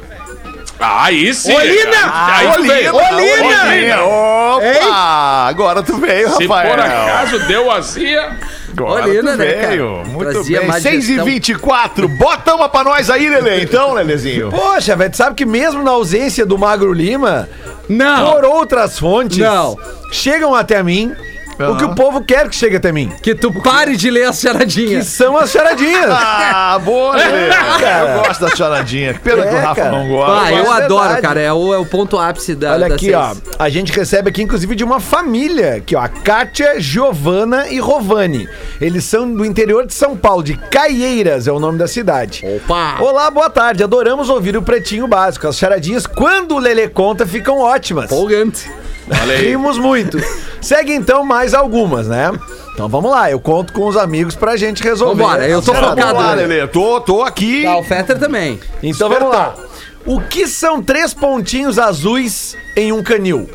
Aí 0.79 1.33
sim. 1.33 1.55
Olina! 1.55 2.13
Aí 2.13 2.49
tu 2.53 2.63
veio. 2.65 2.95
Olina! 2.95 4.03
Opa! 4.05 5.47
Agora 5.49 5.83
tu 5.83 5.97
veio, 5.97 6.29
Se 6.37 6.47
Rafael. 6.47 6.71
por 6.71 6.81
acaso 6.81 7.39
deu 7.47 7.71
azia. 7.71 8.37
Tu 8.77 9.23
né, 9.23 9.37
cara? 9.55 9.69
veio. 9.69 10.03
Muito 10.07 10.31
Trazia 10.33 10.59
bem. 10.61 10.69
má 10.69 10.81
6 10.81 11.05
e 11.05 11.07
gestão. 11.07 11.25
24 11.25 12.09
Bota 12.09 12.55
uma 12.55 12.69
pra 12.69 12.85
nós 12.85 13.11
aí, 13.11 13.29
Lelê, 13.29 13.63
então, 13.63 13.93
Lelezinho. 13.95 14.51
Poxa, 14.51 14.97
velho, 14.97 15.11
tu 15.11 15.17
sabe 15.17 15.37
que 15.37 15.45
mesmo 15.45 15.83
na 15.83 15.91
ausência 15.91 16.45
do 16.47 16.57
Magro 16.59 16.93
Lima, 16.93 17.49
Não! 17.89 18.33
por 18.33 18.45
outras 18.45 18.99
fontes, 18.99 19.39
Não. 19.39 19.77
chegam 20.11 20.55
até 20.55 20.83
mim 20.83 21.15
o 21.59 21.77
que 21.77 21.85
o 21.85 21.95
povo 21.95 22.23
quer 22.23 22.49
que 22.49 22.57
chegue 22.57 22.77
até 22.77 22.91
mim. 22.93 23.13
Que 23.23 23.35
tu 23.35 23.53
pare 23.53 23.97
de 23.97 24.11
ler 24.11 24.25
as 24.29 24.37
Que 24.41 24.47
charadinhas. 24.49 25.07
são 25.07 25.37
as 25.37 25.51
charadinhas. 25.51 26.07
Ah, 26.55 26.79
boa, 26.79 27.17
Lelê. 27.17 27.49
cara. 27.49 28.17
Eu 28.17 28.23
gosto 28.25 28.41
da 28.41 28.57
choradinha. 28.57 29.15
Que 29.15 29.21
pena 29.21 29.43
que 29.43 29.49
o 29.55 29.57
É, 29.57 29.61
Rafa 29.61 29.75
cara. 29.83 29.91
não 29.93 30.09
gosta. 30.09 30.41
Ah, 30.47 30.51
eu 30.53 30.57
Verdade. 30.65 30.83
adoro, 30.85 31.23
cara. 31.23 31.41
É 31.41 31.53
o, 31.53 31.75
é 31.75 31.79
o 31.79 31.85
ponto 31.87 32.19
ápice 32.19 32.55
da 32.55 32.73
Olha 32.73 32.89
da 32.89 32.95
aqui, 32.95 33.07
seis. 33.07 33.17
ó. 33.17 33.33
A 33.59 33.69
gente 33.69 33.93
recebe 33.93 34.31
aqui, 34.31 34.43
inclusive, 34.43 34.75
de 34.75 34.85
uma 34.85 35.01
família. 35.01 35.77
Aqui, 35.77 35.95
ó. 35.97 36.01
A 36.01 36.09
Kátia, 36.09 36.81
Giovana 36.81 37.69
e 37.69 37.79
Rovani. 37.79 38.49
Eles 38.81 39.05
são 39.05 39.31
do 39.33 39.45
interior 39.45 39.87
de 39.87 39.93
São 39.95 40.17
Paulo, 40.17 40.43
de 40.43 40.55
Caieiras 40.57 41.47
é 41.47 41.53
o 41.53 41.59
nome 41.61 41.79
da 41.79 41.87
cidade. 41.87 42.45
Opa! 42.47 42.97
Olá, 43.01 43.31
boa 43.31 43.51
tarde. 43.51 43.83
Adoramos 43.85 44.29
ouvir 44.29 44.57
o 44.57 44.63
Pretinho 44.63 45.07
Básico. 45.07 45.47
As 45.49 45.57
charadinhas, 45.57 46.07
quando 46.07 46.55
o 46.55 46.59
Lelê 46.59 46.89
conta, 46.89 47.27
ficam 47.27 47.59
ótimas. 47.59 48.07
Empolgante. 48.07 48.71
Olha 49.11 49.35
aí. 49.35 49.49
Rimos 49.49 49.79
muito. 49.79 50.19
Segue 50.63 50.95
então 50.95 51.25
mais 51.25 51.53
algumas, 51.55 52.07
né? 52.09 52.31
Então 52.73 52.89
vamos 52.89 53.11
lá, 53.11 53.31
eu 53.31 53.39
conto 53.41 53.73
com 53.73 53.87
os 53.89 53.97
amigos 53.97 54.35
pra 54.35 54.57
gente 54.57 54.83
resolver. 54.83 55.23
Vambora, 55.23 55.47
eu 55.49 55.61
tô 55.61 55.75
focado, 55.75 56.01
Vamos 56.01 56.15
lá, 56.15 56.37
né? 56.37 56.47
Lelê. 56.47 56.67
Tô, 56.69 57.01
tô 57.01 57.23
aqui. 57.23 57.65
Tá, 57.65 57.77
o 57.77 57.83
Fetter 57.83 58.19
também. 58.19 58.59
Então 58.83 59.09
vamos 59.09 59.29
lá. 59.29 59.55
O 60.07 60.21
que 60.21 60.47
são 60.47 60.83
três 60.83 61.13
pontinhos 61.13 61.79
azuis 61.79 62.57
em 62.77 62.93
um 62.93 63.03
canil? 63.03 63.49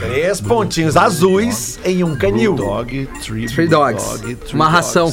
Três 0.00 0.40
pontinhos 0.40 0.96
azuis 0.96 1.78
em 1.84 2.04
um 2.04 2.16
canil. 2.16 2.54
Dog, 2.54 3.08
three, 3.20 3.46
Three 3.46 3.66
dogs. 3.66 4.04
dog, 4.04 4.34
three 4.36 4.54
Uma 4.54 4.68
ração. 4.68 5.12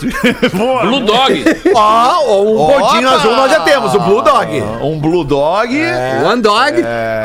Boa. 0.56 0.82
Blue 0.82 1.04
Dog. 1.04 1.44
Ó, 1.74 2.24
ou 2.26 2.56
um 2.56 2.60
Opa! 2.60 2.80
pontinho 2.80 3.08
azul 3.08 3.36
nós 3.36 3.50
já 3.50 3.60
temos, 3.60 3.94
o 3.94 4.00
Blue 4.00 4.22
Dog. 4.22 4.60
Um 4.82 4.98
Blue 4.98 5.24
Dog. 5.24 5.74
One 6.24 6.42
dog, 6.42 6.72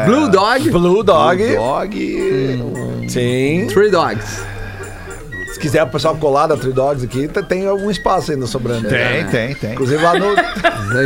blue 0.06 0.30
dog, 0.30 0.70
Blue 0.70 1.04
Dog. 1.04 1.44
Blue 1.44 1.56
Dog. 1.56 3.10
Sim. 3.10 3.68
three 3.68 3.90
dogs. 3.90 4.44
Se 5.58 5.62
quiser 5.62 5.82
o 5.82 5.88
pessoal 5.88 6.16
colar 6.16 6.46
da 6.46 6.56
Three 6.56 6.72
Dogs 6.72 7.04
aqui, 7.04 7.28
tá- 7.28 7.42
tem 7.42 7.66
algum 7.68 7.90
espaço 7.90 8.32
ainda 8.32 8.46
sobrando. 8.46 8.88
Tem, 8.88 9.26
tem, 9.26 9.56
tem. 9.56 9.72
Inclusive 9.74 10.04
lá 10.04 10.14
no. 10.14 10.34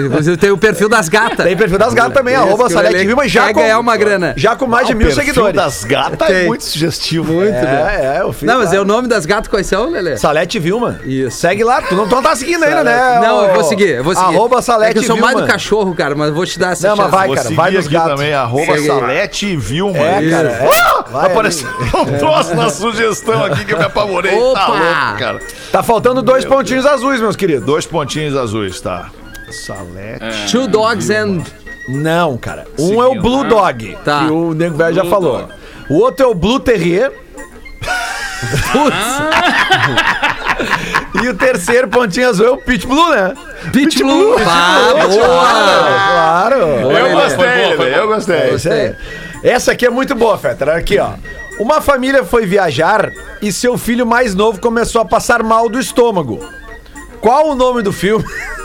Inclusive 0.07 0.35
tem 0.35 0.51
o 0.51 0.57
perfil 0.57 0.89
das 0.89 1.07
gatas. 1.07 1.45
Tem 1.45 1.55
perfil 1.55 1.77
das 1.79 1.93
gatas 1.93 2.13
também, 2.13 2.35
arroba 2.35 2.69
Salete 2.69 3.05
Vilma, 3.05 3.25
já 3.29 3.47
quer 3.47 3.53
com, 3.53 3.59
ganhar 3.61 3.79
uma 3.79 3.95
grana. 3.95 4.33
já 4.35 4.53
com 4.57 4.67
mais 4.67 4.87
de 4.87 4.91
Ah, 4.91 4.95
o 4.95 4.97
mil 4.97 5.07
perfil 5.07 5.23
seguidores. 5.23 5.55
das 5.55 5.83
gatas 5.85 6.29
é 6.29 6.43
muito 6.47 6.65
sugestivo. 6.65 7.31
Muito, 7.33 7.47
É. 7.55 7.61
né? 7.61 7.97
É, 8.01 8.17
é, 8.17 8.21
eu 8.23 8.33
fiz. 8.33 8.43
Não, 8.43 8.57
mas 8.59 8.71
lá. 8.71 8.75
é 8.75 8.81
o 8.81 8.85
nome 8.85 9.07
das 9.07 9.25
gatas 9.25 9.47
quais 9.47 9.65
são, 9.67 9.89
Lelê? 9.89 10.17
Salete 10.17 10.59
Vilma. 10.59 10.99
Isso. 11.05 11.37
Segue 11.37 11.63
lá, 11.63 11.81
tu 11.81 11.95
não, 11.95 12.07
tu 12.09 12.15
não 12.15 12.21
tá 12.21 12.35
seguindo 12.35 12.63
ainda, 12.63 12.83
né? 12.83 13.19
Não, 13.21 13.45
eu 13.45 13.53
vou 13.53 13.63
seguir, 13.63 13.95
eu 13.95 14.03
vou 14.03 14.13
seguir. 14.13 14.27
Arroba 14.35 14.57
é 14.57 14.61
Salete 14.61 14.93
que 14.93 14.99
eu 14.99 15.03
sou 15.03 15.15
mais 15.17 15.37
do 15.37 15.45
cachorro, 15.47 15.95
cara, 15.95 16.13
mas 16.13 16.33
vou 16.33 16.45
te 16.45 16.59
dar 16.59 16.73
essa 16.73 16.89
Não, 16.89 16.95
mas 16.97 17.05
chance. 17.05 17.15
vai, 17.17 17.27
Vou 17.27 17.35
cara, 17.37 17.49
vai 17.51 17.71
nos 17.71 17.85
aqui 17.85 17.93
gatos. 17.93 18.11
também, 18.11 18.33
arroba. 18.33 18.77
Salete 18.81 19.55
Vilma. 19.55 19.97
É, 19.97 20.29
cara, 20.29 20.49
é. 20.49 20.69
Ah, 20.69 21.05
Vai 21.11 21.25
apareceu 21.27 21.67
um 21.69 22.17
troço 22.17 22.55
na 22.55 22.69
sugestão 22.69 23.43
aqui 23.45 23.65
que 23.65 23.73
eu 23.73 23.77
me 23.77 23.83
apavorei. 23.85 24.33
Tá 24.53 24.67
Opa! 24.67 24.71
louco, 24.73 25.19
cara. 25.19 25.39
Tá 25.71 25.83
faltando 25.83 26.21
dois 26.21 26.43
pontinhos 26.45 26.85
azuis, 26.85 27.19
meus 27.21 27.35
queridos. 27.35 27.65
Dois 27.65 27.85
pontinhos 27.85 28.35
azuis, 28.35 28.79
tá. 28.81 29.09
Salete. 29.51 30.51
Two 30.51 30.67
dogs 30.67 31.09
and... 31.09 31.41
Não, 31.89 32.37
cara. 32.37 32.65
Um 32.79 33.01
é 33.01 33.07
o 33.07 33.21
Blue 33.21 33.43
Dog, 33.43 33.97
Tá. 34.05 34.25
que 34.25 34.31
o 34.31 34.53
Nego 34.53 34.77
Velho 34.77 34.95
já 34.95 35.05
falou. 35.05 35.39
Dog. 35.39 35.53
O 35.89 35.95
outro 35.95 36.25
é 36.25 36.29
o 36.29 36.33
Blue 36.35 36.59
Terrier. 36.59 37.11
e 41.23 41.27
o 41.27 41.33
terceiro 41.35 41.87
pontinho 41.87 42.29
azul 42.29 42.45
é 42.47 42.51
o 42.51 42.57
Pitch 42.57 42.85
Blue, 42.85 43.09
né? 43.09 43.33
Pitch 43.71 43.99
Blue. 43.99 44.35
Ah, 44.47 44.93
boa! 45.07 45.25
Claro. 46.11 46.55
Eu 46.55 46.91
Foi 46.91 47.11
gostei, 47.11 47.75
boa, 47.77 47.87
eu 47.89 48.07
gostei. 48.07 48.71
Aí. 48.71 48.95
Essa 49.43 49.71
aqui 49.73 49.85
é 49.85 49.89
muito 49.89 50.13
boa, 50.15 50.37
Fetter. 50.37 50.69
Aqui, 50.69 50.99
ó. 50.99 51.11
Uma 51.61 51.79
família 51.79 52.25
foi 52.25 52.47
viajar 52.47 53.13
e 53.39 53.53
seu 53.53 53.77
filho 53.77 54.03
mais 54.03 54.33
novo 54.33 54.59
começou 54.59 54.99
a 54.99 55.05
passar 55.05 55.43
mal 55.43 55.69
do 55.69 55.79
estômago. 55.79 56.39
Qual 57.21 57.49
o 57.49 57.55
nome 57.55 57.83
do 57.83 57.93
filme? 57.93 58.25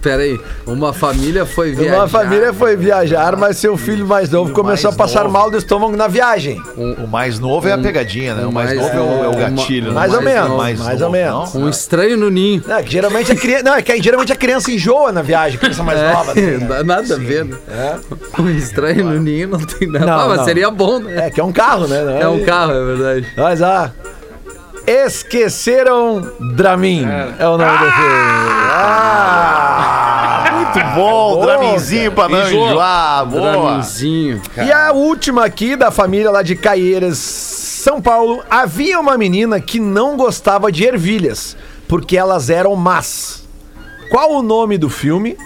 Pera 0.00 0.22
aí, 0.22 0.38
uma 0.66 0.92
família 0.92 1.44
foi 1.44 1.72
viajar. 1.72 1.96
Uma 1.96 2.08
família 2.08 2.52
foi 2.52 2.76
viajar, 2.76 3.36
mas 3.36 3.58
seu 3.58 3.76
filho 3.76 4.06
mais 4.06 4.30
novo 4.30 4.52
começou 4.52 4.88
a 4.88 4.92
mais 4.92 4.96
passar 4.98 5.22
novo. 5.24 5.32
mal 5.34 5.50
do 5.50 5.58
estômago 5.58 5.96
na 5.96 6.08
viagem. 6.08 6.60
O 6.76 7.06
mais 7.06 7.38
novo 7.38 7.68
é 7.68 7.72
a 7.72 7.78
pegadinha, 7.78 8.34
né? 8.34 8.46
O 8.46 8.52
mais, 8.52 8.74
mais- 8.74 8.80
novo 8.94 8.96
é 8.96 9.00
o, 9.00 9.24
é 9.24 9.28
o 9.28 9.36
gatilho. 9.36 9.88
né? 9.88 9.94
Mais 9.94 10.14
ou 10.14 10.22
mais 10.22 10.34
menos, 10.34 10.48
novo, 10.50 10.62
mais, 10.62 10.80
ou 10.80 10.98
novo, 11.00 11.12
menos. 11.12 11.54
não? 11.54 11.62
Um 11.62 11.68
estranho 11.68 12.16
no 12.16 12.30
ninho. 12.30 12.62
Não, 12.66 12.76
é 12.76 12.82
que 12.82 12.90
geralmente 12.92 13.32
a 13.32 13.36
criança, 13.36 13.62
não, 13.64 13.74
é 13.74 13.82
que 13.82 14.02
geralmente 14.02 14.32
a 14.32 14.36
criança 14.36 14.70
enjoa 14.70 15.12
na 15.12 15.22
viagem, 15.22 15.58
criança 15.58 15.82
mais 15.82 16.00
nova. 16.12 16.30
assim, 16.32 16.40
né? 16.42 16.66
Dá 16.66 16.82
nada 16.84 17.14
a 17.14 17.18
ver, 17.18 17.44
né? 17.44 17.56
Um 18.38 18.48
estranho 18.50 19.04
no 19.04 19.18
ninho 19.20 19.48
não 19.48 19.58
tem 19.60 19.88
nada. 19.88 20.06
Não, 20.06 20.20
ah, 20.20 20.28
mas 20.28 20.38
não. 20.38 20.44
seria 20.44 20.70
bom, 20.70 20.98
né? 21.00 21.26
É 21.26 21.30
que 21.30 21.40
é 21.40 21.44
um 21.44 21.52
carro, 21.52 21.86
né? 21.86 22.02
Não 22.02 22.12
É 22.18 22.28
um 22.28 22.44
carro, 22.44 22.72
é 22.72 22.84
verdade. 22.84 23.26
Mas 23.36 23.62
ah, 23.62 23.92
Esqueceram 24.86 26.20
Dramin. 26.54 27.04
É, 27.38 27.46
o 27.48 27.58
nome 27.58 27.72
do 27.78 27.92
filme. 27.92 28.14
Ah! 28.78 30.44
Muito 30.52 30.78
bom, 30.94 31.34
Boa, 31.34 31.46
Draminzinho 31.46 32.12
pra 32.12 32.28
não 32.28 32.42
Enjoa. 32.46 32.68
enjoar. 32.70 33.26
Boa. 33.26 33.50
Draminzinho. 33.52 34.42
E 34.56 34.70
a 34.72 34.92
última 34.92 35.44
aqui 35.44 35.74
da 35.76 35.90
família 35.90 36.30
lá 36.30 36.42
de 36.42 36.54
Caieiras, 36.54 37.18
São 37.18 38.00
Paulo, 38.00 38.42
havia 38.50 38.98
uma 39.00 39.18
menina 39.18 39.60
que 39.60 39.80
não 39.80 40.16
gostava 40.16 40.70
de 40.70 40.84
ervilhas, 40.84 41.56
porque 41.88 42.16
elas 42.16 42.48
eram 42.50 42.76
más. 42.76 43.44
Qual 44.10 44.32
o 44.34 44.42
nome 44.42 44.78
do 44.78 44.88
filme? 44.88 45.36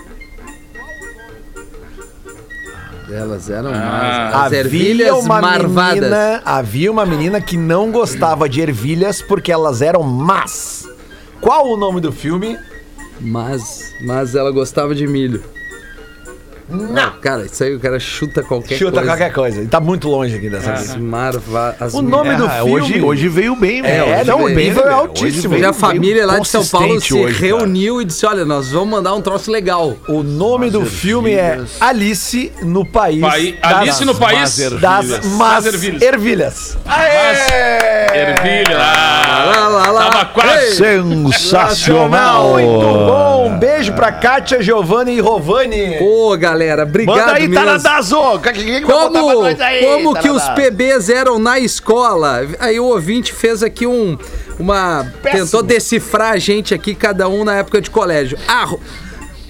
Elas 3.11 3.51
eram 3.51 3.70
Ah. 3.75 4.31
más. 4.33 4.46
As 4.46 4.53
ervilhas 4.53 5.25
marvadas. 5.25 5.94
menina, 6.01 6.42
havia 6.44 6.90
uma 6.92 7.05
menina 7.05 7.40
que 7.40 7.57
não 7.57 7.90
gostava 7.90 8.49
de 8.49 8.61
ervilhas 8.61 9.20
porque 9.20 9.51
elas 9.51 9.83
eram 9.83 10.03
más. 10.03 10.88
Qual 11.40 11.66
o 11.68 11.77
nome 11.77 12.01
do 12.01 12.12
filme? 12.12 12.59
Mas, 13.20 13.92
mas 14.07 14.35
ela 14.35 14.51
gostava 14.51 14.94
de 14.94 15.07
milho. 15.07 15.42
Não. 16.70 17.11
Cara, 17.20 17.44
isso 17.46 17.62
aí 17.64 17.74
o 17.74 17.80
cara 17.80 17.98
chuta 17.98 18.42
qualquer 18.42 18.76
Chuta 18.78 18.92
coisa. 18.92 19.06
qualquer 19.09 19.33
coisa. 19.33 19.59
Ele 19.61 19.68
tá 19.68 19.80
muito 19.80 20.09
longe 20.09 20.37
aqui 20.37 20.48
dessa 20.48 20.72
vida. 20.74 20.98
marva... 20.98 21.74
As 21.80 21.94
O 21.94 22.02
nome 22.02 22.35
do 22.37 22.46
É, 22.46 22.50
filme. 22.59 22.72
hoje, 22.72 23.02
hoje 23.02 23.28
veio 23.28 23.56
bem, 23.56 23.80
É, 23.80 24.04
velho. 24.04 24.26
não, 24.26 24.40
o 24.40 24.44
Hoje 24.44 24.54
veio 24.54 24.74
bem, 24.74 24.80
é 24.83 24.85
velho. 24.85 24.96
altíssimo. 24.96 25.54
E 25.54 25.56
a 25.59 25.61
veio- 25.61 25.74
família 25.74 26.26
lá 26.26 26.38
de 26.38 26.48
São 26.48 26.64
Paulo 26.66 27.00
se 27.00 27.12
hoje, 27.14 27.35
cara. 27.35 27.46
reuniu 27.46 28.00
e 28.00 28.04
disse: 28.04 28.24
Olha, 28.26 28.44
nós 28.44 28.70
vamos 28.70 28.88
mandar 28.90 29.14
um 29.14 29.20
troço 29.20 29.50
legal. 29.50 29.96
O 30.09 30.22
nome 30.22 30.70
do 30.70 30.85
filme 30.87 31.33
é 31.33 31.61
Alice 31.80 32.52
no 32.62 32.85
País. 32.85 33.20
Pai- 33.20 33.59
das- 33.61 33.72
Alice 33.72 34.04
no 34.04 34.14
País 34.14 34.56
Das 34.80 35.09
das 35.09 35.26
Mas 35.26 35.66
Ervilhas. 35.66 36.02
Ervilhas. 36.02 36.78
Ervilha. 38.14 38.76
Lá, 38.78 39.68
lá, 39.68 39.90
lá. 39.90 40.11
Tava 40.11 40.24
quase. 40.26 40.76
Sensacional. 40.76 42.52
Muito 42.52 42.68
bom. 42.68 43.48
Um 43.50 43.59
beijo 43.59 43.92
pra 43.92 44.12
Kátia, 44.12 44.62
Giovanni 44.62 45.12
e 45.16 45.20
Rovani. 45.20 45.96
Pô, 45.98 46.37
galera, 46.37 46.60
obrigado 46.83 47.16
Manda 47.16 47.33
aí, 47.33 47.49
mesmo. 47.49 47.64
Pra 47.64 47.79
Como, 48.83 49.44
aí, 49.44 49.85
como 49.85 50.14
que 50.14 50.31
os? 50.31 50.42
PBs 50.51 51.09
eram 51.09 51.38
na 51.38 51.59
escola? 51.59 52.46
Aí 52.59 52.79
o 52.79 52.85
ouvinte 52.87 53.33
fez 53.33 53.62
aqui 53.62 53.87
um. 53.87 54.18
Uma. 54.59 55.07
Tentou 55.23 55.62
decifrar 55.62 56.33
a 56.33 56.38
gente 56.38 56.75
aqui, 56.75 56.94
cada 56.94 57.29
um 57.29 57.44
na 57.44 57.57
época 57.57 57.81
de 57.81 57.90
colégio. 57.90 58.38
Arro, 58.46 58.81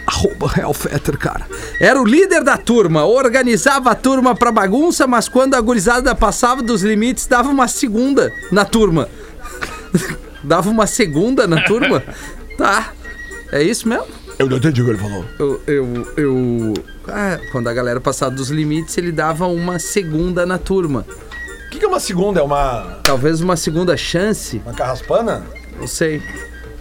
Arroba 0.07 0.51
Hellfetter, 0.57 1.17
cara. 1.19 1.47
Era 1.79 2.01
o 2.01 2.05
líder 2.05 2.43
da 2.43 2.57
turma, 2.57 3.05
organizava 3.05 3.93
a 3.93 3.95
turma 3.95 4.35
pra 4.35 4.51
bagunça, 4.51 5.07
mas 5.07 5.29
quando 5.29 5.55
a 5.55 5.61
gurizada 5.61 6.15
passava 6.15 6.63
dos 6.63 6.83
limites, 6.83 7.27
dava 7.27 7.49
uma 7.49 7.69
segunda 7.69 8.33
na 8.51 8.65
turma. 8.65 9.09
dava 10.43 10.69
uma 10.69 10.87
segunda 10.87 11.47
na 11.47 11.63
turma? 11.63 12.03
Tá. 12.59 12.93
É 13.53 13.63
isso 13.63 13.89
mesmo? 13.89 14.20
Eu 14.41 14.49
não 14.49 14.57
entendi 14.57 14.81
o 14.81 14.85
que 14.87 14.91
ele 14.93 14.99
falou. 14.99 15.25
Eu. 15.39 15.61
eu, 15.67 16.13
eu- 16.17 16.75
ah, 17.09 17.39
quando 17.53 17.69
a 17.69 17.75
galera 17.75 18.01
passava 18.01 18.31
dos 18.35 18.49
limites, 18.51 18.97
ele 18.97 19.13
dava 19.13 19.47
uma 19.47 19.79
segunda 19.79 20.47
na 20.47 20.57
turma. 20.59 21.05
O 21.67 21.71
que, 21.71 21.79
que 21.79 21.85
é 21.85 21.89
uma 21.89 22.01
segunda? 22.01 22.41
É 22.41 22.43
uma, 22.43 22.99
Talvez 23.03 23.41
uma 23.41 23.57
segunda 23.57 23.97
chance, 23.97 24.61
uma 24.65 24.75
carraspana? 24.75 25.45
não 25.79 25.87
sei. 25.87 26.23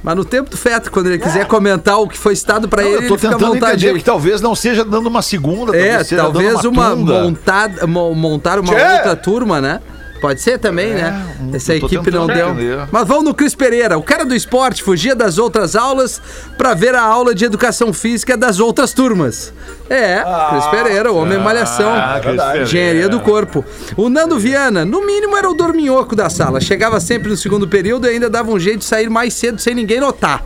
Mas 0.02 0.16
no 0.16 0.24
tempo 0.24 0.50
do 0.50 0.56
Feto, 0.56 0.90
quando 0.90 1.08
ele 1.08 1.20
quiser 1.20 1.46
comentar 1.46 2.00
o 2.00 2.08
que 2.08 2.18
foi 2.18 2.32
estado 2.32 2.70
pra 2.70 2.82
Não, 2.82 2.90
ele, 2.90 3.04
eu 3.04 3.08
tô 3.10 3.16
ele 3.16 3.22
tentando 3.22 3.48
vontade. 3.54 3.74
entender 3.74 3.90
aí. 3.90 3.98
que 4.00 4.04
talvez 4.06 4.40
não 4.40 4.56
seja 4.56 4.86
dando 4.86 5.08
uma 5.08 5.22
segunda, 5.22 5.76
É, 5.78 6.02
talvez 6.06 6.64
uma, 6.64 6.92
tunda. 6.92 7.22
montada, 7.24 7.86
mo- 7.86 8.16
montar 8.16 8.60
uma 8.60 8.74
Tchê! 8.74 8.82
outra 8.94 9.16
turma, 9.18 9.60
né? 9.60 9.82
Pode 10.22 10.42
ser 10.42 10.58
também, 10.60 10.94
né? 10.94 11.26
Essa 11.54 11.76
equipe 11.76 12.12
não 12.12 12.28
deu. 12.28 12.50
entender. 12.50 12.88
Mas 12.92 13.08
vamos 13.08 13.24
no 13.26 13.34
Cris 13.34 13.56
Pereira. 13.56 13.98
O 13.98 14.04
cara 14.04 14.26
do 14.26 14.36
esporte 14.36 14.84
fugia 14.84 15.16
das 15.16 15.38
outras 15.38 15.76
aulas 15.76 16.22
pra 16.58 16.74
ver 16.74 16.94
a 16.96 17.02
aula 17.02 17.34
de 17.34 17.46
educação 17.46 17.94
física 17.94 18.36
das 18.36 18.60
outras 18.60 18.94
turmas. 18.94 19.54
É, 19.90 20.24
Cris 20.50 20.66
Pereira, 20.68 21.12
o 21.12 21.18
homem 21.18 21.38
malhação. 21.40 21.94
Ah, 21.94 22.20
Cris 22.22 22.36
Pereira. 22.36 22.62
Engenharia 22.64 23.10
do 23.10 23.20
corpo. 23.22 23.64
O 23.96 24.10
Nando 24.10 24.38
Viana, 24.38 24.86
no 24.86 25.06
mínimo 25.06 25.38
era 25.38 25.50
o 25.50 25.54
dorminhoco 25.54 26.16
da 26.16 26.30
sala. 26.30 26.60
Chegava 26.60 27.00
sempre 27.00 27.30
no 27.30 27.38
segundo 27.38 27.68
período 27.68 28.08
e 28.08 28.10
ainda 28.12 28.30
dava 28.30 28.52
um 28.52 28.60
jeito 28.60 28.80
de 28.80 28.86
sair 28.86 29.10
mais 29.10 29.34
cedo 29.34 29.60
sem 29.60 29.74
ninguém 29.74 30.00
notar. 30.00 30.44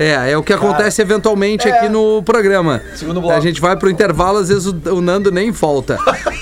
É, 0.00 0.30
é 0.30 0.38
o 0.38 0.42
que 0.42 0.54
acontece 0.54 1.02
eventualmente 1.02 1.68
aqui 1.68 1.86
no 1.86 2.22
programa. 2.22 2.80
Segundo 2.94 3.20
bloco. 3.20 3.36
A 3.36 3.40
gente 3.40 3.60
vai 3.60 3.76
pro 3.76 3.90
intervalo, 3.90 4.38
às 4.38 4.48
vezes 4.48 4.64
o, 4.64 4.74
o 4.94 5.00
Nando 5.02 5.30
nem 5.30 5.50
volta. 5.50 5.98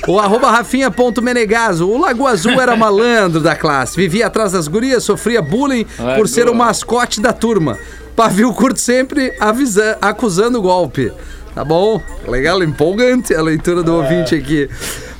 O 0.06 0.20
arroba 0.20 0.48
rafinha.menegaso. 0.52 1.88
O 1.88 1.98
Lago 1.98 2.24
Azul 2.24 2.60
era 2.60 2.76
malandro 2.76 3.40
da 3.40 3.56
classe. 3.56 3.96
Vivia 3.96 4.28
atrás 4.28 4.52
das 4.52 4.68
gurias, 4.68 5.02
sofria 5.02 5.42
bullying 5.42 5.84
por 6.16 6.28
ser 6.28 6.48
o 6.48 6.54
mascote 6.54 7.20
da 7.20 7.32
turma. 7.32 7.76
Pavio 8.14 8.54
curto 8.54 8.78
sempre 8.78 9.34
avisa, 9.40 9.98
acusando 10.00 10.60
o 10.60 10.62
golpe. 10.62 11.12
Tá 11.52 11.64
bom? 11.64 12.00
Legal, 12.28 12.62
empolgante 12.62 13.34
a 13.34 13.42
leitura 13.42 13.82
do 13.82 13.92
ouvinte 13.92 14.36
aqui. 14.36 14.70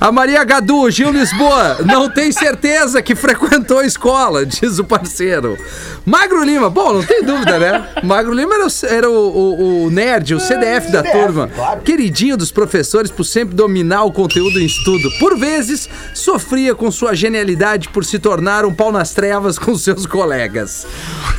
A 0.00 0.12
Maria 0.12 0.44
Gadu, 0.44 0.88
Gil 0.92 1.10
Lisboa, 1.10 1.78
não 1.84 2.08
tem 2.08 2.30
certeza 2.30 3.02
que 3.02 3.16
frequentou 3.16 3.80
a 3.80 3.84
escola, 3.84 4.46
diz 4.46 4.78
o 4.78 4.84
parceiro. 4.84 5.58
Magro 6.06 6.44
Lima, 6.44 6.70
bom, 6.70 6.92
não 6.92 7.02
tem 7.02 7.24
dúvida, 7.24 7.58
né? 7.58 7.84
Magro 8.04 8.32
Lima 8.32 8.54
era 8.54 8.64
o, 8.64 8.70
era 8.86 9.10
o- 9.10 9.28
o- 9.36 9.84
o 9.86 9.90
nerd, 9.90 10.34
o 10.36 10.40
CDF 10.40 10.92
da 10.92 11.02
turma. 11.02 11.50
Queridinho 11.84 12.36
dos 12.36 12.52
professores 12.52 13.10
por 13.10 13.24
sempre 13.24 13.56
dominar 13.56 14.04
o 14.04 14.12
conteúdo 14.12 14.60
em 14.60 14.66
estudo. 14.66 15.10
Por 15.18 15.36
vezes, 15.36 15.88
sofria 16.14 16.76
com 16.76 16.92
sua 16.92 17.12
genialidade 17.14 17.88
por 17.88 18.04
se 18.04 18.20
tornar 18.20 18.64
um 18.64 18.72
pau 18.72 18.92
nas 18.92 19.12
trevas 19.12 19.58
com 19.58 19.76
seus 19.76 20.06
colegas. 20.06 20.86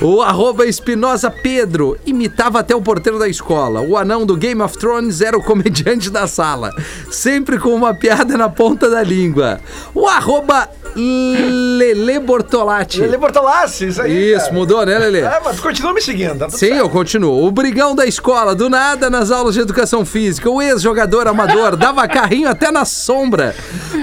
O 0.01 0.21
arroba 0.21 0.65
Espinosa 0.65 1.31
Pedro 1.31 1.97
imitava 2.05 2.59
até 2.59 2.75
o 2.75 2.81
porteiro 2.81 3.17
da 3.17 3.27
escola. 3.29 3.79
O 3.81 3.95
anão 3.97 4.25
do 4.25 4.35
Game 4.35 4.61
of 4.61 4.77
Thrones 4.77 5.21
era 5.21 5.37
o 5.37 5.43
comediante 5.43 6.09
da 6.09 6.27
sala. 6.27 6.71
Sempre 7.09 7.57
com 7.57 7.73
uma 7.73 7.93
piada 7.93 8.37
na 8.37 8.48
ponta 8.49 8.89
da 8.89 9.03
língua. 9.03 9.59
O 9.93 10.07
arroba 10.07 10.69
Lele 10.95 12.19
Bortolatti. 12.19 13.01
Lele 13.01 13.17
Bortolassi, 13.17 13.87
isso 13.87 14.01
aí. 14.01 14.31
Isso, 14.33 14.45
cara. 14.45 14.53
mudou, 14.53 14.85
né, 14.85 14.97
Lele? 14.97 15.19
É, 15.19 15.39
mas 15.43 15.57
tu 15.57 15.61
continua 15.61 15.93
me 15.93 16.01
seguindo, 16.01 16.37
tá 16.37 16.49
Sim, 16.49 16.57
certo. 16.57 16.75
eu 16.75 16.89
continuo. 16.89 17.45
O 17.45 17.51
brigão 17.51 17.95
da 17.95 18.05
escola, 18.05 18.55
do 18.55 18.69
nada 18.69 19.09
nas 19.09 19.31
aulas 19.31 19.53
de 19.53 19.61
educação 19.61 20.03
física. 20.05 20.49
O 20.49 20.61
ex-jogador 20.61 21.27
amador 21.27 21.75
dava 21.77 22.07
carrinho 22.07 22.49
até 22.49 22.71
na 22.71 22.85
sombra. 22.85 23.55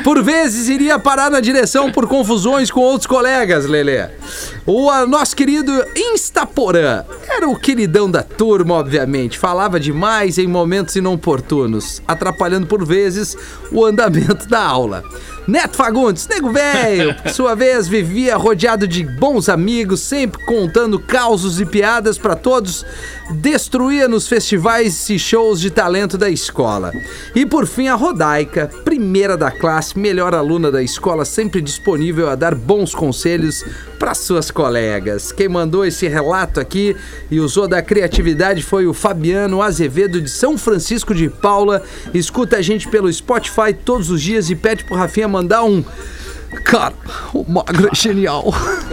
Por 0.05 0.23
vezes 0.23 0.69
iria 0.69 0.99
parar 0.99 1.31
na 1.31 1.41
direção 1.41 1.91
por 1.91 2.07
confusões 2.07 2.71
com 2.71 2.81
outros 2.81 3.07
colegas, 3.07 3.67
Lelê. 3.67 4.09
O 4.67 4.91
a, 4.91 5.07
nosso 5.07 5.37
querido 5.37 5.73
Instaporã 5.97 7.05
era 7.29 7.49
o 7.49 7.57
queridão 7.57 8.11
da 8.11 8.23
turma, 8.23 8.75
obviamente. 8.75 9.39
Falava 9.39 9.79
demais 9.79 10.39
em 10.39 10.47
momentos 10.47 10.97
inoportunos, 10.97 12.03
atrapalhando 12.07 12.67
por 12.67 12.85
vezes 12.85 13.37
o 13.71 13.85
andamento 13.85 14.36
da 14.45 14.61
aula. 14.61 15.03
Neto 15.47 15.77
Fagundes, 15.77 16.27
nego 16.27 16.53
velho, 16.53 17.15
por 17.15 17.31
sua 17.31 17.55
vez 17.55 17.87
vivia 17.87 18.37
rodeado 18.37 18.87
de 18.87 19.05
bons 19.05 19.49
amigos, 19.49 20.01
sempre 20.01 20.45
contando 20.45 20.99
causos 20.99 21.61
e 21.61 21.65
piadas 21.65 22.19
pra 22.19 22.35
todos, 22.35 22.85
destruía 23.31 24.09
nos 24.09 24.27
festivais 24.27 25.09
e 25.09 25.17
shows 25.21 25.61
de 25.61 25.71
talento 25.71 26.19
da 26.19 26.29
escola. 26.29 26.93
E 27.33 27.47
por 27.47 27.65
fim 27.65 27.87
a 27.87 27.95
Rodaica, 27.95 28.69
primeira 28.85 29.37
da 29.37 29.53
classe, 29.53 29.97
melhor 29.97 30.35
aluna 30.35 30.73
da 30.73 30.83
escola, 30.83 31.25
sempre 31.25 31.61
disponível 31.61 32.29
a 32.29 32.35
dar 32.35 32.57
bons 32.57 32.93
conselhos 32.93 33.65
para 34.01 34.15
suas 34.15 34.51
colegas. 34.51 35.31
Quem 35.31 35.49
mandou 35.49 35.85
esse 35.85 36.09
relato 36.09 36.59
aqui 36.59 36.97
e 37.31 37.39
usou 37.39 37.69
da 37.69 37.81
criatividade 37.81 38.63
foi 38.63 38.87
o 38.87 38.93
Fabiano 38.93 39.63
Azevedo 39.63 40.21
de 40.21 40.29
São 40.29 40.59
Francisco 40.59 41.15
de 41.15 41.31
Paula. 41.31 41.83
Escuta 42.13 42.57
a 42.57 42.63
gente 42.63 42.89
pelo 42.89 43.13
Spotify 43.13 43.73
todos 43.73 44.11
os 44.11 44.21
dias 44.27 44.51
e 44.51 44.55
pede 44.57 44.85
pro 44.85 44.95
Rafinha 44.97 45.29
mandar 45.29 45.63
um. 45.63 45.83
Cara, 46.65 46.95
o 47.35 47.45
magro 47.49 47.89
é 47.93 47.95
genial. 47.95 48.53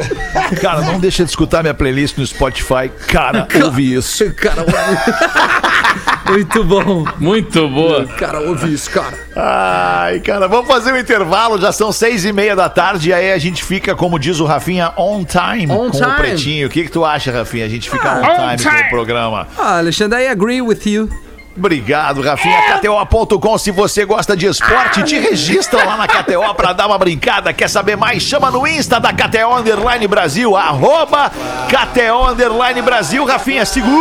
Cara, 0.61 0.81
não 0.81 0.99
deixa 0.99 1.23
de 1.23 1.29
escutar 1.29 1.61
minha 1.61 1.73
playlist 1.73 2.17
no 2.17 2.25
Spotify. 2.25 2.89
Cara, 3.07 3.47
ouvi 3.63 3.93
isso. 3.93 4.33
Cara, 4.33 4.65
muito 6.29 6.63
bom. 6.63 7.05
Muito 7.19 7.67
boa. 7.69 8.05
Cara, 8.07 8.39
ouve 8.41 8.73
isso, 8.73 8.89
cara. 8.89 9.13
Ai, 9.35 10.19
cara, 10.19 10.47
vamos 10.47 10.67
fazer 10.67 10.91
um 10.93 10.97
intervalo. 10.97 11.59
Já 11.59 11.71
são 11.71 11.91
seis 11.91 12.25
e 12.25 12.33
meia 12.33 12.55
da 12.55 12.69
tarde. 12.69 13.09
E 13.09 13.13
aí 13.13 13.31
a 13.31 13.37
gente 13.37 13.63
fica, 13.63 13.95
como 13.95 14.17
diz 14.19 14.39
o 14.39 14.45
Rafinha, 14.45 14.91
on 14.97 15.23
time 15.23 15.71
On 15.71 15.89
com 15.89 15.91
time. 15.91 16.11
o 16.11 16.15
Pretinho. 16.15 16.67
O 16.67 16.69
que, 16.69 16.83
que 16.83 16.91
tu 16.91 17.05
acha, 17.05 17.31
Rafinha? 17.31 17.65
A 17.65 17.69
gente 17.69 17.89
fica 17.89 18.15
on 18.15 18.19
On 18.19 18.35
time, 18.55 18.63
com 18.63 18.69
time. 18.77 18.87
o 18.87 18.89
programa. 18.89 19.47
Ah, 19.57 19.77
Alexandre, 19.77 20.21
I 20.23 20.27
agree 20.27 20.61
with 20.61 20.81
you. 20.85 21.09
Obrigado, 21.55 22.21
Rafinha. 22.21 22.57
KTO.com. 22.77 23.57
Se 23.57 23.71
você 23.71 24.05
gosta 24.05 24.35
de 24.35 24.47
esporte, 24.47 25.03
te 25.03 25.19
registra 25.19 25.83
lá 25.83 25.97
na 25.97 26.07
KTO 26.07 26.53
pra 26.55 26.73
dar 26.73 26.87
uma 26.87 26.97
brincada. 26.97 27.53
Quer 27.53 27.69
saber 27.69 27.95
mais? 27.95 28.23
Chama 28.23 28.49
no 28.49 28.65
Insta 28.65 28.99
da 28.99 29.13
KTO 29.13 29.55
Underline 29.55 30.07
Brasil. 30.07 30.55
Arroba 30.55 31.31
KTO 31.69 32.29
Underline 32.29 32.81
Brasil. 32.81 33.23
Rafinha, 33.25 33.65
segura! 33.65 33.93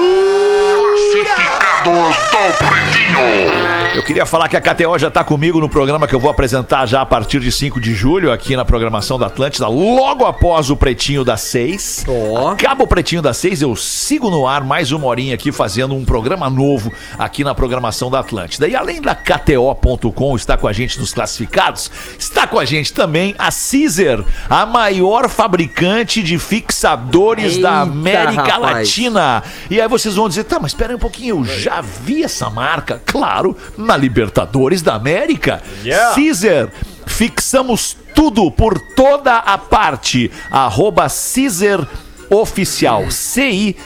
Eu 3.94 4.02
queria 4.02 4.24
falar 4.24 4.48
que 4.48 4.56
a 4.56 4.60
KTO 4.60 4.98
já 4.98 5.10
tá 5.10 5.22
comigo 5.22 5.60
no 5.60 5.68
programa 5.68 6.06
que 6.06 6.14
eu 6.14 6.20
vou 6.20 6.30
apresentar 6.30 6.86
já 6.86 7.02
a 7.02 7.06
partir 7.06 7.40
de 7.40 7.52
5 7.52 7.80
de 7.80 7.94
julho 7.94 8.32
aqui 8.32 8.56
na 8.56 8.64
programação 8.64 9.18
da 9.18 9.26
Atlântida, 9.26 9.66
logo 9.68 10.24
após 10.24 10.70
o 10.70 10.76
Pretinho 10.76 11.24
das 11.24 11.40
6. 11.42 12.06
Ó. 12.08 12.50
Acaba 12.50 12.84
o 12.84 12.86
Pretinho 12.86 13.20
das 13.20 13.36
6, 13.36 13.62
eu 13.62 13.76
sigo 13.76 14.30
no 14.30 14.46
ar 14.46 14.64
mais 14.64 14.92
uma 14.92 15.06
horinha 15.06 15.34
aqui 15.34 15.52
fazendo 15.52 15.94
um 15.94 16.04
programa 16.04 16.48
novo 16.48 16.92
aqui 17.18 17.41
na 17.44 17.54
programação 17.54 18.10
da 18.10 18.20
Atlântida. 18.20 18.68
E 18.68 18.76
além 18.76 19.00
da 19.00 19.14
KTO.com 19.14 20.36
estar 20.36 20.56
com 20.56 20.68
a 20.68 20.72
gente 20.72 20.98
nos 20.98 21.12
classificados, 21.12 21.90
está 22.18 22.46
com 22.46 22.58
a 22.58 22.64
gente 22.64 22.92
também 22.92 23.34
a 23.38 23.50
Caesar, 23.50 24.24
a 24.48 24.66
maior 24.66 25.28
fabricante 25.28 26.22
de 26.22 26.38
fixadores 26.38 27.58
da 27.58 27.70
Eita, 27.70 27.82
América 27.82 28.42
rapaz. 28.42 28.60
Latina. 28.60 29.42
E 29.70 29.80
aí 29.80 29.88
vocês 29.88 30.14
vão 30.14 30.28
dizer, 30.28 30.44
tá, 30.44 30.58
mas 30.60 30.72
espera 30.72 30.94
um 30.94 30.98
pouquinho, 30.98 31.38
eu 31.38 31.44
já 31.44 31.80
vi 31.80 32.22
essa 32.22 32.50
marca, 32.50 33.00
claro, 33.04 33.56
na 33.76 33.96
Libertadores 33.96 34.82
da 34.82 34.94
América. 34.94 35.62
Yeah. 35.84 36.14
Caesar, 36.14 36.68
fixamos 37.06 37.96
tudo 38.14 38.50
por 38.50 38.78
toda 38.78 39.36
a 39.36 39.58
parte. 39.58 40.30
Arroba 40.50 41.06
Caesar 41.08 41.86
Oficial. 42.32 43.10
C-I-S-E-R 43.10 43.80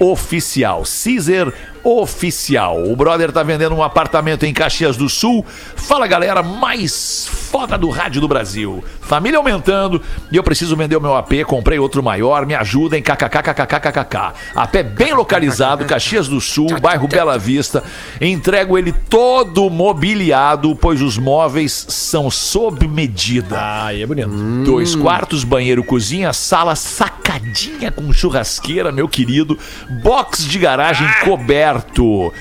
Oficial. 0.00 0.82
Caesar 0.84 1.52
Oficial. 1.84 2.82
O 2.90 2.96
brother 2.96 3.30
tá 3.30 3.42
vendendo 3.42 3.74
um 3.74 3.82
apartamento 3.82 4.44
em 4.44 4.54
Caxias 4.54 4.96
do 4.96 5.06
Sul. 5.06 5.44
Fala, 5.76 6.06
galera, 6.06 6.42
mais 6.42 7.28
foda 7.28 7.76
do 7.76 7.90
rádio 7.90 8.22
do 8.22 8.26
Brasil. 8.26 8.82
Família 9.02 9.38
aumentando 9.38 10.00
e 10.32 10.36
eu 10.36 10.42
preciso 10.42 10.74
vender 10.74 10.96
o 10.96 11.00
meu 11.00 11.14
AP. 11.14 11.44
Comprei 11.46 11.78
outro 11.78 12.02
maior. 12.02 12.46
Me 12.46 12.54
ajudem. 12.54 13.02
KKKKKKKK. 13.02 14.32
AP 14.54 14.82
bem 14.96 15.12
localizado, 15.12 15.84
Caxias 15.86 16.26
do 16.26 16.40
Sul, 16.40 16.80
bairro 16.80 17.06
Bela 17.06 17.38
Vista. 17.38 17.84
Entrego 18.18 18.78
ele 18.78 18.92
todo 18.92 19.68
mobiliado, 19.68 20.74
pois 20.74 21.02
os 21.02 21.18
móveis 21.18 21.84
são 21.90 22.30
sob 22.30 22.88
medida. 22.88 23.58
Ah, 23.60 23.94
é 23.94 24.06
bonito. 24.06 24.30
Dois 24.64 24.96
quartos, 24.96 25.44
banheiro, 25.44 25.84
cozinha, 25.84 26.32
sala 26.32 26.63
sacadinha 26.74 27.90
com 27.90 28.12
churrasqueira, 28.12 28.90
meu 28.90 29.08
querido. 29.08 29.58
Box 30.02 30.44
de 30.46 30.58
garagem 30.58 31.06
coberto. 31.24 32.32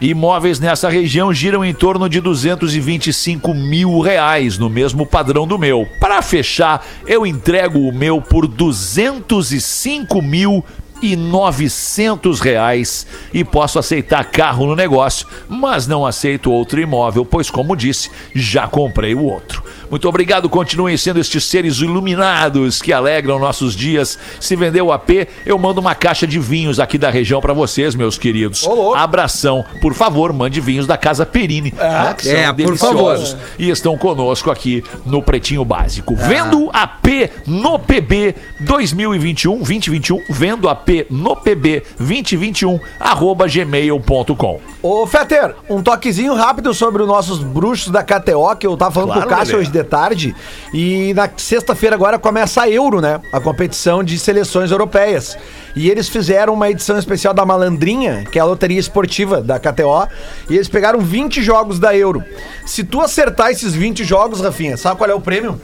Imóveis 0.00 0.58
nessa 0.58 0.88
região 0.88 1.30
giram 1.30 1.62
em 1.62 1.74
torno 1.74 2.08
de 2.08 2.22
225 2.22 3.52
mil 3.52 4.00
reais, 4.00 4.56
no 4.56 4.70
mesmo 4.70 5.04
padrão 5.04 5.46
do 5.46 5.58
meu. 5.58 5.86
Para 6.00 6.22
fechar, 6.22 6.86
eu 7.06 7.26
entrego 7.26 7.80
o 7.80 7.92
meu 7.92 8.20
por 8.20 8.46
205 8.46 10.22
mil 10.22 10.64
e 11.02 11.16
900 11.16 12.40
reais 12.40 13.06
e 13.32 13.44
posso 13.44 13.78
aceitar 13.78 14.24
carro 14.24 14.66
no 14.66 14.76
negócio, 14.76 15.26
mas 15.48 15.86
não 15.86 16.06
aceito 16.06 16.50
outro 16.50 16.80
imóvel, 16.80 17.24
pois 17.24 17.50
como 17.50 17.76
disse, 17.76 18.10
já 18.34 18.66
comprei 18.66 19.14
o 19.14 19.24
outro. 19.24 19.62
Muito 19.90 20.08
obrigado, 20.08 20.48
continuem 20.48 20.96
sendo 20.96 21.18
estes 21.18 21.44
seres 21.44 21.78
iluminados 21.78 22.80
que 22.80 22.92
alegram 22.92 23.40
nossos 23.40 23.74
dias. 23.74 24.16
Se 24.38 24.54
vender 24.54 24.80
o 24.82 24.92
AP, 24.92 25.28
eu 25.44 25.58
mando 25.58 25.80
uma 25.80 25.96
caixa 25.96 26.28
de 26.28 26.38
vinhos 26.38 26.78
aqui 26.78 26.96
da 26.96 27.10
região 27.10 27.40
para 27.40 27.52
vocês, 27.52 27.96
meus 27.96 28.16
queridos. 28.16 28.62
Ô, 28.62 28.72
louco. 28.72 28.96
Abração, 28.96 29.64
por 29.80 29.92
favor, 29.92 30.32
mande 30.32 30.60
vinhos 30.60 30.86
da 30.86 30.96
Casa 30.96 31.26
Perini, 31.26 31.74
né, 31.76 32.14
que 32.16 32.24
são 32.24 32.32
é, 32.32 32.46
por 32.46 32.54
deliciosos 32.54 33.30
favor. 33.32 33.46
e 33.58 33.68
estão 33.68 33.98
conosco 33.98 34.50
aqui 34.50 34.84
no 35.04 35.20
Pretinho 35.20 35.64
Básico. 35.64 36.14
Vendo 36.14 36.70
AP 36.72 37.30
no 37.46 37.76
PB 37.76 38.36
2021, 38.60 39.56
2021, 39.56 40.22
vendo 40.30 40.68
AP 40.68 41.06
no 41.10 41.34
PB 41.34 41.82
2021, 41.98 42.78
arroba 43.00 43.48
gmail.com. 43.48 44.60
Ô, 44.82 45.06
Fetter, 45.06 45.54
um 45.68 45.82
toquezinho 45.82 46.34
rápido 46.34 46.72
sobre 46.72 47.02
os 47.02 47.08
nossos 47.08 47.40
bruxos 47.40 47.90
da 47.90 48.02
KTO, 48.02 48.56
que 48.56 48.66
eu 48.66 48.76
tava 48.76 48.92
falando 48.92 49.12
Claro, 49.12 49.28
com 49.28 49.34
o 49.34 49.36
Cássio 49.36 49.58
hoje 49.58 49.70
de 49.70 49.79
de 49.82 49.88
tarde. 49.88 50.34
E 50.72 51.12
na 51.14 51.28
sexta-feira 51.36 51.94
agora 51.96 52.18
começa 52.18 52.62
a 52.62 52.68
Euro, 52.70 53.00
né? 53.00 53.20
A 53.32 53.40
competição 53.40 54.02
de 54.02 54.18
seleções 54.18 54.70
europeias. 54.70 55.36
E 55.76 55.88
eles 55.88 56.08
fizeram 56.08 56.52
uma 56.54 56.68
edição 56.70 56.98
especial 56.98 57.32
da 57.32 57.44
Malandrinha, 57.46 58.24
que 58.30 58.38
é 58.38 58.42
a 58.42 58.44
loteria 58.44 58.78
esportiva 58.80 59.40
da 59.40 59.58
KTO, 59.58 60.08
e 60.48 60.54
eles 60.54 60.68
pegaram 60.68 61.00
20 61.00 61.42
jogos 61.42 61.78
da 61.78 61.96
Euro. 61.96 62.22
Se 62.66 62.82
tu 62.84 63.00
acertar 63.00 63.50
esses 63.50 63.74
20 63.74 64.02
jogos, 64.04 64.40
Rafinha, 64.40 64.76
sabe 64.76 64.96
qual 64.98 65.08
é 65.10 65.14
o 65.14 65.20
prêmio? 65.20 65.60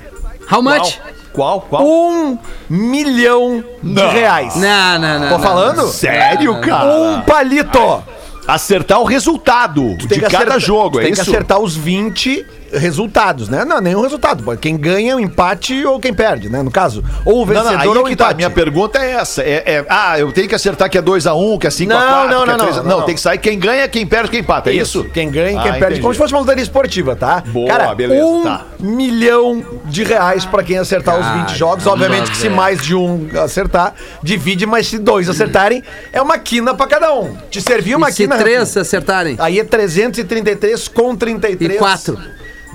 How 0.51 0.63
much? 0.63 0.99
Qual? 1.33 1.61
Qual? 1.63 1.85
Um 1.85 2.39
milhão 2.71 3.63
de 3.83 4.07
reais. 4.07 4.55
Não, 4.57 4.99
não, 4.99 5.19
não. 5.21 5.29
Tô 5.29 5.35
não. 5.39 5.41
falando? 5.41 5.83
Sério, 5.89 6.59
cara? 6.61 6.87
Um 6.87 7.21
palito. 7.23 8.03
Acertar 8.47 9.01
o 9.01 9.05
resultado 9.05 9.97
de 9.97 10.07
Tem 10.07 10.21
cada 10.21 10.37
acertar- 10.39 10.61
jogo, 10.61 11.01
é 11.01 11.03
tem 11.03 11.13
isso? 11.13 11.25
que 11.25 11.29
acertar 11.31 11.59
os 11.59 11.75
20 11.77 12.47
resultados, 12.73 13.49
né? 13.49 13.65
Não, 13.65 13.81
nenhum 13.81 14.01
resultado. 14.01 14.45
Quem 14.59 14.77
ganha 14.77 15.17
o 15.17 15.21
empate 15.21 15.85
ou 15.85 15.99
quem 16.01 16.13
perde, 16.15 16.49
né? 16.49 16.63
No 16.63 16.71
caso. 16.71 17.03
Ou 17.25 17.37
o 17.37 17.39
Não, 17.41 17.47
vencedor 17.47 17.73
não, 17.73 17.81
aí 17.81 17.89
ou 17.89 17.97
é 17.97 17.99
o 18.01 18.05
que 18.05 18.17
tá. 18.17 18.25
empate. 18.25 18.37
Minha 18.37 18.51
pergunta 18.51 18.99
é 18.99 19.13
essa. 19.13 19.43
É, 19.43 19.63
é- 19.67 19.87
ah, 19.89 20.19
eu 20.19 20.31
tenho 20.33 20.49
que 20.49 20.55
acertar 20.55 20.89
que 20.91 20.99
é 20.99 21.03
2x1, 21.03 21.59
que 21.59 21.67
é 21.67 21.71
5x4. 21.71 21.89
Não, 21.89 22.29
não, 22.29 22.43
é 22.43 22.47
não, 22.47 22.59
3 22.59 22.79
a- 22.79 22.83
não, 22.83 22.91
não, 22.91 22.99
não. 23.01 23.07
tem 23.07 23.15
que 23.15 23.21
sair 23.21 23.39
quem 23.39 23.59
ganha, 23.59 23.87
quem 23.89 24.07
perde, 24.07 24.31
quem 24.31 24.41
empata. 24.41 24.71
É 24.71 24.75
isso? 24.75 25.05
Quem 25.13 25.31
ganha 25.31 25.53
e 25.53 25.57
Ah, 25.59 25.63
quem 25.63 25.73
perde. 25.73 25.87
entendi. 25.87 26.01
Como 26.03 26.13
se 26.15 26.19
fosse 26.19 26.33
uma 26.33 26.41
loteria 26.41 26.63
esportiva, 26.63 27.15
tá? 27.17 27.43
Boa, 27.47 27.69
Cara, 27.69 27.95
beleza, 27.95 28.25
um 28.25 28.43
tá. 28.43 28.65
milhão 28.79 29.65
de 29.85 30.03
reais 30.05 30.45
pra 30.45 30.63
quem 30.63 30.79
acertar 30.79 31.19
os 31.19 31.27
20 31.27 31.57
jogos. 31.57 31.85
Caramba, 31.85 32.05
Obviamente 32.05 32.31
que 32.31 32.37
se 32.37 32.49
mais 32.49 32.81
de 32.81 32.95
um 32.95 33.29
acertar, 33.43 33.95
divide, 34.23 34.67
mas 34.67 34.87
se 34.89 34.99
dois 34.99 35.29
acertarem, 35.29 35.83
é 36.13 36.21
uma 36.21 36.39
quina 36.39 36.75
pra 36.75 36.87
cada 36.87 37.13
um. 37.15 37.37
Te 37.51 37.61
serviu 37.61 37.99
uma 37.99 38.09
E 38.11 38.13
se 38.13 38.23
quina, 38.25 38.37
três 38.37 38.59
Rafinha? 38.61 38.83
acertarem? 38.83 39.37
Aí 39.39 39.59
é 39.61 39.65
333 39.65 40.89
com 40.89 41.15
33. 41.17 41.75
E 41.75 41.79
quatro? 41.79 42.19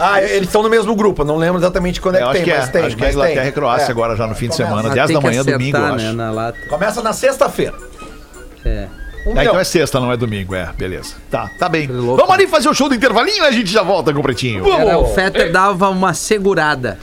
Ah, 0.02 0.22
eles 0.24 0.48
estão 0.48 0.64
no 0.64 0.70
mesmo 0.70 0.96
grupo, 0.96 1.26
não 1.26 1.36
lembro 1.36 1.60
exatamente 1.60 2.00
quando 2.00 2.16
é 2.16 2.24
Eu 2.24 2.28
que 2.28 2.34
tem, 2.36 2.44
que 2.46 2.52
é. 2.52 2.58
mas 2.60 2.70
tem. 2.70 2.86
acho 2.86 2.96
que 2.96 3.04
é 3.04 3.12
Inglaterra 3.12 3.42
tem. 3.42 3.50
e 3.50 3.52
Croácia 3.52 3.88
É. 3.88 3.92
agora 3.92 4.16
já 4.16 4.26
no 4.26 4.34
fim 4.34 4.48
de 4.48 4.56
Começa. 4.56 4.64
semana. 4.70 4.84
Mas 4.88 4.96
10 4.96 5.08
tem 5.08 5.16
da 5.16 5.22
manhã, 5.22 5.42
acertar, 5.42 5.60
domingo, 5.60 5.78
né, 5.78 5.94
acho. 6.08 6.14
na 6.16 6.32
lata. 6.32 6.58
Começa 6.70 7.02
na 7.02 7.12
sexta-feira. 7.12 7.76
É. 8.64 8.88
Um 9.26 9.30
milhão. 9.30 9.44
então 9.44 9.60
é 9.60 9.64
sexta, 9.64 10.00
não 10.00 10.12
é 10.12 10.18
domingo, 10.18 10.56
é, 10.56 10.72
beleza. 10.78 11.16
Tá, 11.30 11.50
tá 11.60 11.68
bem. 11.70 11.88
louco. 11.88 12.18
Vamos 12.18 12.34
ali 12.34 12.48
fazer 12.48 12.70
o 12.70 12.74
show 12.74 12.88
do 12.90 12.96
intervalinho 12.96 13.44
e 13.44 13.48
a 13.48 13.52
gente 13.52 13.72
já 13.72 13.84
volta 13.84 14.14
com 14.14 14.20
o 14.20 14.24
Pretinho. 14.24 14.68
Era, 14.72 14.98
o 14.98 15.14
Fetter 15.14 15.52
dava 15.52 15.90
uma 15.90 16.14
segurada. 16.14 16.98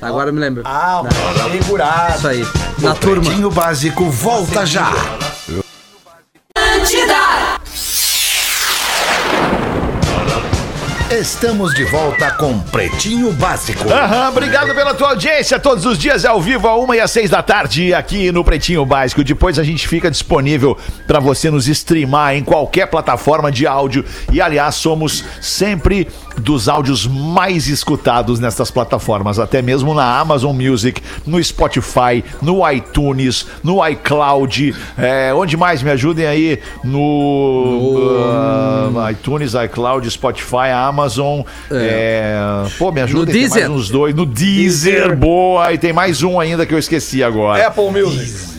Agora 0.00 0.30
eu 0.30 0.34
me 0.34 0.40
lembro. 0.40 0.62
Ah, 0.64 1.02
uma 1.02 1.50
segurada. 1.50 2.16
Isso 2.16 2.28
aí. 2.28 2.46
Na 2.78 2.94
turma. 2.94 3.22
Pretinho 3.22 3.50
Básico 3.50 4.10
volta 4.10 4.66
já. 4.66 4.90
Estamos 11.12 11.74
de 11.74 11.84
volta 11.84 12.30
com 12.30 12.58
Pretinho 12.58 13.34
Básico. 13.34 13.86
Aham, 13.92 14.30
obrigado 14.30 14.74
pela 14.74 14.94
tua 14.94 15.10
audiência. 15.10 15.58
Todos 15.58 15.84
os 15.84 15.98
dias 15.98 16.24
ao 16.24 16.40
vivo, 16.40 16.66
a 16.66 16.74
uma 16.74 16.96
e 16.96 17.00
às 17.00 17.10
seis 17.10 17.28
da 17.28 17.42
tarde, 17.42 17.92
aqui 17.92 18.32
no 18.32 18.42
Pretinho 18.42 18.86
Básico. 18.86 19.22
Depois 19.22 19.58
a 19.58 19.62
gente 19.62 19.86
fica 19.86 20.10
disponível 20.10 20.74
para 21.06 21.20
você 21.20 21.50
nos 21.50 21.68
streamar 21.68 22.34
em 22.34 22.42
qualquer 22.42 22.86
plataforma 22.86 23.52
de 23.52 23.66
áudio. 23.66 24.06
E 24.32 24.40
aliás, 24.40 24.76
somos 24.76 25.22
sempre 25.38 26.08
dos 26.42 26.68
áudios 26.68 27.06
mais 27.06 27.68
escutados 27.68 28.40
nessas 28.40 28.70
plataformas, 28.70 29.38
até 29.38 29.62
mesmo 29.62 29.94
na 29.94 30.18
Amazon 30.18 30.54
Music, 30.54 31.00
no 31.26 31.42
Spotify, 31.42 32.24
no 32.42 32.68
iTunes, 32.70 33.46
no 33.62 33.86
iCloud. 33.86 34.74
É, 34.98 35.32
onde 35.32 35.56
mais 35.56 35.82
me 35.82 35.90
ajudem 35.90 36.26
aí? 36.26 36.58
No, 36.84 38.18
ah, 38.94 39.10
iTunes, 39.12 39.52
iCloud, 39.54 40.10
Spotify, 40.10 40.70
Amazon. 40.74 41.42
é, 41.70 42.64
pô, 42.78 42.90
me 42.90 43.00
ajudem. 43.00 43.26
No 43.26 43.32
Deezer. 43.32 43.68
mais 43.68 43.80
uns 43.80 43.88
dois. 43.88 44.14
No 44.14 44.26
Deezer, 44.26 45.16
boa. 45.16 45.72
E 45.72 45.78
tem 45.78 45.92
mais 45.92 46.22
um 46.22 46.40
ainda 46.40 46.66
que 46.66 46.74
eu 46.74 46.78
esqueci 46.78 47.22
agora. 47.22 47.66
Apple 47.66 47.90
Music. 47.90 48.52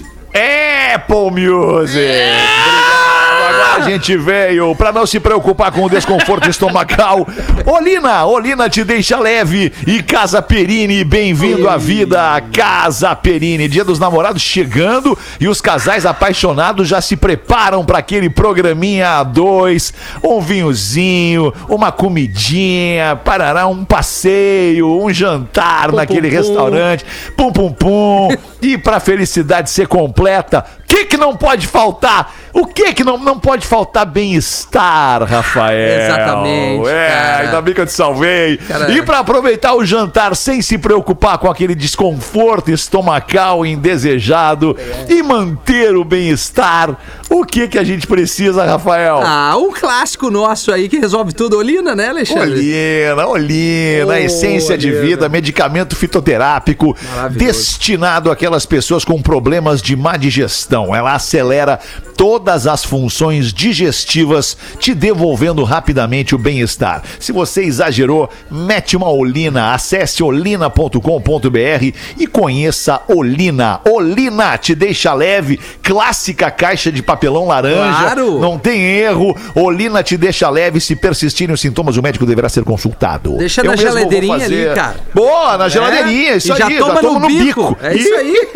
Apple 0.96 1.32
Music. 1.32 2.00
Obrigado. 2.00 3.23
A 3.72 3.80
gente 3.80 4.16
veio 4.18 4.76
para 4.76 4.92
não 4.92 5.06
se 5.06 5.20
preocupar 5.20 5.72
com 5.72 5.84
o 5.84 5.90
desconforto 5.90 6.48
estomacal. 6.50 7.28
Olina, 7.66 8.26
Olina 8.26 8.70
te 8.70 8.84
deixa 8.84 9.18
leve 9.18 9.72
e 9.88 10.04
Casa 10.04 10.42
Perini, 10.42 11.04
bem-vindo 11.04 11.68
à 11.70 11.78
vida, 11.78 12.42
Casa 12.54 13.16
Perini. 13.16 13.68
Dia 13.68 13.84
dos 13.84 14.00
Namorados 14.00 14.42
chegando 14.42 15.18
e 15.40 15.48
os 15.48 15.62
casais 15.62 16.06
apaixonados 16.06 16.88
já 16.88 17.02
se 17.02 17.16
preparam 17.16 17.86
para 17.86 18.00
aquele 18.00 18.30
programinha 18.30 19.20
a 19.20 19.24
dois, 19.24 19.94
um 20.24 20.40
vinhozinho, 20.40 21.54
uma 21.70 21.92
comidinha, 21.92 23.16
parará 23.16 23.66
um 23.68 23.86
passeio, 23.86 25.02
um 25.02 25.12
jantar 25.12 25.92
naquele 25.92 26.30
pum. 26.30 26.36
restaurante, 26.36 27.06
pum 27.36 27.52
pum 27.52 27.72
pum. 27.72 28.30
E 28.62 28.78
pra 28.78 29.00
felicidade 29.00 29.70
ser 29.70 29.88
completa, 29.88 30.66
o 30.80 30.84
que 30.88 31.06
que 31.06 31.18
não 31.18 31.36
pode 31.36 31.68
faltar? 31.68 32.34
O 32.54 32.68
que 32.68 32.94
que 32.94 33.04
não, 33.04 33.18
não 33.18 33.40
pode 33.40 33.53
faltar? 33.62 34.06
Bem-estar, 34.06 35.24
Rafael. 35.24 36.02
Exatamente, 36.06 36.88
É, 36.90 37.08
cara. 37.10 37.44
ainda 37.46 37.62
bem 37.62 37.74
que 37.74 37.82
eu 37.82 37.86
te 37.86 37.92
salvei. 37.94 38.58
Cara- 38.58 38.92
E 38.92 39.02
pra 39.02 39.20
aproveitar 39.20 39.74
o 39.76 39.86
jantar 39.86 40.36
sem 40.36 40.62
se 40.62 40.78
preocupar 40.78 41.38
com 41.38 41.50
aquele 41.50 41.76
desconforto 41.76 42.70
estomacal 42.72 43.66
indesejado 43.66 44.76
e 45.10 45.22
manter 45.24 45.96
o 45.96 46.04
bem-estar, 46.04 46.98
o 47.30 47.44
que 47.46 47.68
que 47.68 47.78
a 47.80 47.84
gente 47.84 48.06
precisa, 48.08 48.64
Rafael? 48.66 49.22
Ah, 49.24 49.56
um 49.58 49.72
clássico 49.72 50.30
nosso 50.30 50.72
aí 50.72 50.88
que 50.90 50.98
resolve 51.00 51.34
tudo. 51.34 51.58
Olina, 51.58 51.96
né, 51.96 52.10
Alexandre? 52.10 52.52
Olina, 52.54 53.28
Olina, 53.28 54.08
Oh, 54.08 54.14
essência 54.14 54.78
de 54.78 54.88
Olina. 54.90 55.02
vida, 55.06 55.30
medicamento 55.30 55.96
fitoterápico 55.96 56.96
destinado 57.32 58.32
àquelas 58.32 58.66
pessoas 58.66 59.04
com 59.06 59.22
problemas 59.22 59.82
de 59.82 59.96
má 59.96 60.18
digestão. 60.18 60.96
Ela 60.96 61.14
acelera 61.14 61.80
todas 62.16 62.68
as 62.68 62.84
funções 62.84 63.33
digestivas, 63.42 64.56
te 64.80 64.94
devolvendo 64.94 65.64
rapidamente 65.64 66.36
o 66.36 66.38
bem-estar. 66.38 67.02
Se 67.20 67.32
você 67.32 67.64
exagerou, 67.64 68.30
mete 68.52 68.96
uma 68.98 69.10
Olina. 69.10 69.74
Acesse 69.74 70.22
olina.com.br 70.24 71.92
e 72.18 72.28
conheça 72.28 73.02
Olina. 73.08 73.80
Olina 73.86 74.58
te 74.58 74.76
deixa 74.76 75.14
leve, 75.14 75.60
clássica 75.82 76.50
caixa 76.52 76.92
de 76.92 77.02
papelão 77.02 77.48
laranja. 77.48 78.00
Claro. 78.00 78.40
Não 78.40 78.58
tem 78.58 78.82
erro. 78.82 79.36
Olina 79.56 80.04
te 80.04 80.18
deixa 80.18 80.50
leve. 80.50 80.80
Se 80.80 80.96
persistirem 80.96 81.54
os 81.54 81.62
sintomas, 81.62 81.98
o 81.98 82.02
médico 82.02 82.26
deverá 82.26 82.50
ser 82.50 82.64
consultado. 82.64 83.38
Deixa 83.38 83.62
Eu 83.62 83.66
na 83.72 83.76
geladeirinha 83.76 84.40
fazer- 84.40 84.68
ali, 84.70 84.76
cara. 84.76 84.96
Boa, 85.14 85.58
na 85.58 85.70
geladeirinha. 85.70 86.36
Isso 86.36 86.54
E 86.54 86.58
já 86.58 86.68
aí, 86.68 86.78
toma 86.78 87.02
no 87.02 87.20
bico. 87.28 87.78
É 87.82 87.96
isso 87.96 88.14
aí, 88.16 88.32
Isso. 88.34 88.52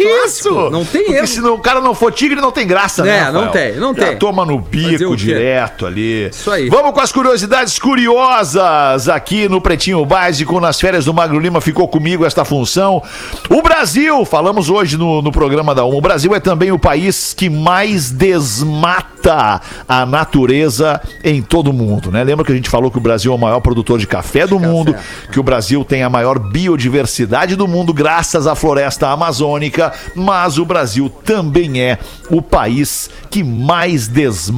clássico. 0.49 0.69
Não 0.69 0.83
tem 0.85 1.03
Porque 1.03 1.17
erro. 1.17 1.27
se 1.27 1.39
o 1.41 1.57
cara 1.59 1.81
não 1.81 1.93
for 1.93 2.11
tigre, 2.11 2.39
não 2.41 2.51
tem 2.51 2.67
graça, 2.67 3.03
né? 3.03 3.17
É, 3.17 3.19
Rafael? 3.21 3.33
não 3.45 3.51
tem, 3.51 3.75
não 3.77 3.93
Já 3.95 4.07
tem. 4.07 4.17
toma 4.17 4.45
no 4.45 4.59
Fazer 4.71 4.97
bico 4.97 5.13
o 5.13 5.17
quê? 5.17 5.25
direto 5.25 5.85
ali. 5.85 6.27
Isso 6.27 6.51
aí. 6.51 6.69
Vamos 6.69 6.91
com 6.91 6.99
as 6.99 7.11
curiosidades 7.11 7.79
curiosas 7.79 9.07
aqui 9.09 9.47
no 9.47 9.61
Pretinho 9.61 10.05
Básico. 10.05 10.59
Nas 10.59 10.79
férias 10.79 11.05
do 11.05 11.13
Magro 11.13 11.39
Lima 11.39 11.61
ficou 11.61 11.87
comigo 11.87 12.25
esta 12.25 12.43
função. 12.43 13.01
O 13.49 13.61
Brasil, 13.61 14.25
falamos 14.25 14.69
hoje 14.69 14.97
no, 14.97 15.21
no 15.21 15.31
programa 15.31 15.73
da 15.73 15.85
UMA, 15.85 15.97
o 15.97 16.01
Brasil 16.01 16.35
é 16.35 16.39
também 16.39 16.71
o 16.71 16.79
país 16.79 17.33
que 17.33 17.49
mais 17.49 18.11
desmata 18.11 19.61
a 19.87 20.05
natureza 20.05 21.01
em 21.23 21.41
todo 21.41 21.69
o 21.69 21.73
mundo, 21.73 22.11
né? 22.11 22.23
Lembra 22.23 22.45
que 22.45 22.51
a 22.51 22.55
gente 22.55 22.69
falou 22.69 22.91
que 22.91 22.97
o 22.97 23.01
Brasil 23.01 23.31
é 23.31 23.35
o 23.35 23.39
maior 23.39 23.59
produtor 23.59 23.99
de 23.99 24.07
café 24.07 24.45
do 24.45 24.59
mundo, 24.59 24.95
que 25.31 25.39
o 25.39 25.43
Brasil 25.43 25.83
tem 25.83 26.03
a 26.03 26.09
maior 26.09 26.39
biodiversidade 26.39 27.55
do 27.55 27.67
mundo 27.67 27.93
graças 27.93 28.47
à 28.47 28.55
floresta 28.55 29.09
amazônica, 29.09 29.91
mas 30.15 30.57
o 30.57 30.65
Brasil 30.65 31.09
também 31.09 31.81
é 31.81 31.97
o 32.29 32.41
país 32.41 33.09
que 33.29 33.43
mais 33.43 34.07
desmata 34.07 34.56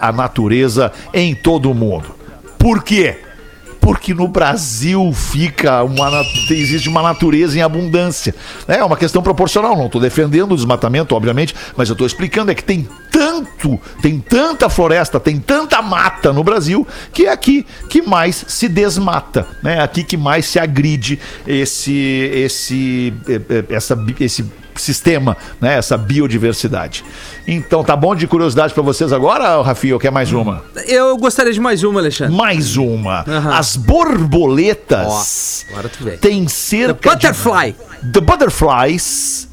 a 0.00 0.12
natureza 0.12 0.92
em 1.12 1.34
todo 1.34 1.70
o 1.70 1.74
mundo. 1.74 2.14
Por 2.58 2.82
quê? 2.82 3.18
Porque 3.80 4.12
no 4.12 4.28
Brasil 4.28 5.12
fica 5.14 5.82
uma 5.82 6.10
existe 6.50 6.88
uma 6.88 7.00
natureza 7.00 7.58
em 7.58 7.62
abundância. 7.62 8.34
É 8.66 8.84
uma 8.84 8.96
questão 8.96 9.22
proporcional. 9.22 9.76
Não 9.76 9.86
estou 9.86 10.00
defendendo 10.00 10.52
o 10.52 10.56
desmatamento, 10.56 11.14
obviamente, 11.14 11.54
mas 11.76 11.88
eu 11.88 11.94
estou 11.94 12.06
explicando 12.06 12.50
é 12.50 12.54
que 12.54 12.64
tem 12.64 12.86
tanto, 13.10 13.80
tem 14.02 14.20
tanta 14.20 14.68
floresta, 14.68 15.18
tem 15.18 15.38
tanta 15.38 15.80
mata 15.80 16.32
no 16.32 16.44
Brasil 16.44 16.86
que 17.12 17.26
é 17.26 17.32
aqui 17.32 17.64
que 17.88 18.02
mais 18.02 18.44
se 18.46 18.68
desmata, 18.68 19.46
né? 19.62 19.80
Aqui 19.80 20.04
que 20.04 20.16
mais 20.16 20.46
se 20.46 20.58
agride 20.58 21.18
esse 21.46 21.92
esse 22.34 23.14
eh, 23.28 23.40
eh, 23.48 23.64
essa 23.70 23.98
esse 24.20 24.44
ecossistema, 24.78 25.36
né? 25.60 25.76
Essa 25.76 25.98
biodiversidade. 25.98 27.04
Então, 27.46 27.82
tá 27.82 27.96
bom 27.96 28.14
de 28.14 28.26
curiosidade 28.26 28.72
pra 28.72 28.82
vocês 28.82 29.12
agora, 29.12 29.60
Rafinha, 29.60 29.94
ou 29.94 30.00
quer 30.00 30.10
mais 30.12 30.32
uma? 30.32 30.64
Eu 30.86 31.16
gostaria 31.16 31.52
de 31.52 31.60
mais 31.60 31.82
uma, 31.82 32.00
Alexandre. 32.00 32.34
Mais 32.34 32.76
uma. 32.76 33.24
Aham. 33.26 33.54
As 33.58 33.76
borboletas 33.76 35.66
Ó, 35.68 35.72
agora 35.72 35.88
tu 35.88 36.04
vê. 36.04 36.12
têm 36.12 36.46
cerca 36.48 36.94
The 36.94 37.10
butterfly. 37.10 37.76
de... 38.02 38.12
The 38.12 38.20
butterflies... 38.20 39.48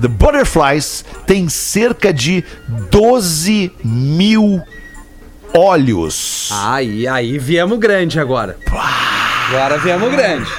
The 0.00 0.08
butterflies 0.08 1.04
têm 1.24 1.48
cerca 1.48 2.12
de 2.12 2.42
12 2.90 3.70
mil 3.84 4.60
olhos. 5.54 6.48
Aí, 6.52 7.06
aí 7.06 7.38
viemos 7.38 7.78
grande 7.78 8.18
agora. 8.18 8.58
Agora 9.48 9.78
viemos 9.78 10.10
grande. 10.10 10.50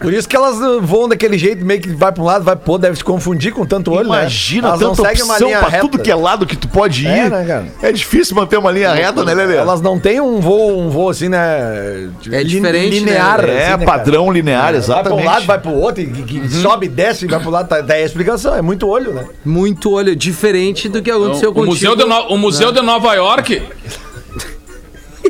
Por 0.00 0.12
isso 0.14 0.26
que 0.28 0.34
elas 0.34 0.56
uh, 0.58 0.80
voam 0.80 1.08
daquele 1.08 1.36
jeito, 1.36 1.64
meio 1.64 1.80
que 1.80 1.90
vai 1.90 2.10
pra 2.10 2.22
um 2.22 2.26
lado, 2.26 2.42
vai 2.42 2.56
pro 2.56 2.72
outro, 2.72 2.82
deve 2.88 2.96
se 2.96 3.04
confundir 3.04 3.52
com 3.52 3.66
tanto 3.66 3.92
olho, 3.92 4.06
Imagina 4.06 4.62
né? 4.62 4.68
Elas 4.68 4.80
não 4.80 4.94
tanta 4.94 5.08
seguem 5.10 5.24
uma 5.24 5.34
opção 5.34 5.48
linha 5.48 5.58
pra 5.60 5.68
reta. 5.68 5.82
tudo 5.88 5.98
que 5.98 6.10
é 6.10 6.14
lado 6.14 6.46
que 6.46 6.56
tu 6.56 6.68
pode 6.68 7.04
ir. 7.04 7.08
É, 7.08 7.28
né, 7.28 7.44
cara? 7.46 7.66
É 7.82 7.92
difícil 7.92 8.34
manter 8.34 8.56
uma 8.56 8.70
linha 8.72 8.92
reta, 8.94 9.22
né, 9.24 9.34
Lelê? 9.34 9.56
Elas 9.56 9.80
não 9.82 9.98
têm 10.00 10.20
um 10.20 10.40
voo, 10.40 10.80
um 10.80 10.88
voo 10.88 11.10
assim, 11.10 11.28
né? 11.28 12.08
É 12.32 12.42
diferente, 12.42 12.98
linear. 12.98 13.42
né? 13.42 13.54
É, 13.54 13.68
assim, 13.68 13.80
né, 13.80 13.84
padrão 13.86 14.24
cara? 14.24 14.34
linear, 14.38 14.62
Vai 14.64 14.74
exatamente. 14.76 15.06
pra 15.08 15.14
um 15.16 15.24
lado, 15.34 15.46
vai 15.46 15.58
pro 15.60 15.72
outro, 15.74 16.02
e, 16.02 16.06
e- 16.06 16.46
e 16.46 16.48
sobe, 16.50 16.88
desce, 16.88 17.26
vai 17.26 17.38
pro 17.38 17.50
lado, 17.50 17.68
tá, 17.68 17.80
daí 17.82 18.02
a 18.02 18.06
explicação, 18.06 18.54
é 18.56 18.62
muito 18.62 18.88
olho, 18.88 19.12
né? 19.12 19.24
Muito 19.44 19.90
olho, 19.92 20.16
diferente 20.16 20.88
do 20.88 21.02
que 21.02 21.10
aconteceu 21.10 21.50
O 21.50 21.54
contigo. 21.54 21.72
Museu, 21.74 21.94
de, 21.96 22.04
No- 22.06 22.26
o 22.28 22.38
museu 22.38 22.72
de 22.72 22.80
Nova 22.80 23.12
York. 23.14 23.62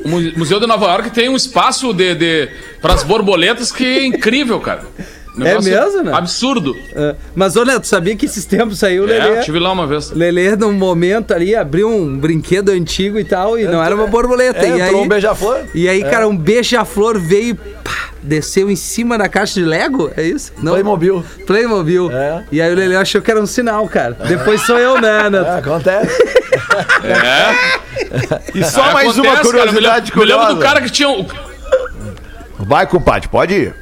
O 0.05 0.09
Mu- 0.09 0.33
Museu 0.39 0.59
de 0.61 0.67
Nova 0.67 0.87
York 0.87 1.11
tem 1.11 1.29
um 1.29 1.37
espaço 1.37 1.93
de, 1.93 2.15
de, 2.15 2.49
para 2.81 2.95
as 2.95 3.03
borboletas 3.03 3.71
que 3.73 3.85
é 3.85 4.05
incrível, 4.07 4.59
cara. 4.61 4.85
Negócio 5.37 5.71
mesmo, 5.71 6.03
né? 6.03 6.13
Absurdo. 6.13 6.77
É, 6.95 7.15
Mas, 7.35 7.57
olha, 7.57 7.79
tu 7.79 7.87
sabia 7.87 8.17
que 8.17 8.27
esses 8.27 8.45
tempos 8.45 8.79
saiu 8.79 9.05
o 9.05 9.11
É, 9.11 9.19
Lelê? 9.19 9.39
estive 9.41 9.59
lá 9.59 9.71
uma 9.73 9.87
vez. 9.87 10.11
Lelê, 10.11 10.57
num 10.57 10.73
momento 10.73 11.33
ali, 11.33 11.55
abriu 11.55 11.89
um 11.89 12.17
brinquedo 12.19 12.71
antigo 12.71 13.19
e 13.19 13.25
tal, 13.25 13.59
e 13.59 13.65
não 13.65 13.83
era 13.83 13.95
uma 13.95 14.07
borboleta. 14.09 14.59
É, 14.67 14.77
e 14.77 14.83
aí, 14.83 14.95
um 14.95 15.07
beija-flor. 15.09 15.61
E 15.75 15.89
aí, 15.89 16.03
cara, 16.05 16.27
um 16.29 16.37
beija-flor 16.37 17.19
veio, 17.19 17.55
pá, 17.55 18.11
desceu 18.23 18.69
em 18.71 18.77
cima 18.77 19.17
da 19.17 19.29
caixa 19.29 19.55
de 19.55 19.65
Lego, 19.65 20.11
é 20.17 20.23
isso? 20.25 20.53
Não. 20.63 20.73
Playmobil. 20.73 21.25
Playmobil. 21.47 22.11
É. 22.11 22.45
E 22.51 22.61
aí 22.61 22.73
o 22.73 22.77
Lelê 22.77 22.97
achou 22.97 23.23
que 23.23 23.31
era 23.31 23.41
um 23.41 23.47
sinal, 23.47 23.89
cara. 23.89 24.17
Depois 24.27 24.61
sou 24.67 24.79
eu, 24.79 25.01
né, 25.01 25.31
Neto? 25.31 25.47
É, 25.47 25.59
acontece. 25.59 26.23
É. 27.05 27.81
E 28.55 28.65
só 28.65 28.83
Aí 28.85 28.95
mais 28.95 29.17
uma 29.19 29.33
acontece, 29.35 29.53
cara, 29.53 29.69
curiosidade 29.69 30.13
me 30.13 30.21
lembro, 30.21 30.21
me 30.21 30.25
lembro 30.27 30.47
do 30.47 30.55
curiosa. 30.57 30.63
cara 30.75 30.81
que 30.81 30.91
tinha. 30.91 31.09
o- 31.09 31.27
Vai, 32.59 32.87
compadre, 32.87 33.29
pode 33.29 33.55
ir. 33.55 33.75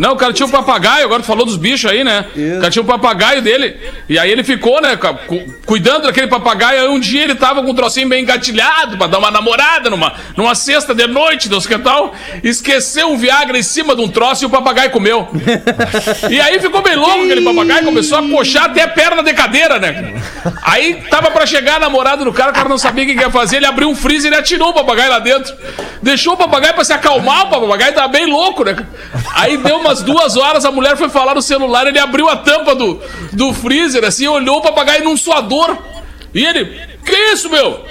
Não, 0.00 0.12
o 0.12 0.16
cara 0.16 0.32
tinha 0.32 0.46
um 0.46 0.50
papagaio, 0.50 1.04
agora 1.04 1.20
tu 1.20 1.26
falou 1.26 1.44
dos 1.44 1.58
bichos 1.58 1.90
aí, 1.90 2.02
né? 2.02 2.24
O 2.34 2.60
cara 2.60 2.70
tinha 2.70 2.82
um 2.82 2.86
papagaio 2.86 3.42
dele. 3.42 3.76
E 4.08 4.18
aí 4.18 4.30
ele 4.32 4.42
ficou, 4.42 4.80
né, 4.80 4.96
cu- 4.96 5.44
cuidando 5.66 6.04
daquele 6.04 6.26
papagaio. 6.26 6.80
Aí 6.80 6.88
um 6.88 6.98
dia 6.98 7.22
ele 7.22 7.34
tava 7.34 7.62
com 7.62 7.70
um 7.70 7.74
trocinho 7.74 8.08
bem 8.08 8.22
engatilhado 8.22 8.96
pra 8.96 9.06
dar 9.06 9.18
uma 9.18 9.30
namorada 9.30 9.90
numa, 9.90 10.14
numa 10.34 10.54
sexta 10.54 10.94
de 10.94 11.06
noite, 11.06 11.50
Deus 11.50 11.66
que 11.66 11.76
tal. 11.78 12.14
Esqueceu 12.42 13.10
um 13.12 13.18
Viagra 13.18 13.58
em 13.58 13.62
cima 13.62 13.94
de 13.94 14.00
um 14.00 14.08
troço 14.08 14.42
e 14.42 14.46
o 14.46 14.50
papagaio 14.50 14.90
comeu. 14.90 15.28
E 16.30 16.40
aí 16.40 16.58
ficou 16.60 16.80
bem 16.80 16.96
louco 16.96 17.22
aquele 17.24 17.42
papagaio, 17.42 17.84
começou 17.84 18.16
a 18.18 18.22
coxar 18.22 18.64
até 18.64 18.82
a 18.84 18.88
perna 18.88 19.22
de 19.22 19.34
cadeira, 19.34 19.78
né? 19.78 20.14
Aí 20.62 20.94
tava 21.10 21.30
pra 21.30 21.44
chegar 21.44 21.76
a 21.76 21.80
namorada 21.80 22.24
do 22.24 22.32
cara, 22.32 22.52
o 22.52 22.54
cara 22.54 22.70
não 22.70 22.78
sabia 22.78 23.04
o 23.04 23.06
que 23.06 23.12
ia 23.14 23.28
fazer. 23.30 23.56
Ele 23.58 23.66
abriu 23.66 23.90
um 23.90 23.94
freezer 23.94 24.32
e 24.32 24.34
atirou 24.34 24.70
o 24.70 24.72
papagaio 24.74 25.10
lá 25.10 25.18
dentro. 25.18 25.54
Deixou 26.02 26.32
o 26.32 26.36
papagaio 26.38 26.72
pra 26.72 26.84
se 26.84 26.92
acalmar, 26.94 27.46
o 27.46 27.50
papagaio 27.50 27.92
tava 27.94 28.08
bem 28.08 28.24
louco, 28.24 28.64
né? 28.64 28.74
Aí 29.34 29.58
deu 29.58 29.82
umas 29.90 30.02
duas 30.02 30.36
horas, 30.36 30.64
a 30.64 30.70
mulher 30.70 30.96
foi 30.96 31.08
falar 31.08 31.34
no 31.34 31.42
celular, 31.42 31.84
ele 31.86 31.98
abriu 31.98 32.28
a 32.28 32.36
tampa 32.36 32.74
do, 32.76 33.00
do 33.32 33.52
freezer, 33.52 34.04
assim, 34.04 34.28
olhou 34.28 34.58
o 34.58 34.62
papagaio 34.62 35.02
num 35.04 35.16
suador. 35.16 35.76
E 36.32 36.44
ele, 36.44 36.80
que 37.04 37.16
isso, 37.32 37.50
meu? 37.50 37.84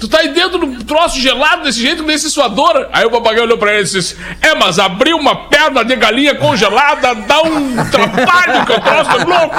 Tu 0.00 0.08
tá 0.08 0.18
aí 0.18 0.28
dentro 0.28 0.58
do 0.58 0.84
troço 0.84 1.18
gelado 1.18 1.62
desse 1.62 1.80
jeito, 1.80 2.02
nesse 2.02 2.28
suador? 2.30 2.88
Aí 2.92 3.06
o 3.06 3.10
papagaio 3.10 3.44
olhou 3.44 3.56
pra 3.56 3.72
ele 3.72 3.88
e 3.88 3.90
disse: 3.90 4.14
É, 4.42 4.54
mas 4.54 4.78
abrir 4.78 5.14
uma 5.14 5.48
perna 5.48 5.82
de 5.82 5.96
galinha 5.96 6.34
congelada 6.34 7.14
dá 7.14 7.40
um 7.40 7.76
trabalho 7.90 8.66
que 8.66 8.72
o 8.72 8.80
troço 8.80 9.10
é 9.10 9.24
louco. 9.24 9.56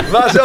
Mas 0.10 0.34
eu, 0.34 0.44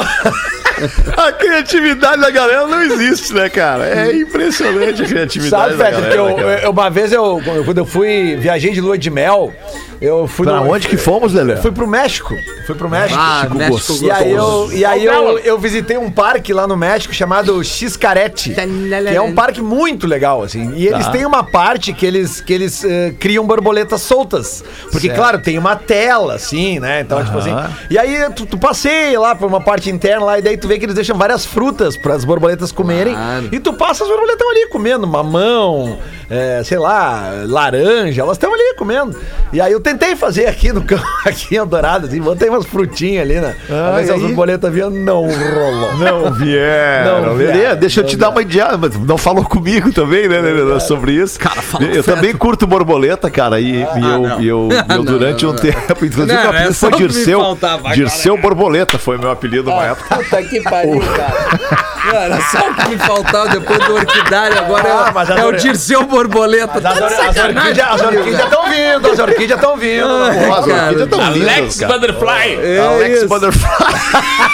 A 1.18 1.32
criatividade 1.32 2.22
da 2.22 2.32
galera 2.32 2.66
não 2.68 2.82
existe, 2.82 3.34
né, 3.34 3.50
cara? 3.50 3.88
É 3.88 4.16
impressionante 4.16 5.04
a 5.04 5.06
criatividade 5.06 5.78
sabe, 5.78 5.78
da 5.78 5.86
que 5.86 5.92
galera. 5.92 6.16
eu, 6.16 6.36
cara. 6.36 6.62
eu- 6.64 6.72
uma 6.72 6.90
vez 6.90 7.12
eu, 7.12 7.40
quando 7.66 7.78
eu 7.78 7.86
fui, 7.86 8.36
viajei 8.38 8.72
de 8.72 8.82
lua 8.82 8.98
de 8.98 9.10
mel, 9.12 9.54
eu 10.02 10.26
fui 10.28 10.48
Pra 10.48 10.56
no- 10.62 10.72
onde 10.72 10.88
que 10.88 10.98
fomos, 10.98 11.34
Lelê? 11.34 11.58
Fui 11.58 11.72
pro 11.72 11.86
México. 11.86 12.34
Fui 12.66 12.74
pro 12.74 12.90
México. 12.90 13.20
Ah, 13.22 13.48
México 13.54 13.72
gostoso. 13.74 14.06
E 14.06 14.10
aí, 14.12 14.32
eu, 14.32 14.70
e 14.74 14.84
aí 14.86 15.06
eu, 15.06 15.38
eu 15.40 15.60
visitei 15.60 15.98
um 15.98 16.10
parque 16.10 16.52
lá 16.54 16.66
no 16.66 16.76
México 16.76 17.14
chamado 17.14 17.64
Xcarete, 17.64 18.56
que 18.56 19.16
é 19.16 19.22
um 19.22 19.36
parque 19.36 19.62
muito 19.62 20.08
legal, 20.08 20.42
assim. 20.42 20.74
E 20.76 20.88
eles 20.88 21.08
têm 21.10 21.26
uma 21.26 21.44
parte 21.44 21.94
que 21.94 22.06
eles, 22.06 22.42
que 22.42 22.52
eles 22.54 22.84
eh, 22.84 23.14
criam 23.20 23.46
borboletas 23.46 24.02
soltas. 24.02 24.64
Porque, 24.92 25.10
claro, 25.10 25.38
tem 25.40 25.58
uma 25.60 25.76
tela, 25.76 26.34
assim, 26.36 26.80
né? 26.80 27.02
Então, 27.02 27.24
tipo 27.24 27.38
assim. 27.38 27.54
E 27.90 27.98
aí 28.00 28.18
tu, 28.36 28.46
tu 28.48 28.58
passeia 28.58 29.20
lá 29.20 29.36
por 29.36 29.48
uma 29.48 29.61
parte 29.62 29.90
interna 29.90 30.26
lá, 30.26 30.40
e 30.40 30.42
daí 30.42 30.58
tu 30.58 30.68
vê 30.68 30.78
que 30.78 30.86
eles 30.86 30.96
deixam 30.96 31.18
várias 31.18 31.46
frutas 31.46 31.96
para 31.98 32.14
as 32.14 32.24
borboletas 32.26 32.72
comerem. 32.72 33.14
Claro. 33.14 33.50
E 33.52 33.60
tu 33.60 33.74
passa, 33.74 34.04
as 34.04 34.10
borboletas 34.10 34.48
ali 34.48 34.68
comendo 34.68 35.06
mamão, 35.08 35.98
eh, 36.30 36.62
sei 36.66 36.78
lá, 36.78 37.32
laranja, 37.46 38.22
elas 38.22 38.38
estão 38.38 38.54
ali 38.54 38.76
comendo. 38.78 39.16
E 39.54 39.60
aí 39.62 39.72
eu 39.72 39.80
tentei 39.80 40.16
fazer 40.16 40.46
aqui 40.48 40.72
no 40.72 40.82
campo, 40.84 41.04
aqui 41.26 41.56
em 41.56 41.58
Eldorado, 41.58 42.08
assim, 42.08 42.22
botei 42.22 42.50
umas 42.50 42.66
frutinhas 42.66 43.24
ali, 43.24 43.40
né? 43.40 43.56
Ah, 43.70 44.02
e 44.02 44.10
as 44.10 44.22
borboletas 44.22 44.74
vinham, 44.74 44.90
não 44.90 45.22
rolou. 45.28 45.94
Não 45.98 46.34
vieram. 46.34 47.26
Não 47.26 47.36
vieram, 47.36 47.76
deixa 47.80 48.02
eu 48.02 48.06
te 48.06 48.14
não 48.16 48.20
dar 48.22 48.30
uma 48.30 48.42
idiota. 48.42 48.78
mas 48.78 48.96
Não 49.00 49.18
falou 49.18 49.44
comigo 49.44 49.92
também, 49.92 50.28
né, 50.28 50.40
Lelê, 50.40 50.80
sobre 50.80 51.14
isso. 51.14 51.40
Cara, 51.40 51.62
fala 51.62 51.86
eu 51.86 52.04
feto. 52.04 52.16
também 52.16 52.34
curto 52.34 52.66
borboleta, 52.68 53.30
cara. 53.30 53.60
E, 53.60 53.76
e 53.76 53.82
eu, 53.82 53.88
não. 54.22 54.42
e 54.42 54.48
eu, 54.48 54.70
Ah, 54.72 54.86
eu 54.96 55.04
não, 55.04 55.06
durante 55.06 55.44
não, 55.44 55.52
um 55.52 55.54
não. 55.54 55.62
tempo, 55.62 56.06
inclusive, 56.06 56.34
Não, 56.34 56.42
meu 56.42 56.50
apelido 56.50 56.70
é 56.70 56.74
só 56.74 56.90
foi 56.90 56.96
o 56.96 57.08
Dirceu. 57.08 57.58
Dirceu 57.94 58.38
Borboleta 58.38 58.98
foi 58.98 59.18
meu 59.18 59.30
apelido 59.30 59.41
uma 59.50 59.84
época. 59.86 60.16
Puta 60.16 60.44
que 60.44 60.62
pariu, 60.62 61.00
cara. 61.16 61.82
Era 62.14 62.42
só 62.42 62.70
o 62.70 62.74
que 62.74 62.90
me 62.90 62.98
faltava 62.98 63.48
depois 63.50 63.80
do 63.86 63.94
orquidário, 63.94 64.58
agora 64.58 64.88
é, 64.88 64.92
Ah, 64.92 65.08
o- 65.10 65.14
mas 65.14 65.30
é 65.30 65.34
o 65.34 65.38
adorei. 65.38 65.60
Dirceu 65.60 66.04
Borboleta. 66.06 66.80
As, 66.80 67.00
or- 67.00 67.06
as 67.06 67.38
orquídeas 67.38 67.88
as 67.88 68.02
orquídeas 68.02 68.44
estão 68.44 68.64
vindo, 68.70 69.12
as 69.12 69.20
orquídeas 69.20 69.60
estão 69.60 69.78
vindo. 69.78 70.08
As 70.24 70.68
orquídeas 70.68 71.10
tão 71.10 71.32
lindas, 71.32 71.50
Alex 71.58 71.80
cara. 71.80 71.94
Butterfly. 71.94 72.60
É 72.62 72.80
Alex 72.80 73.18
isso. 73.18 73.28
Butterfly. 73.28 73.70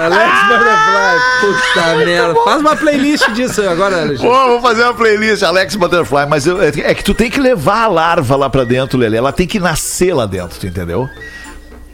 Alex 0.00 0.32
Butterfly. 0.48 1.18
Puta 1.40 1.96
merda. 1.96 2.34
Faz 2.44 2.60
uma 2.60 2.76
playlist 2.76 3.30
disso 3.32 3.62
agora, 3.68 3.96
Alexandre. 4.02 4.26
Pô, 4.28 4.46
vou 4.48 4.60
fazer 4.62 4.82
uma 4.84 4.94
playlist, 4.94 5.42
Alex 5.42 5.76
Butterfly, 5.76 6.26
mas 6.28 6.46
eu- 6.46 6.62
é 6.62 6.68
é 6.68 6.94
que 6.94 7.04
tu 7.04 7.12
tem 7.14 7.30
que 7.30 7.40
levar 7.40 7.82
a 7.84 7.88
larva 7.88 8.36
lá 8.36 8.48
pra 8.48 8.64
dentro, 8.64 8.98
Lelê. 8.98 9.18
Ela 9.18 9.32
tem 9.32 9.46
que 9.46 9.58
nascer 9.60 10.14
lá 10.14 10.24
dentro, 10.26 10.58
tu 10.58 10.66
entendeu? 10.66 11.08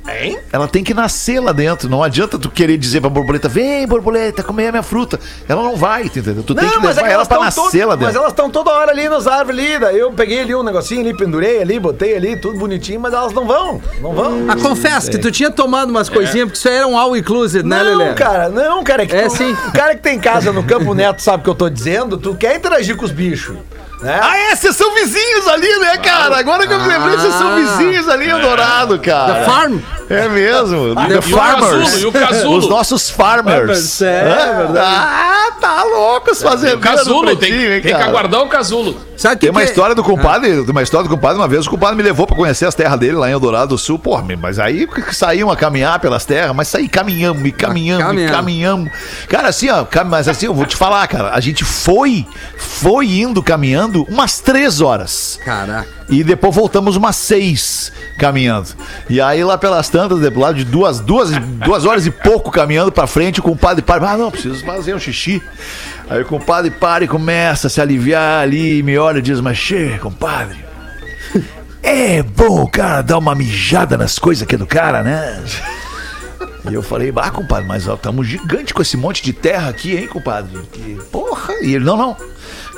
Hein? 0.06 0.38
Ela 0.52 0.68
tem 0.68 0.84
que 0.84 0.92
nascer 0.92 1.40
lá 1.40 1.50
dentro. 1.50 1.88
Não 1.88 2.02
adianta 2.02 2.38
tu 2.38 2.50
querer 2.50 2.76
dizer 2.76 3.00
pra 3.00 3.08
borboleta, 3.08 3.48
vem, 3.48 3.86
borboleta, 3.86 4.42
comer 4.42 4.66
a 4.68 4.70
minha 4.72 4.82
fruta. 4.82 5.18
Ela 5.48 5.62
não 5.62 5.76
vai, 5.76 6.08
tu 6.10 6.18
entendeu? 6.18 6.42
Tu 6.42 6.54
tem 6.54 6.68
que 6.68 6.78
levar 6.78 7.08
ela 7.10 7.24
pra 7.24 7.38
nascer 7.40 7.60
todo- 7.80 7.88
lá 7.88 7.94
dentro. 7.94 8.06
Mas 8.06 8.14
elas 8.16 8.28
estão 8.28 8.50
toda 8.50 8.70
hora 8.70 8.90
ali 8.90 9.08
nas 9.08 9.26
árvores 9.26 9.58
ali. 9.58 9.78
Daí 9.78 9.98
eu 9.98 10.12
peguei 10.12 10.40
ali 10.40 10.54
um 10.54 10.62
negocinho 10.62 11.00
ali, 11.00 11.16
pendurei 11.16 11.62
ali, 11.62 11.80
botei 11.80 12.14
ali, 12.16 12.36
tudo 12.36 12.58
bonitinho, 12.58 13.00
mas 13.00 13.14
elas 13.14 13.32
não 13.32 13.46
vão. 13.46 13.80
Não 14.02 14.12
vão. 14.12 14.44
Ah, 14.48 14.56
confessa 14.56 15.10
que 15.10 15.16
tu 15.18 15.30
tinha 15.30 15.50
tomado 15.50 15.88
umas 15.88 16.08
coisinhas, 16.10 16.46
porque 16.48 16.58
isso 16.58 16.68
aí 16.68 16.74
era 16.76 16.86
um 16.86 16.98
all 16.98 17.16
inclusive, 17.16 17.66
né, 17.66 17.82
Lelê? 17.82 18.08
Não, 18.08 18.14
cara, 18.14 18.48
não, 18.50 18.84
cara. 18.84 19.04
É, 19.04 19.06
que 19.06 19.16
É, 19.16 19.26
tu- 19.26 19.36
sim. 19.36 19.52
O 19.52 19.72
cara 19.72 19.94
que 19.94 20.02
tem 20.02 20.18
casa 20.18 20.52
no 20.52 20.62
Campo 20.62 20.92
Neto 20.94 21.22
sabe 21.22 21.40
o 21.40 21.44
que 21.44 21.50
eu 21.50 21.54
tô 21.54 21.68
dizendo. 21.70 22.18
Tu 22.18 22.34
quer 22.34 22.56
interagir 22.56 22.94
com 22.96 23.04
os 23.06 23.10
bichos. 23.10 23.56
Né? 24.04 24.20
Ah, 24.22 24.36
é? 24.36 24.54
Vocês 24.54 24.76
são 24.76 24.94
vizinhos 24.94 25.48
ali, 25.48 25.78
né, 25.78 25.96
cara? 25.96 26.36
Agora 26.36 26.66
que 26.66 26.72
eu 26.74 26.78
me 26.78 26.86
lembrei, 26.86 27.16
vocês 27.16 27.32
são 27.34 27.52
Ah. 27.52 27.56
vizinhos 27.56 28.06
ali 28.08 28.30
em 28.30 28.38
Dourado, 28.40 28.98
cara. 28.98 29.34
The 29.34 29.44
Farm? 29.44 29.78
É 30.10 30.28
mesmo. 30.28 30.92
e 30.92 31.08
The 31.08 31.18
o 31.18 31.22
Farmers. 31.22 31.70
casulo, 31.90 31.98
e 32.02 32.06
o 32.06 32.12
casulo. 32.12 32.58
Os 32.58 32.68
nossos 32.68 33.08
farmers. 33.08 34.02
É, 34.02 34.20
Hã? 34.20 34.56
verdade. 34.58 34.86
Ah, 34.86 35.50
tá 35.58 35.82
louco 35.84 36.30
os 36.30 36.40
O 36.40 36.42
fazendeiros. 36.42 36.82
casulo, 36.84 37.34
tem, 37.36 37.50
hein, 37.52 37.80
tem 37.80 37.94
que 37.96 38.02
aguardar 38.02 38.42
o 38.42 38.48
casulo. 38.48 39.00
Sabe 39.16 39.36
que 39.36 39.40
Tem 39.42 39.50
uma 39.50 39.60
que 39.60 39.66
é- 39.68 39.70
história 39.70 39.94
do 39.94 40.02
compadre, 40.04 40.50
tem 40.62 40.70
uma 40.70 40.82
história 40.82 41.08
do 41.08 41.14
compadre, 41.14 41.38
uma 41.38 41.46
vez 41.48 41.66
o 41.66 41.70
compadre 41.70 41.96
me 41.96 42.02
levou 42.02 42.26
pra 42.26 42.36
conhecer 42.36 42.66
as 42.66 42.74
terras 42.74 42.98
dele 42.98 43.14
lá 43.14 43.28
em 43.28 43.32
Eldorado 43.32 43.68
do 43.68 43.78
Sul, 43.78 43.98
porra, 43.98 44.24
mas 44.38 44.58
aí 44.58 44.86
saíam 45.12 45.50
a 45.50 45.56
caminhar 45.56 45.98
pelas 46.00 46.24
terras, 46.26 46.54
mas 46.54 46.68
saí 46.68 46.88
caminhamos, 46.88 47.42
e 47.46 47.52
caminhamos, 47.52 48.02
e 48.02 48.06
caminhando. 48.06 48.32
caminhamos. 48.32 48.90
Cara, 49.28 49.48
assim, 49.48 49.70
ó, 49.70 49.86
mas 50.04 50.28
assim, 50.28 50.46
eu 50.46 50.52
vou 50.54 50.66
te 50.66 50.76
falar, 50.76 51.06
cara, 51.06 51.30
a 51.32 51.40
gente 51.40 51.64
foi, 51.64 52.26
foi 52.58 53.06
indo 53.06 53.42
caminhando 53.42 53.93
umas 54.02 54.40
três 54.40 54.80
horas. 54.80 55.38
Caraca. 55.44 55.88
E 56.08 56.22
depois 56.22 56.54
voltamos 56.54 56.96
umas 56.96 57.16
seis 57.16 57.92
caminhando. 58.18 58.68
E 59.08 59.20
aí 59.20 59.42
lá 59.42 59.56
pelas 59.56 59.88
tantas, 59.88 60.18
do 60.20 60.40
lado 60.40 60.56
de 60.56 60.64
duas, 60.64 61.00
duas, 61.00 61.30
duas 61.64 61.84
horas 61.84 62.06
e 62.06 62.10
pouco 62.10 62.50
caminhando 62.50 62.92
pra 62.92 63.06
frente, 63.06 63.40
o 63.40 63.42
compadre 63.42 63.82
para. 63.82 64.10
Ah, 64.10 64.16
não, 64.16 64.30
preciso 64.30 64.64
fazer 64.64 64.94
um 64.94 64.98
xixi. 64.98 65.42
Aí 66.08 66.20
o 66.22 66.26
compadre 66.26 66.70
para 66.70 67.04
e 67.04 67.08
começa 67.08 67.68
a 67.68 67.70
se 67.70 67.80
aliviar 67.80 68.42
ali, 68.42 68.82
me 68.82 68.98
olha 68.98 69.18
e 69.18 69.22
diz, 69.22 69.40
mas 69.40 69.56
che, 69.56 69.98
compadre, 69.98 70.64
é 71.82 72.22
bom 72.22 72.62
o 72.62 72.68
cara 72.68 73.02
dar 73.02 73.18
uma 73.18 73.34
mijada 73.34 73.96
nas 73.96 74.18
coisas 74.18 74.42
aqui 74.42 74.56
do 74.56 74.66
cara, 74.66 75.02
né? 75.02 75.42
E 76.70 76.72
eu 76.72 76.82
falei, 76.82 77.12
ah, 77.16 77.30
compadre, 77.30 77.66
mas 77.66 77.86
ó, 77.88 77.96
tamo 77.96 78.24
gigante 78.24 78.72
com 78.72 78.80
esse 78.80 78.96
monte 78.96 79.22
de 79.22 79.32
terra 79.32 79.68
aqui, 79.68 79.96
hein, 79.96 80.06
compadre? 80.06 80.58
Porra! 81.12 81.54
E 81.62 81.74
ele, 81.74 81.84
não, 81.84 81.96
não. 81.96 82.16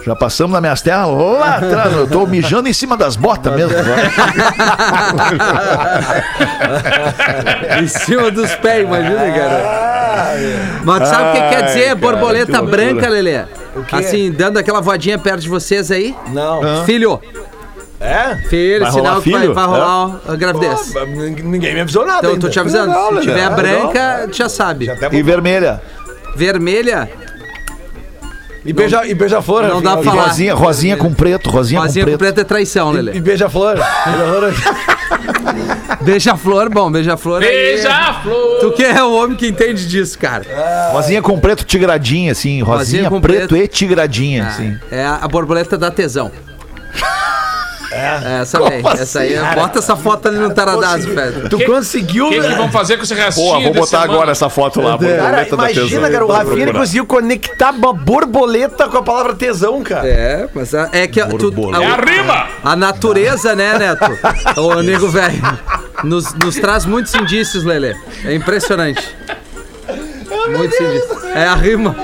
Já 0.06 0.14
passamos 0.14 0.52
nas 0.52 0.60
minhas 0.60 0.80
terras 0.80 1.08
lá 1.08 1.56
atrás. 1.56 1.92
Eu 1.92 2.06
tô 2.06 2.24
mijando 2.28 2.68
em 2.68 2.72
cima 2.72 2.96
das 2.96 3.16
botas 3.16 3.52
mesmo. 3.56 3.74
em 7.82 7.88
cima 7.88 8.30
dos 8.30 8.54
pés, 8.54 8.84
imagina, 8.84 9.32
cara. 9.32 10.34
Mas 10.84 11.02
tu 11.02 11.06
sabe 11.08 11.30
o 11.30 11.32
que 11.32 11.48
quer 11.48 11.62
dizer 11.64 11.88
Ai, 11.88 11.94
borboleta 11.96 12.52
cara, 12.52 12.64
que 12.64 12.70
branca, 12.70 13.08
Lelê? 13.08 13.42
Assim, 13.90 14.30
dando 14.30 14.58
aquela 14.58 14.80
voadinha 14.80 15.18
perto 15.18 15.40
de 15.40 15.48
vocês 15.48 15.90
aí. 15.90 16.14
Não. 16.28 16.84
Filho, 16.84 17.20
É? 18.00 18.36
filho, 18.48 18.84
Vai 18.84 18.92
sinal 18.92 19.20
que 19.20 19.30
vai, 19.32 19.40
filho? 19.40 19.54
vai 19.54 19.66
rolar 19.66 20.20
a 20.28 20.36
gravidez. 20.36 20.92
Pô, 20.92 21.04
ninguém 21.04 21.74
me 21.74 21.80
avisou 21.80 22.06
nada 22.06 22.18
Então 22.18 22.30
eu 22.30 22.34
ainda. 22.34 22.46
tô 22.46 22.52
te 22.52 22.60
avisando, 22.60 22.92
Não, 22.92 23.08
se 23.08 23.14
não, 23.14 23.20
tiver 23.22 23.50
não, 23.50 23.56
branca, 23.56 24.28
tu 24.30 24.36
já 24.36 24.48
sabe. 24.48 24.84
Já 24.86 24.94
E 25.10 25.20
vermelha. 25.22 25.82
Vermelha, 26.36 27.10
E 28.66 28.72
beija- 28.72 29.06
e 29.06 29.14
beija-flor. 29.14 29.62
Não 29.64 29.80
dá 29.80 29.92
pra 29.92 30.00
E 30.00 30.04
falar. 30.04 30.22
rosinha, 30.26 30.54
rosinha 30.54 30.96
com 30.96 31.12
preto, 31.14 31.48
rosinha, 31.50 31.80
rosinha 31.80 32.04
com 32.04 32.10
com 32.12 32.18
preto. 32.18 32.34
preto 32.34 32.40
é 32.40 32.44
traição, 32.44 32.92
E 32.92 32.96
Lelê. 32.96 33.20
beija-flor. 33.20 33.76
Beija-flor. 33.76 34.52
Beija-flor, 36.02 36.68
bom, 36.70 36.90
beija-flor. 36.90 37.40
Beija-flor. 37.40 38.58
Tu 38.60 38.72
que 38.72 38.84
é 38.84 39.02
o 39.02 39.14
homem 39.14 39.36
que 39.36 39.46
entende 39.48 39.86
disso, 39.86 40.18
cara. 40.18 40.44
Rosinha 40.92 41.22
com 41.22 41.38
preto 41.38 41.64
tigradinha, 41.64 42.32
assim. 42.32 42.60
Rosinha, 42.62 42.76
Rosinha 42.78 43.10
com 43.10 43.20
preto, 43.20 43.48
preto. 43.48 43.56
e 43.56 43.68
tigradinha, 43.68 44.44
Ah, 44.44 44.48
assim. 44.48 44.76
É 44.90 45.04
a 45.04 45.16
a 45.22 45.28
borboleta 45.28 45.76
da 45.78 45.90
tesão. 45.90 46.30
É. 47.96 48.40
Essa 48.42 48.58
aí, 48.58 48.82
essa 49.00 49.20
aí. 49.20 49.36
Bota 49.54 49.78
essa 49.78 49.96
foto 49.96 50.28
ali 50.28 50.38
no 50.38 50.52
Taradazo, 50.52 51.08
velho. 51.14 51.48
Tu 51.48 51.64
conseguiu, 51.64 52.26
O 52.26 52.30
que, 52.30 52.40
que 52.40 52.48
né? 52.48 52.54
vão 52.56 52.70
fazer 52.70 52.96
com 52.96 53.02
esse 53.04 53.14
restinho 53.14 53.52
Pô, 53.54 53.60
vou 53.60 53.72
botar 53.74 53.86
semana? 54.02 54.12
agora 54.12 54.32
essa 54.32 54.48
foto 54.50 54.80
lá. 54.80 54.98
Cara, 54.98 55.14
borboleta 55.16 55.56
da 55.56 55.70
imagina, 55.70 55.88
tesão. 55.88 56.10
cara, 56.12 56.26
o 56.26 56.28
Rafinha 56.32 56.72
conseguiu 56.72 57.06
conectar 57.06 57.70
uma 57.70 57.92
borboleta 57.92 58.88
com 58.88 58.98
a 58.98 59.02
palavra 59.02 59.34
tesão, 59.34 59.82
cara. 59.82 60.06
É, 60.06 60.48
mas 60.54 60.74
a- 60.74 60.88
é 60.92 61.06
que 61.06 61.20
a, 61.20 61.26
tu, 61.26 61.50
Borboleta. 61.50 61.82
É 61.82 61.86
a 61.88 61.94
a, 61.94 61.96
rima! 61.96 62.46
a 62.62 62.76
natureza, 62.76 63.54
né, 63.54 63.78
Neto? 63.78 64.04
Ô, 64.60 64.74
nego 64.82 65.08
velho, 65.08 65.40
nos, 66.04 66.34
nos 66.34 66.56
traz 66.56 66.84
muitos 66.84 67.14
indícios, 67.14 67.64
Lelê. 67.64 67.94
É 68.24 68.34
impressionante. 68.34 69.16
Muitos 70.48 70.80
indícios. 70.80 71.25
É 71.36 71.44
a 71.44 71.54
rima. 71.54 71.94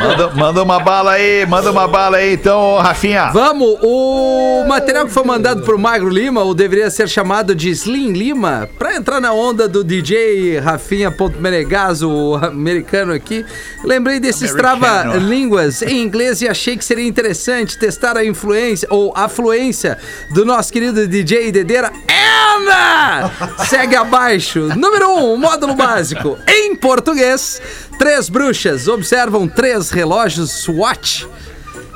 Manda, 0.00 0.30
manda 0.30 0.62
uma 0.62 0.80
bala 0.80 1.12
aí, 1.12 1.44
manda 1.44 1.70
uma 1.70 1.86
bala 1.86 2.16
aí, 2.16 2.32
então, 2.32 2.78
Rafinha. 2.78 3.30
Vamos, 3.30 3.76
o 3.82 4.64
material 4.66 5.04
que 5.04 5.12
foi 5.12 5.24
mandado 5.24 5.62
pro 5.62 5.78
Magro 5.78 6.08
Lima, 6.08 6.40
ou 6.40 6.54
deveria 6.54 6.90
ser 6.90 7.06
chamado 7.06 7.54
de 7.54 7.68
Slim 7.68 8.12
Lima, 8.12 8.70
pra 8.78 8.96
entrar 8.96 9.20
na 9.20 9.30
onda 9.34 9.68
do 9.68 9.84
DJ 9.84 10.58
Rafinha.menegaso, 10.58 12.08
o 12.08 12.36
americano 12.36 13.12
aqui, 13.12 13.44
lembrei 13.84 14.18
desses 14.18 14.54
trava-línguas 14.54 15.82
em 15.82 16.00
inglês 16.00 16.40
e 16.40 16.48
achei 16.48 16.74
que 16.74 16.84
seria 16.84 17.06
interessante 17.06 17.76
testar 17.76 18.16
a 18.16 18.24
influência, 18.24 18.88
ou 18.90 19.12
afluência, 19.14 19.98
do 20.30 20.46
nosso 20.46 20.72
querido 20.72 21.06
DJ 21.06 21.52
Dedeira. 21.52 21.92
Ana! 22.08 23.30
Segue 23.68 23.96
abaixo. 23.96 24.60
Número 24.76 25.10
1, 25.10 25.32
um, 25.32 25.36
módulo 25.36 25.74
básico. 25.74 26.38
Em 26.48 26.74
português, 26.74 27.60
três 27.98 28.28
bruxas 28.28 28.88
observam 28.88 29.48
três 29.48 29.90
relógios 29.90 30.50
Swatch. 30.50 31.24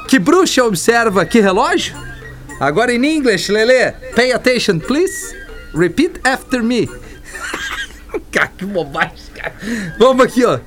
Que 0.09 0.18
bruxa 0.18 0.64
observa 0.64 1.24
que 1.24 1.40
relógio? 1.40 1.97
Agora 2.61 2.92
em 2.92 3.05
inglês, 3.05 3.49
Lele. 3.49 3.92
Pay 4.14 4.32
attention, 4.32 4.78
please. 4.78 5.36
Repeat 5.74 6.20
after 6.24 6.62
me. 6.62 6.88
cara, 8.32 8.49
que 8.57 8.64
bobagem, 8.64 9.16
cara. 9.34 9.55
Vamos 9.99 10.24
aqui, 10.24 10.44
ó. 10.44 10.59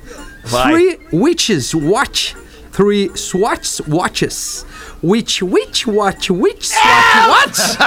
Vai. 0.44 0.72
Three 0.72 1.00
witches 1.12 1.74
watch. 1.74 2.36
Three 2.72 3.10
swatch 3.16 3.80
watches. 3.88 4.64
Which, 5.02 5.42
which, 5.42 5.88
watch, 5.88 6.30
which, 6.30 6.68
swatch, 6.68 7.26
watch? 7.26 7.78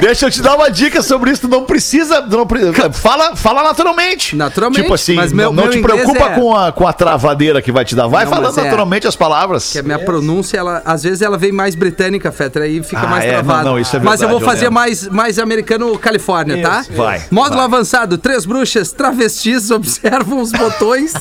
Deixa 0.00 0.26
eu 0.26 0.30
te 0.30 0.40
dar 0.40 0.54
uma 0.56 0.70
dica 0.70 1.02
sobre 1.02 1.30
isso. 1.30 1.42
Tu 1.42 1.48
não 1.48 1.64
precisa. 1.64 2.22
tu 2.22 2.36
Não, 2.36 2.46
pre- 2.46 2.72
fala, 2.92 3.36
fala 3.36 3.62
naturalmente. 3.62 4.34
Naturalmente, 4.36 4.80
Tipo 4.82 4.94
assim, 4.94 5.14
mas 5.14 5.32
meu- 5.32 5.52
não, 5.52 5.64
meu 5.64 5.70
te 5.70 5.80
preocupa 5.82 6.24
é- 6.30 6.34
com, 6.34 6.56
a, 6.56 6.72
com 6.72 6.86
a 6.86 6.92
travadeira 6.92 7.60
que 7.60 7.70
vai 7.70 7.84
te 7.84 7.94
dar. 7.94 8.06
Vai 8.06 8.24
Não, 8.24 8.32
falando 8.32 8.58
é- 8.58 8.64
naturalmente 8.64 9.06
as 9.06 9.16
palavras. 9.16 9.70
Que 9.72 9.78
a 9.78 9.82
minha 9.82 9.98
pronúncia, 9.98 10.56
ela, 10.58 10.80
às 10.84 11.02
vezes 11.02 11.20
ela 11.22 11.36
vem 11.36 11.52
mais 11.52 11.74
britânica, 11.74 12.32
Fetra, 12.32 12.64
aí 12.64 12.82
fica 12.82 13.02
Ah, 13.02 13.06
mais 13.06 13.24
é? 13.24 13.28
travado. 13.34 13.64
Não, 13.64 13.72
não, 13.72 13.78
isso 13.78 13.96
é 13.96 14.00
Mas 14.00 14.20
eu 14.22 14.28
vou 14.28 14.38
verdade, 14.38 14.64
eu 14.64 14.70
fazer 14.70 14.70
lembro. 14.70 14.74
mais, 14.74 15.08
mais 15.08 15.38
americano 15.38 15.98
Califórnia, 15.98 16.62
tá? 16.62 16.80
Isso, 16.80 16.92
Vai, 16.94 17.22
Módulo 17.30 17.56
vai. 17.56 17.64
avançado, 17.66 18.16
três 18.18 18.44
bruxas 18.46 18.92
travestis 18.92 19.70
observam 19.70 20.40
os 20.40 20.52
botões 20.52 21.12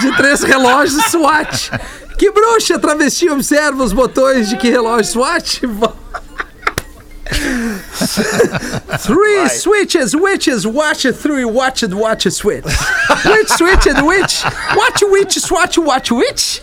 de 0.00 0.16
três 0.16 0.42
relógios 0.42 1.04
SWAT. 1.06 1.70
Que 2.18 2.30
bruxa 2.30 2.78
travesti 2.78 3.28
observa 3.28 3.82
os 3.82 3.92
botões 3.92 4.48
de 4.48 4.56
que 4.56 4.70
relógio 4.70 5.04
SWAT? 5.04 5.60
Three 8.98 9.48
switches, 9.48 10.14
witches, 10.14 10.66
watch 10.66 11.06
three, 11.12 11.44
watch 11.44 11.82
it, 11.82 11.94
watch 11.94 12.30
switch. 12.30 12.64
Which 13.24 13.48
switch 13.48 13.86
and 13.86 14.06
which? 14.06 14.44
Watch 14.76 15.02
which, 15.02 15.38
swatch, 15.40 15.78
watch 15.78 16.10
which? 16.12 16.62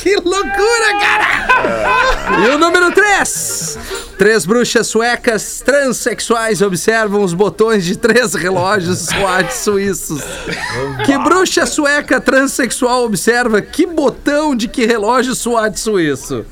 Que 0.00 0.14
loucura, 0.16 0.98
cara! 1.00 2.44
E 2.44 2.48
o 2.48 2.58
número 2.58 2.90
3. 2.92 3.78
Três 4.16 4.46
bruxas 4.46 4.86
suecas 4.86 5.62
transexuais 5.64 6.62
observam 6.62 7.22
os 7.22 7.34
botões 7.34 7.84
de 7.84 7.96
três 7.96 8.34
relógios 8.34 9.00
SWAT 9.00 9.50
suíços. 9.52 10.22
Que 11.04 11.18
bruxa 11.18 11.66
sueca 11.66 12.20
transexual 12.20 13.04
observa 13.04 13.60
que 13.60 13.84
botão 13.86 14.54
de 14.54 14.68
que 14.68 14.86
relógio 14.86 15.34
SWAT 15.34 15.76
suíço? 15.76 16.44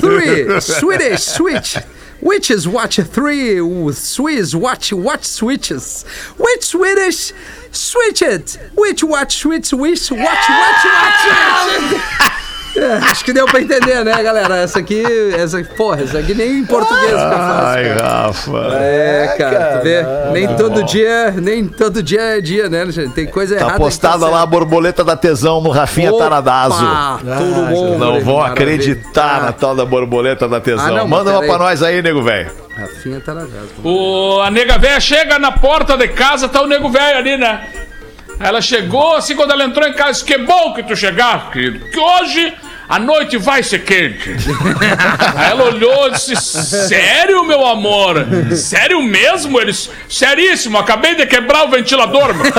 3. 0.00 0.64
Swedish 0.64 1.22
switch. 1.22 1.76
Witches 2.22 2.68
watch 2.68 2.96
three 2.96 3.60
Swiss 3.92 4.54
watch 4.54 4.92
watch 4.92 5.24
switches. 5.24 6.04
Which 6.36 6.62
Swedish 6.62 7.32
switch 7.72 8.22
it? 8.22 8.58
Which 8.74 9.02
watch 9.02 9.38
switch 9.38 9.72
wish 9.72 10.10
watch 10.10 10.20
watch 10.20 10.84
watch. 10.84 12.42
É, 12.80 12.94
acho 13.10 13.24
que 13.24 13.32
deu 13.32 13.44
pra 13.46 13.60
entender, 13.60 14.04
né, 14.04 14.22
galera? 14.22 14.56
Essa 14.56 14.78
aqui, 14.78 15.02
essa, 15.36 15.62
porra, 15.76 16.02
essa 16.02 16.18
aqui 16.18 16.34
nem 16.34 16.60
em 16.60 16.64
português 16.64 17.10
fica 17.10 17.30
fácil. 17.30 17.66
Ai, 17.66 17.94
cara. 17.94 18.08
Rafa. 18.26 18.58
É, 18.80 19.34
cara, 19.38 19.78
tu 19.78 19.84
vê? 19.84 20.02
nem 20.32 20.56
todo 20.56 20.82
dia, 20.84 21.30
nem 21.32 21.66
todo 21.66 22.02
dia 22.02 22.20
é 22.20 22.40
dia, 22.40 22.68
né, 22.68 22.90
gente? 22.90 23.12
Tem 23.12 23.26
coisa 23.26 23.56
Tá 23.56 23.62
errada. 23.62 23.78
postada 23.78 24.28
lá 24.28 24.42
a 24.42 24.46
borboleta 24.46 25.04
da 25.04 25.16
tesão 25.16 25.60
no 25.60 25.70
Rafinha 25.70 26.12
Taradazo. 26.16 26.84
Tudo 27.18 27.66
bom, 27.70 27.98
Não 27.98 28.20
vão 28.20 28.42
acreditar 28.42 29.42
na 29.42 29.52
tal 29.52 29.74
da 29.74 29.84
borboleta 29.84 30.48
da 30.48 30.60
tesão. 30.60 30.86
Ah, 30.86 30.90
não, 30.90 31.08
Manda 31.08 31.32
uma 31.32 31.42
pra 31.42 31.58
nós 31.58 31.82
aí, 31.82 32.00
nego 32.02 32.22
velho. 32.22 32.50
Rafinha 32.76 33.20
Taradazo. 33.20 33.68
O, 33.84 34.40
a 34.40 34.50
nega 34.50 34.78
velha 34.78 35.00
chega 35.00 35.38
na 35.38 35.52
porta 35.52 35.96
de 35.96 36.08
casa, 36.08 36.48
tá 36.48 36.62
o 36.62 36.66
nego 36.66 36.88
velho 36.88 37.18
ali, 37.18 37.36
né? 37.36 37.68
Ela 38.38 38.62
chegou 38.62 39.16
assim, 39.16 39.36
quando 39.36 39.50
ela 39.50 39.64
entrou 39.64 39.86
em 39.86 39.92
casa, 39.92 40.24
que 40.24 40.38
bom 40.38 40.72
que 40.72 40.82
tu 40.82 40.96
chegaste, 40.96 41.50
querido, 41.50 41.84
que 41.90 41.98
hoje 42.00 42.54
a 42.90 42.98
noite 42.98 43.36
vai 43.36 43.62
ser 43.62 43.84
quente. 43.84 44.34
Aí 45.36 45.50
ela 45.50 45.66
olhou 45.66 46.08
e 46.08 46.10
disse, 46.10 46.34
sério, 46.36 47.44
meu 47.44 47.64
amor? 47.64 48.16
Sério 48.56 49.00
mesmo? 49.00 49.60
Eles, 49.60 49.88
seríssimo, 50.08 50.76
acabei 50.76 51.14
de 51.14 51.24
quebrar 51.24 51.66
o 51.66 51.70
ventilador, 51.70 52.34
meu. 52.34 52.46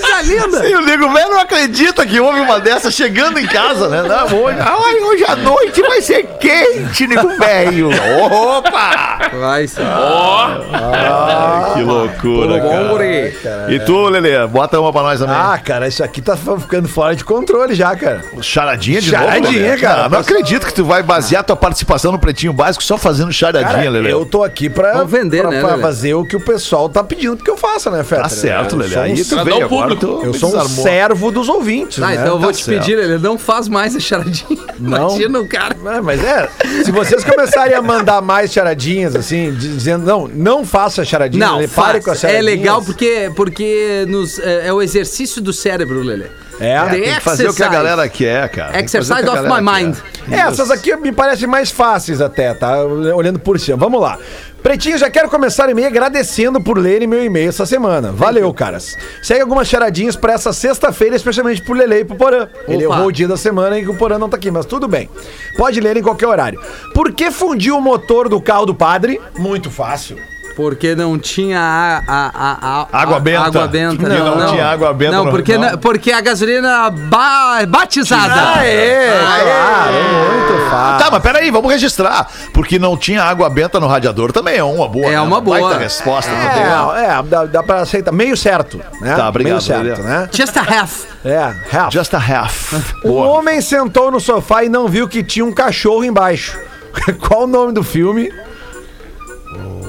Coisa 0.00 0.22
linda! 0.22 0.66
E 0.68 0.74
o 0.74 0.80
nego 0.82 1.08
velho 1.12 1.28
não 1.30 1.40
acredita 1.40 2.06
que 2.06 2.18
houve 2.18 2.40
uma 2.40 2.58
dessa 2.60 2.90
chegando 2.90 3.38
em 3.38 3.46
casa, 3.46 3.88
né? 3.88 4.02
Não, 4.02 4.24
hoje, 4.42 4.58
ai, 4.60 5.00
hoje 5.00 5.24
à 5.26 5.36
noite 5.36 5.82
vai 5.82 6.00
ser 6.00 6.24
quente, 6.40 7.06
nego 7.06 7.28
velho. 7.36 7.90
Opa! 8.30 9.18
Vai 9.38 9.66
ser. 9.66 9.82
Ai, 9.82 11.74
que 11.74 11.82
loucura, 11.82 12.60
Bom, 12.60 12.68
cara. 12.70 12.88
guri. 12.88 13.34
E 13.68 13.80
tu, 13.80 14.08
Lelê, 14.08 14.46
bota 14.46 14.80
uma 14.80 14.92
pra 14.92 15.02
nós 15.02 15.20
também. 15.20 15.34
Ah, 15.36 15.58
cara, 15.62 15.88
isso 15.88 16.02
aqui 16.02 16.20
tá 16.20 16.36
ficando 16.36 16.88
fora 16.88 17.14
de 17.14 17.24
controle 17.24 17.74
já, 17.74 17.94
cara. 17.96 18.22
charadinha 18.40 19.00
de 19.00 19.10
Charadinha, 19.10 19.40
novo, 19.40 19.52
Lelê? 19.52 19.76
cara. 19.78 20.04
Ah, 20.04 20.08
não 20.08 20.18
acredito 20.18 20.66
que 20.66 20.74
tu 20.74 20.84
vai 20.84 21.02
basear 21.02 21.44
tua 21.44 21.56
participação 21.56 22.12
no 22.12 22.18
Pretinho 22.18 22.52
Básico 22.52 22.82
só 22.82 22.96
fazendo 22.96 23.32
charadinha, 23.32 23.72
Cara, 23.72 23.90
Lelê. 23.90 24.12
eu 24.12 24.24
tô 24.24 24.42
aqui 24.42 24.68
pra, 24.68 24.92
Vamos 24.94 25.10
vender, 25.10 25.42
pra, 25.42 25.50
né, 25.50 25.60
pra 25.60 25.78
fazer 25.78 26.14
o 26.14 26.24
que 26.24 26.36
o 26.36 26.40
pessoal 26.40 26.88
tá 26.88 27.02
pedindo 27.04 27.36
que 27.36 27.50
eu 27.50 27.56
faça, 27.56 27.90
né, 27.90 28.02
Feta? 28.04 28.22
Tá 28.22 28.28
certo, 28.28 28.74
Eu 28.74 28.78
Lelê. 28.80 28.96
Aí 28.98 29.24
tu 29.24 29.44
veio 29.44 29.64
agora, 29.64 29.81
público. 29.88 30.18
tu 30.20 30.26
Eu 30.26 30.34
sou 30.34 30.48
um 30.50 30.52
desarmou. 30.52 30.84
servo 30.84 31.30
dos 31.30 31.48
ouvintes, 31.48 32.02
Ah, 32.02 32.06
né? 32.08 32.12
então 32.14 32.26
eu 32.28 32.38
vou 32.38 32.48
Tá 32.48 32.52
te 32.58 32.64
certo. 32.64 32.78
pedir, 32.80 32.98
ele 32.98 33.18
não 33.18 33.38
faz 33.38 33.68
mais 33.68 33.94
a 33.96 34.00
charadinha. 34.00 34.60
Não? 34.78 35.08
Imagina 35.10 35.38
o 35.40 35.46
cara. 35.48 35.76
É, 35.96 36.00
mas 36.00 36.22
é, 36.24 36.48
se 36.84 36.90
vocês 36.90 37.22
começarem 37.24 37.74
a 37.74 37.82
mandar 37.82 38.20
mais 38.20 38.52
charadinhas, 38.52 39.14
assim, 39.14 39.52
dizendo, 39.54 40.04
não, 40.04 40.26
não 40.28 40.64
faça 40.66 41.04
charadinha, 41.04 41.46
Não, 41.46 41.56
Lelê, 41.56 41.68
pare 41.68 42.00
com 42.00 42.10
as 42.10 42.18
é 42.18 42.20
charadinhas. 42.28 42.44
legal 42.44 42.82
porque, 42.82 43.30
porque 43.36 44.04
nos, 44.08 44.38
é, 44.38 44.68
é 44.68 44.72
o 44.72 44.82
exercício 44.82 45.40
do 45.40 45.52
cérebro, 45.52 46.02
Lelê. 46.02 46.26
É, 46.60 46.78
The 46.80 46.90
Tem 46.90 47.02
que 47.14 47.20
fazer 47.20 47.48
o 47.48 47.54
que 47.54 47.62
a 47.62 47.68
galera 47.68 48.08
quer, 48.08 48.48
cara. 48.50 48.78
Exercise 48.80 49.14
que 49.22 49.28
a 49.28 49.32
of 49.32 49.48
my 49.48 49.60
mind. 49.60 49.96
É, 50.30 50.36
essas 50.40 50.70
aqui 50.70 50.94
me 50.96 51.10
parecem 51.10 51.48
mais 51.48 51.70
fáceis 51.70 52.20
até, 52.20 52.54
tá? 52.54 52.84
Olhando 52.84 53.38
por 53.38 53.58
cima. 53.58 53.76
Vamos 53.76 54.00
lá. 54.00 54.18
Pretinho, 54.62 54.96
já 54.96 55.10
quero 55.10 55.28
começar 55.28 55.66
o 55.66 55.72
e-mail 55.72 55.88
agradecendo 55.88 56.62
por 56.62 56.78
lerem 56.78 57.08
meu 57.08 57.24
e-mail 57.24 57.48
essa 57.48 57.66
semana. 57.66 58.12
Valeu, 58.12 58.52
caras. 58.54 58.96
Segue 59.20 59.40
algumas 59.40 59.66
charadinhas 59.66 60.14
pra 60.14 60.34
essa 60.34 60.52
sexta-feira, 60.52 61.16
especialmente 61.16 61.60
pro 61.62 61.74
Lele 61.74 62.00
e 62.00 62.04
pro 62.04 62.16
Porã. 62.16 62.48
Ele 62.68 62.84
errou 62.84 63.06
o 63.06 63.12
dia 63.12 63.26
da 63.26 63.36
semana 63.36 63.78
em 63.78 63.84
que 63.84 63.90
o 63.90 63.96
Porã 63.96 64.18
não 64.18 64.28
tá 64.28 64.36
aqui, 64.36 64.52
mas 64.52 64.64
tudo 64.64 64.86
bem. 64.86 65.10
Pode 65.56 65.80
ler 65.80 65.96
em 65.96 66.02
qualquer 66.02 66.28
horário. 66.28 66.60
Por 66.94 67.12
que 67.12 67.32
fundiu 67.32 67.76
o 67.76 67.80
motor 67.80 68.28
do 68.28 68.40
carro 68.40 68.64
do 68.64 68.74
padre? 68.74 69.20
Muito 69.36 69.68
fácil. 69.68 70.16
Porque 70.54 70.94
não 70.94 71.18
tinha 71.18 71.58
a, 71.58 72.02
a, 72.06 72.30
a, 72.34 72.82
a- 72.92 73.02
Água 73.02 73.18
benta. 73.20 73.40
Água 73.46 73.66
benta. 73.66 74.08
Não, 74.08 74.36
não 74.36 74.46
tinha 74.52 74.66
água 74.66 74.92
benta 74.92 75.12
Não, 75.16 75.24
no- 75.24 75.30
porque, 75.30 75.56
não. 75.56 75.78
porque 75.78 76.12
a 76.12 76.20
gasolina 76.20 76.90
ba- 76.90 77.64
batizada. 77.66 78.34
Ah, 78.56 78.64
é, 78.66 79.18
claro, 79.42 79.92
muito 79.94 80.70
fácil. 80.70 80.98
Tá, 81.04 81.10
mas 81.10 81.22
peraí, 81.22 81.50
vamos 81.50 81.70
registrar. 81.72 82.28
Porque 82.52 82.78
não 82.78 82.96
tinha 82.96 83.22
água 83.22 83.48
benta 83.48 83.80
no 83.80 83.86
radiador 83.86 84.30
também 84.32 84.56
é 84.56 84.64
uma 84.64 84.86
boa. 84.88 85.06
É 85.06 85.10
né? 85.12 85.20
uma 85.20 85.40
boa. 85.40 85.60
Baita 85.60 85.78
resposta 85.78 86.30
também. 86.30 86.62
É, 87.02 87.18
é, 87.18 87.22
dá, 87.22 87.44
dá 87.46 87.62
pra 87.62 87.80
aceitar. 87.80 88.12
Meio 88.12 88.36
certo, 88.36 88.78
né? 89.00 89.14
Tá, 89.16 89.28
obrigado, 89.28 89.52
Meio 89.52 89.60
certo, 89.62 90.02
né? 90.02 90.28
Just 90.32 90.56
a 90.56 90.60
half. 90.60 91.04
É, 91.24 91.54
half. 91.72 91.92
Just 91.92 92.14
a 92.14 92.18
half. 92.18 92.72
Boa. 93.02 93.26
homem 93.38 93.60
sentou 93.60 94.10
no 94.10 94.20
sofá 94.20 94.64
e 94.64 94.68
não 94.68 94.86
viu 94.88 95.08
que 95.08 95.22
tinha 95.22 95.44
um 95.44 95.52
cachorro 95.52 96.04
embaixo. 96.04 96.58
Qual 97.26 97.44
o 97.44 97.46
nome 97.46 97.72
do 97.72 97.82
filme? 97.82 98.30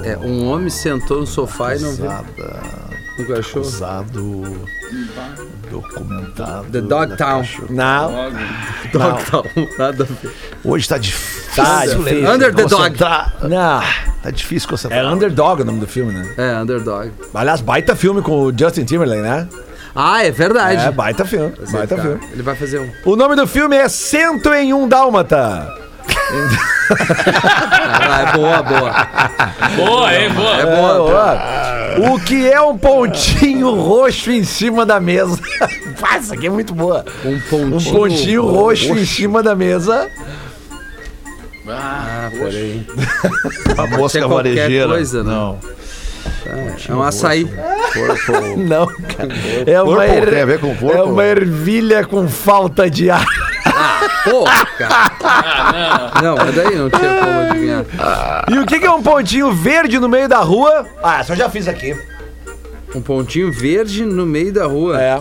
É, 0.03 0.17
um 0.17 0.47
homem 0.47 0.69
sentou 0.69 1.19
no 1.19 1.27
sofá 1.27 1.75
e 1.75 1.79
não 1.79 1.95
viu 1.95 2.11
um 3.19 3.25
cachorro. 3.25 3.65
Usado. 3.65 4.67
Documentado. 5.69 6.67
The 6.71 6.81
Dog 6.81 7.17
Town. 7.17 7.43
Não. 7.69 8.11
Dog 8.91 9.25
Town. 9.25 9.43
Nada 9.77 10.03
a 10.03 10.07
ver. 10.07 10.31
Hoje 10.63 10.87
tá 10.87 10.97
difícil. 10.97 11.63
Tá 11.63 11.85
difícil. 11.85 12.29
Under 12.29 12.53
the 12.53 12.65
Dog. 12.65 12.97
Não. 13.43 13.81
Tá 14.23 14.31
difícil 14.31 14.67
É 14.67 14.71
concentrar. 14.71 15.13
Underdog 15.13 15.61
o 15.61 15.65
nome 15.65 15.79
do 15.79 15.87
filme, 15.87 16.13
né? 16.13 16.33
É, 16.37 16.61
Underdog. 16.61 17.11
Aliás, 17.33 17.61
baita 17.61 17.95
filme 17.95 18.21
com 18.21 18.43
o 18.45 18.57
Justin 18.57 18.85
Timberlake, 18.85 19.21
né? 19.21 19.47
Ah, 19.95 20.23
é 20.23 20.31
verdade. 20.31 20.81
É, 20.81 20.91
baita 20.91 21.23
filme. 21.23 21.53
Baita 21.71 21.97
filme. 21.97 22.19
Ele 22.31 22.41
vai 22.41 22.55
fazer 22.55 22.79
um. 22.79 22.89
O 23.05 23.15
nome 23.15 23.35
do 23.35 23.45
filme 23.45 23.75
é 23.75 23.87
Cento 23.87 24.51
em 24.53 24.73
um 24.73 24.87
Dálmata. 24.87 25.71
Ah, 26.95 28.21
é 28.29 28.31
boa, 28.37 28.61
boa. 28.63 28.93
Boa, 29.75 30.15
hein? 30.15 30.29
Boa. 30.33 30.55
É 30.57 30.65
boa. 30.65 30.97
Boa. 30.97 32.11
O 32.13 32.19
que 32.19 32.49
é 32.49 32.59
um 32.61 32.77
pontinho 32.77 33.71
roxo 33.75 34.31
em 34.31 34.43
cima 34.43 34.85
da 34.85 34.99
mesa? 34.99 35.39
Essa 36.15 36.33
aqui 36.35 36.47
é 36.47 36.49
muito 36.49 36.73
boa. 36.73 37.03
Um 37.25 37.29
Um 37.35 37.39
pontinho. 37.41 37.93
pontinho 37.95 38.45
roxo 38.45 38.93
em 38.93 39.05
cima 39.05 39.41
da 39.43 39.55
mesa. 39.55 40.09
Ah, 41.67 42.29
peraí. 42.31 42.85
A 43.77 43.87
mosca 43.97 44.27
varejeira. 44.27 44.87
coisa, 44.87 45.23
né? 45.23 45.31
Não. 45.31 45.57
É 46.89 46.93
um 46.93 47.01
açaí. 47.01 47.47
Não, 48.57 48.85
cara. 48.87 49.29
É 49.65 49.81
uma, 49.81 50.05
er- 50.05 50.29
tem 50.29 50.41
a 50.41 50.45
ver 50.45 50.59
com 50.59 50.75
corpo? 50.75 50.97
é 50.97 51.03
uma 51.03 51.23
ervilha 51.23 52.05
com 52.05 52.27
falta 52.27 52.89
de 52.89 53.09
ar. 53.09 53.25
Pô, 54.23 54.45
cara. 54.77 56.21
Não, 56.21 56.35
mas 56.37 56.55
daí 56.55 56.75
não 56.75 56.89
tinha 56.89 57.19
como 57.19 57.39
adivinhar. 57.41 57.85
E 58.49 58.57
o 58.59 58.65
que 58.65 58.79
que 58.79 58.85
é 58.85 58.91
um 58.91 59.01
pontinho 59.01 59.51
verde 59.51 59.99
no 59.99 60.07
meio 60.07 60.29
da 60.29 60.39
rua? 60.39 60.85
Ah, 61.03 61.19
essa 61.19 61.33
eu 61.33 61.37
já 61.37 61.49
fiz 61.49 61.67
aqui. 61.67 61.95
Um 62.95 63.01
pontinho 63.01 63.51
verde 63.51 64.05
no 64.05 64.25
meio 64.25 64.53
da 64.53 64.65
rua. 64.65 65.01
É. 65.01 65.19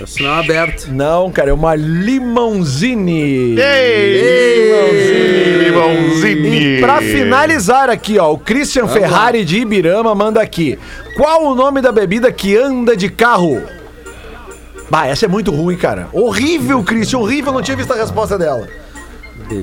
É 0.00 0.06
sinal 0.06 0.40
aberto. 0.40 0.90
Não, 0.90 1.30
cara, 1.30 1.50
é 1.50 1.52
uma 1.52 1.74
limãozine. 1.74 3.56
Ei, 3.58 4.72
limãozinho. 5.64 6.54
E 6.54 6.80
pra 6.80 7.00
finalizar 7.00 7.90
aqui, 7.90 8.18
ó, 8.18 8.32
o 8.32 8.38
Christian 8.38 8.88
Ferrari 8.88 9.44
de 9.44 9.58
Ibirama 9.58 10.14
manda 10.14 10.40
aqui. 10.40 10.78
Qual 11.16 11.44
o 11.44 11.54
nome 11.54 11.80
da 11.80 11.92
bebida 11.92 12.32
que 12.32 12.56
anda 12.56 12.96
de 12.96 13.08
carro? 13.08 13.62
Bah, 14.94 15.08
essa 15.08 15.24
é 15.24 15.28
muito 15.28 15.50
ruim, 15.50 15.76
cara. 15.76 16.06
Horrível, 16.12 16.80
Christian, 16.84 17.18
horrível. 17.18 17.52
Não 17.52 17.60
tinha 17.62 17.76
visto 17.76 17.92
a 17.92 17.96
resposta 17.96 18.38
dela. 18.38 18.68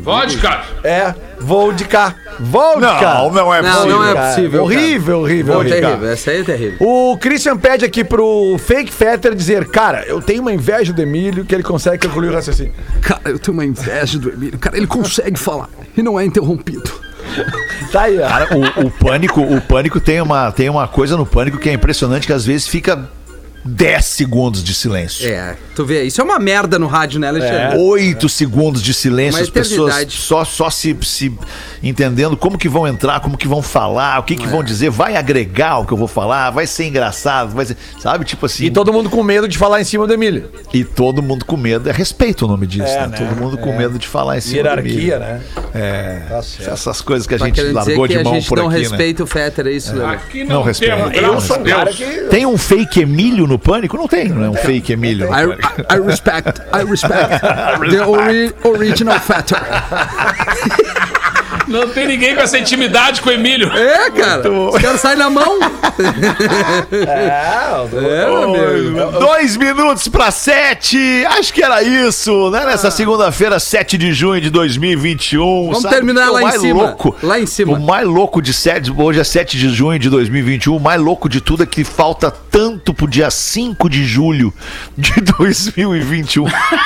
Vodka. 0.02 0.62
É, 0.84 1.16
vou 1.40 1.72
de 1.72 1.86
cá. 1.86 2.14
Vou 2.38 2.76
de 2.76 2.82
cá. 2.82 3.14
Não, 3.20 3.32
não 3.32 3.54
é 3.54 3.62
Não, 3.62 3.72
possível. 3.72 3.96
não 3.98 4.10
é 4.10 4.14
Cara, 4.14 4.28
possível, 4.28 4.64
Horrível, 4.64 5.20
horrível. 5.22 5.54
Pô, 5.54 5.60
horrível. 5.62 5.82
terrível. 5.82 6.10
Essa 6.12 6.32
aí 6.32 6.42
é 6.42 6.44
terrível. 6.44 6.78
O 6.82 7.18
Christian 7.18 7.56
pede 7.56 7.86
aqui 7.86 8.04
pro 8.04 8.58
Fake 8.60 8.92
Fetter 8.92 9.34
dizer, 9.34 9.70
cara, 9.70 10.04
eu 10.06 10.22
tenho 10.22 10.42
uma 10.42 10.52
inveja 10.54 10.92
do 10.92 11.02
Emílio 11.02 11.46
que 11.46 11.56
ele 11.56 11.64
consegue 11.64 12.06
concluir 12.06 12.28
o 12.28 12.34
raciocínio. 12.34 12.74
Cara, 13.02 13.22
eu 13.24 13.40
tenho 13.40 13.54
uma 13.54 13.64
inveja 13.64 14.20
do 14.20 14.32
Emílio. 14.34 14.60
Cara, 14.60 14.76
ele 14.76 14.88
consegue 14.88 15.40
falar 15.40 15.70
e 15.96 16.04
não 16.04 16.20
é 16.20 16.26
interrompido. 16.26 16.92
Tá 17.94 18.02
aí, 18.02 18.20
ó. 18.20 18.28
Cara, 18.28 18.50
o, 18.54 18.88
o 18.88 18.92
pânico, 18.92 19.40
o 19.40 19.62
pânico 19.62 20.02
tem 20.02 20.20
uma, 20.22 20.52
tem 20.52 20.70
uma 20.70 20.90
coisa 20.90 21.16
no 21.16 21.26
pânico 21.26 21.58
que 21.58 21.70
é 21.70 21.74
impressionante 21.74 22.28
que 22.28 22.34
às 22.34 22.46
vezes 22.46 22.68
fica 22.68 23.10
10 23.64 24.06
segundos 24.06 24.64
de 24.64 24.74
silêncio. 24.74 25.28
É, 25.30 25.56
tu 25.76 25.86
vê, 25.86 26.04
isso 26.04 26.20
é 26.20 26.24
uma 26.24 26.40
merda 26.40 26.80
no 26.80 26.88
rádio, 26.88 27.20
né, 27.20 27.28
Alexandre? 27.28 27.78
Oito 27.78 28.28
segundos 28.28 28.82
de 28.82 28.94
silêncio, 28.94 29.38
Uma 29.40 29.44
as 29.44 29.50
pessoas 29.50 29.94
só, 30.10 30.44
só 30.44 30.70
se, 30.70 30.98
se 31.04 31.32
entendendo 31.84 32.36
como 32.36 32.58
que 32.58 32.68
vão 32.68 32.88
entrar, 32.88 33.20
como 33.20 33.38
que 33.38 33.48
vão 33.48 33.62
falar, 33.62 34.20
o 34.20 34.24
que 34.24 34.36
que 34.36 34.48
vão 34.48 34.64
dizer, 34.64 34.90
vai 34.90 35.16
agregar 35.16 35.80
o 35.80 35.86
que 35.86 35.92
eu 35.94 35.98
vou 35.98 36.08
falar, 36.08 36.50
vai 36.50 36.66
ser 36.66 36.86
engraçado, 36.86 37.52
vai 37.54 37.66
ser, 37.66 37.78
sabe, 38.00 38.26
tipo 38.26 38.46
assim. 38.46 38.66
E 38.66 38.72
todo 38.72 38.92
mundo 38.92 39.10
com 39.10 39.22
medo 39.24 39.48
de 39.48 39.58
falar 39.58 39.80
em 39.80 39.84
cima 39.84 40.08
do 40.08 40.14
Emílio. 40.14 40.50
e 40.74 40.84
todo 40.84 41.22
mundo 41.22 41.46
com 41.46 41.56
medo, 41.58 41.90
é 41.90 41.92
respeito 41.92 42.46
o 42.46 42.48
nome 42.48 42.66
disso, 42.66 42.88
É, 42.92 43.02
né? 43.02 43.08
né? 43.08 43.18
Todo 43.18 43.40
mundo 43.40 43.58
com 43.58 43.76
medo 43.78 44.00
de 44.00 44.08
falar 44.08 44.38
em 44.38 44.42
cima 44.42 44.76
do 44.76 44.84
milho. 44.84 45.20
né? 45.20 45.42
É, 45.74 46.22
Tá 46.30 46.40
essas 46.72 47.02
coisas 47.02 47.28
que 47.28 47.36
a 47.36 47.40
Tá 47.40 47.46
gente 47.46 47.56
querendo 47.56 47.78
dizer 47.78 47.90
largou 47.92 48.08
que 48.08 48.14
de 48.14 48.20
a 48.20 48.24
mão 48.24 48.34
gente 48.34 48.48
por 48.50 48.58
não 48.58 48.68
aqui, 48.68 48.76
né? 48.78 48.82
respeita 48.82 49.24
o 49.24 49.28
Fetter, 49.28 49.68
é 49.68 49.72
isso, 49.72 49.94
Lelê? 49.96 50.16
Aqui 50.16 50.44
Não 50.44 50.56
não, 50.56 50.64
respeito. 50.64 50.96
temos 51.12 51.18
Eu 51.18 51.42
sou 51.42 51.60
um 51.60 51.64
cara 51.64 51.92
que... 51.94 52.06
Tem 52.30 52.46
um 52.46 52.58
fake 52.58 53.02
Emílio 53.02 53.51
no 53.52 53.60
pânico? 53.60 53.98
Não 53.98 54.08
tem, 54.08 54.30
não 54.30 54.46
é 54.46 54.50
um 54.50 54.56
fake 54.56 54.94
Emílio. 54.94 55.28
I. 55.28 55.44
I, 55.94 56.00
respect, 56.00 56.62
I 56.74 56.84
respect 56.90 57.42
the 57.92 58.02
ori 58.02 58.54
original 58.64 59.20
Fetter. 59.20 59.60
Não 61.72 61.88
tem 61.90 62.06
ninguém 62.08 62.36
com 62.36 62.42
essa 62.42 62.58
intimidade 62.58 63.22
com 63.22 63.30
o 63.30 63.32
Emílio. 63.32 63.72
É, 63.72 64.10
cara. 64.12 64.52
Os 64.52 64.82
caras 64.82 65.00
saem 65.02 65.18
na 65.18 65.30
mão. 65.30 65.60
É, 66.92 67.88
meu 67.92 68.44
amigo. 68.44 69.20
Dois 69.20 69.56
minutos 69.58 70.08
para 70.08 70.32
sete. 70.32 71.26
Acho 71.28 71.54
que 71.54 71.64
era 71.64 71.82
isso, 71.84 72.50
né? 72.52 72.66
Nessa 72.66 72.92
segunda-feira, 72.92 73.60
7 73.60 73.98
de 73.98 74.14
junho 74.14 74.42
de 74.42 74.50
2021. 74.50 75.42
Vamos 75.68 75.82
Sabe 75.82 75.96
terminar 75.96 76.28
é 76.28 76.30
lá 76.30 76.40
em 76.42 76.44
mais 76.46 76.62
cima. 76.62 76.84
Louco? 76.84 77.16
Lá 77.24 77.40
em 77.40 77.46
cima. 77.46 77.74
O 77.74 77.80
mais 77.80 78.08
louco 78.08 78.42
de 78.42 78.54
sete, 78.54 78.92
hoje 78.92 79.20
é 79.20 79.24
7 79.24 79.58
de 79.58 79.70
junho 79.70 79.98
de 80.00 80.10
2021. 80.10 80.76
O 80.76 80.80
mais 80.80 81.02
louco 81.02 81.28
de 81.30 81.42
tudo 81.42 81.64
é 81.64 81.66
que 81.66 81.84
falta 81.84 82.32
tanto 82.32 82.94
pro 82.94 83.08
dia 83.08 83.30
5 83.32 83.90
de 83.90 84.04
julho 84.06 84.54
de 84.98 85.14
2021. 85.38 86.46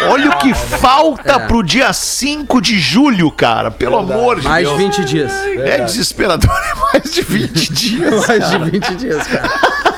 Olha 0.09 0.29
o 0.31 0.37
que 0.37 0.53
falta 0.53 1.33
É. 1.33 1.39
pro 1.39 1.63
dia 1.63 1.91
5 1.91 2.61
de 2.61 2.79
julho, 2.79 3.31
cara. 3.31 3.71
Pelo 3.71 3.97
amor 3.97 4.39
de 4.39 4.47
Mais 4.47 4.67
de 4.77 4.83
Deus. 4.83 4.95
20 4.97 5.05
dias. 5.05 5.31
É 5.57 5.77
desesperador, 5.85 6.51
é 6.57 6.99
mais 6.99 7.13
de 7.13 7.21
20 7.21 7.73
dias. 7.73 8.27
Mais 8.27 8.49
de 8.49 8.57
20 8.71 8.95
dias, 8.95 9.27
cara. 9.27 9.51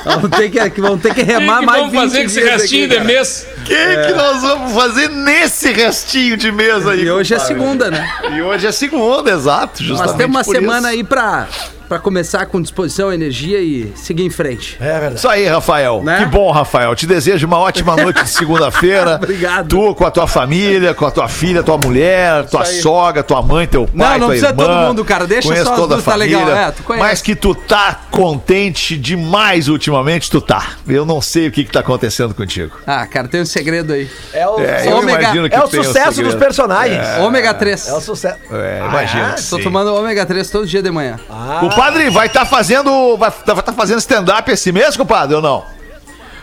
Vamos 0.06 0.30
ter 0.32 0.50
que, 0.50 0.82
vamos 0.82 1.02
ter 1.02 1.14
que 1.14 1.22
remar 1.22 1.60
que 1.60 1.66
mais 1.66 1.80
vamos 1.80 1.92
20 1.92 2.02
fazer 2.02 2.20
com 2.20 2.26
esse 2.26 2.40
dias 2.40 2.62
restinho 2.62 2.86
aqui, 2.86 2.98
de 2.98 3.04
mês? 3.04 3.48
O 3.68 4.02
que, 4.02 4.08
que 4.08 4.14
nós 4.14 4.42
vamos 4.42 4.74
fazer 4.74 5.10
nesse 5.10 5.72
restinho 5.72 6.38
de 6.38 6.52
mesa 6.52 6.92
aí? 6.92 7.04
E 7.04 7.12
hoje 7.12 7.34
é 7.34 7.40
segunda, 7.40 7.92
né? 7.92 8.10
E 8.32 8.42
hoje 8.42 8.66
é 8.68 8.72
segunda, 8.72 9.32
exato. 9.32 9.84
Nós 9.84 9.88
Justamente 10.00 10.18
temos 10.18 10.36
uma 10.38 10.44
por 10.44 10.56
semana 10.56 10.90
isso. 10.90 10.98
aí 10.98 11.04
pra, 11.04 11.48
pra 11.88 12.00
começar 12.00 12.46
com 12.46 12.62
disposição, 12.62 13.12
energia 13.14 13.60
e 13.60 13.92
seguir 13.96 14.24
em 14.24 14.30
frente. 14.30 14.78
É 14.80 14.92
verdade. 14.94 15.16
Isso 15.16 15.28
aí, 15.28 15.46
Rafael. 15.48 16.02
Né? 16.04 16.20
Que 16.20 16.26
bom, 16.26 16.52
Rafael. 16.52 16.96
Te 16.96 17.06
desejo 17.06 17.46
uma 17.48 17.58
ótima 17.60 17.96
noite 17.96 18.24
de 18.24 18.30
segunda-feira. 18.30 19.16
Obrigado. 19.22 19.68
Tu 19.68 19.96
com 19.96 20.06
a 20.06 20.12
tua 20.12 20.28
família, 20.28 20.94
com 20.94 21.06
a 21.06 21.12
tua 21.12 21.28
filha, 21.28 21.62
tua 21.64 21.78
mulher, 21.78 22.46
tua 22.46 22.66
sogra, 22.66 23.24
tua 23.24 23.42
mãe, 23.42 23.68
teu 23.68 23.86
pai, 23.86 23.94
Não, 23.94 24.10
não 24.12 24.20
tua 24.20 24.28
precisa 24.30 24.48
irmã. 24.50 24.64
todo 24.66 24.76
mundo, 24.88 25.06
cara. 25.06 25.26
Deixa 25.28 25.48
Conheço 25.48 25.66
só 25.66 25.72
as 25.74 25.78
toda 25.80 25.94
a 25.94 25.98
duas, 25.98 26.06
tá 26.06 26.12
família. 26.12 26.38
legal. 26.40 26.56
É, 26.58 26.72
tu 26.72 26.84
conhece. 26.84 27.06
Mas 27.08 27.22
que 27.22 27.36
tu 27.36 27.54
tá 27.56 28.00
contente 28.12 28.98
demais 28.98 29.68
ultimamente, 29.68 30.30
tu 30.30 30.42
tá. 30.42 30.72
Eu 30.88 31.06
não 31.06 31.22
sei 31.22 31.48
o 31.48 31.52
que 31.52 31.64
que 31.64 31.72
tá 31.72 31.80
acontecendo 31.80 32.34
contigo. 32.34 32.78
Ah, 32.86 33.06
cara, 33.06 33.28
tenho 33.28 33.46
segredo 33.58 33.94
aí. 33.94 34.10
É 34.34 34.48
o, 34.48 34.60
É, 34.60 34.88
eu 34.88 34.98
Ômega- 34.98 35.28
é 35.52 35.60
o 35.64 35.68
sucesso 35.68 36.14
segredo. 36.14 36.32
dos 36.32 36.36
personagens. 36.36 37.06
Ômega 37.20 37.54
3. 37.54 37.88
É 37.88 37.94
o 37.94 38.02
sucesso. 38.02 38.38
É, 38.52 38.82
imagina. 38.88 39.36
Tô 39.50 39.60
tomando 39.60 39.94
ômega 39.96 40.26
3 40.26 40.50
todo 40.50 40.66
dia 40.66 40.82
de 40.82 40.92
manhã. 40.92 41.20
O 41.64 41.70
padre 41.76 42.10
vai 42.10 42.28
estar 42.28 42.46
fazendo. 42.46 43.18
Vai 43.18 43.30
estar 43.30 43.74
fazendo 43.74 44.00
stand-up 44.00 44.50
esse 44.52 44.72
mês, 44.72 44.96
compadre, 44.96 45.36
ou 45.36 45.42
não? 45.42 45.64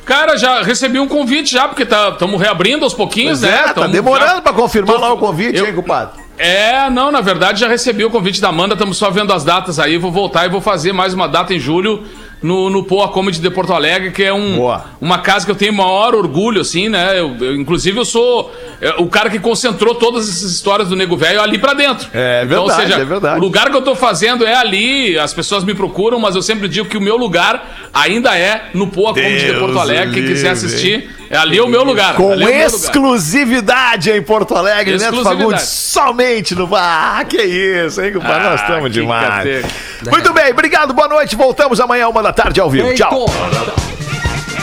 Cara, 0.05 0.37
já 0.37 0.63
recebi 0.63 0.99
um 1.01 1.09
convite 1.09 1.51
já, 1.53 1.67
porque 1.67 1.83
estamos 1.85 2.39
reabrindo 2.41 2.85
aos 2.85 2.93
pouquinhos, 2.93 3.41
Pois 3.41 3.51
né? 3.51 3.59
é, 3.61 3.63
tá 3.69 3.73
Tamo 3.75 3.89
demorando 3.89 4.35
já- 4.37 4.43
pra 4.43 4.53
confirmar 4.53 4.97
Tô- 4.97 5.01
lá 5.01 5.13
o 5.15 5.17
convite, 5.17 5.59
eu- 5.59 5.67
hein, 5.67 5.75
compadre? 5.75 6.23
É, 6.37 6.91
não, 6.91 7.11
na 7.13 7.21
verdade 7.23 7.61
já 7.61 7.69
recebi 7.69 8.05
o 8.05 8.11
convite 8.11 8.39
da 8.41 8.49
Amanda, 8.49 8.75
estamos 8.75 8.99
só 8.99 9.09
vendo 9.09 9.33
as 9.33 9.45
datas 9.45 9.79
aí, 9.79 9.97
vou 9.97 10.11
voltar 10.13 10.45
e 10.45 10.49
vou 10.51 10.61
fazer 10.61 10.93
mais 10.93 11.15
uma 11.15 11.27
data 11.29 11.55
em 11.55 11.61
julho 11.61 12.03
no, 12.45 12.69
no 12.69 12.85
Poa 12.85 13.09
Comedy 13.09 13.41
de 13.41 13.49
Porto 13.51 13.73
Alegre, 13.73 14.11
que 14.11 14.23
é 14.23 14.33
um, 14.33 14.57
Boa. 14.57 14.85
uma 15.01 15.19
casa 15.19 15.47
que 15.47 15.51
eu 15.51 15.57
tenho 15.57 15.73
maior 15.73 16.15
orgulho, 16.15 16.61
assim, 16.61 16.91
né? 16.91 17.19
Eu, 17.19 17.35
eu- 17.41 17.55
inclusive 17.57 17.99
eu 17.99 18.05
sou 18.05 18.55
é, 18.83 18.95
o 18.99 19.07
cara 19.07 19.31
que 19.31 19.39
concentrou 19.41 19.95
todas 19.95 20.29
essas 20.29 20.53
histórias 20.53 20.89
do 20.91 20.95
Nego 20.95 21.17
Velho 21.17 21.41
ali 21.41 21.57
pra 21.59 21.73
dentro. 21.73 22.07
É 22.13 22.45
verdade, 22.45 22.93
é 22.93 23.05
verdade. 23.05 23.39
O 23.39 23.41
lugar 23.41 23.71
que 23.71 23.77
eu 23.77 23.83
tô 23.83 23.97
fazendo 23.97 24.47
é 24.47 24.55
ali, 24.55 25.19
as 25.19 25.33
pessoas 25.33 25.65
me 25.65 25.75
procuram, 25.75 26.19
mas 26.21 26.35
eu 26.37 26.43
sempre 26.43 26.69
digo 26.69 26.87
que 26.87 26.99
o 26.99 27.01
meu 27.01 27.17
lugar 27.17 27.89
ainda 27.95 28.37
é 28.37 28.67
no 28.75 28.89
Poa 28.89 29.15
Comedy 29.15 29.39
de 29.39 29.47
Deus 29.47 29.59
Porto 29.61 29.79
Alegre, 29.79 30.13
quem 30.15 30.27
quiser 30.27 30.51
assistir, 30.51 31.11
é 31.31 31.39
ali 31.39 31.57
é 31.57 31.63
o 31.63 31.69
meu 31.69 31.83
lugar. 31.83 32.15
Com 32.15 32.33
é 32.35 32.37
meu 32.37 32.47
lugar. 32.47 32.67
exclusividade 32.67 34.11
em 34.11 34.21
Porto 34.23 34.55
Alegre, 34.55 34.93
Neto 34.93 35.05
Exclusividade. 35.05 35.39
Fagundes, 35.41 35.65
somente 35.69 36.55
no 36.55 36.69
Ah, 36.77 37.25
que 37.27 37.41
isso, 37.43 38.03
hein, 38.03 38.13
compadre? 38.13 38.43
Nós 38.51 38.61
Ah, 38.61 38.65
estamos 38.65 38.85
que 38.93 39.01
demais. 39.01 39.65
Muito 40.11 40.33
bem, 40.35 40.51
obrigado, 40.53 40.93
boa 40.93 41.09
noite. 41.09 41.35
Voltamos 41.37 41.81
amanhã, 41.81 42.09
uma 42.09 42.23
da 42.23 42.33
tarde, 42.35 42.61
ao 42.61 42.69
vivo. 42.69 42.93
Tchau. 42.95 43.27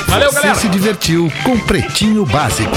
Valeu, 0.07 0.29
Você 0.29 0.35
galera. 0.41 0.55
se 0.55 0.67
divertiu 0.67 1.31
com 1.43 1.57
Pretinho 1.59 2.25
Básico. 2.25 2.75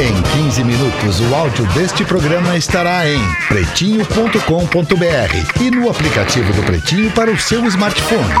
Em 0.00 0.22
15 0.42 0.64
minutos, 0.64 1.20
o 1.20 1.34
áudio 1.34 1.66
deste 1.66 2.02
programa 2.04 2.56
estará 2.56 3.06
em 3.08 3.20
pretinho.com.br 3.46 5.60
e 5.60 5.70
no 5.70 5.90
aplicativo 5.90 6.50
do 6.54 6.62
Pretinho 6.62 7.10
para 7.12 7.30
o 7.30 7.38
seu 7.38 7.64
smartphone. 7.66 8.34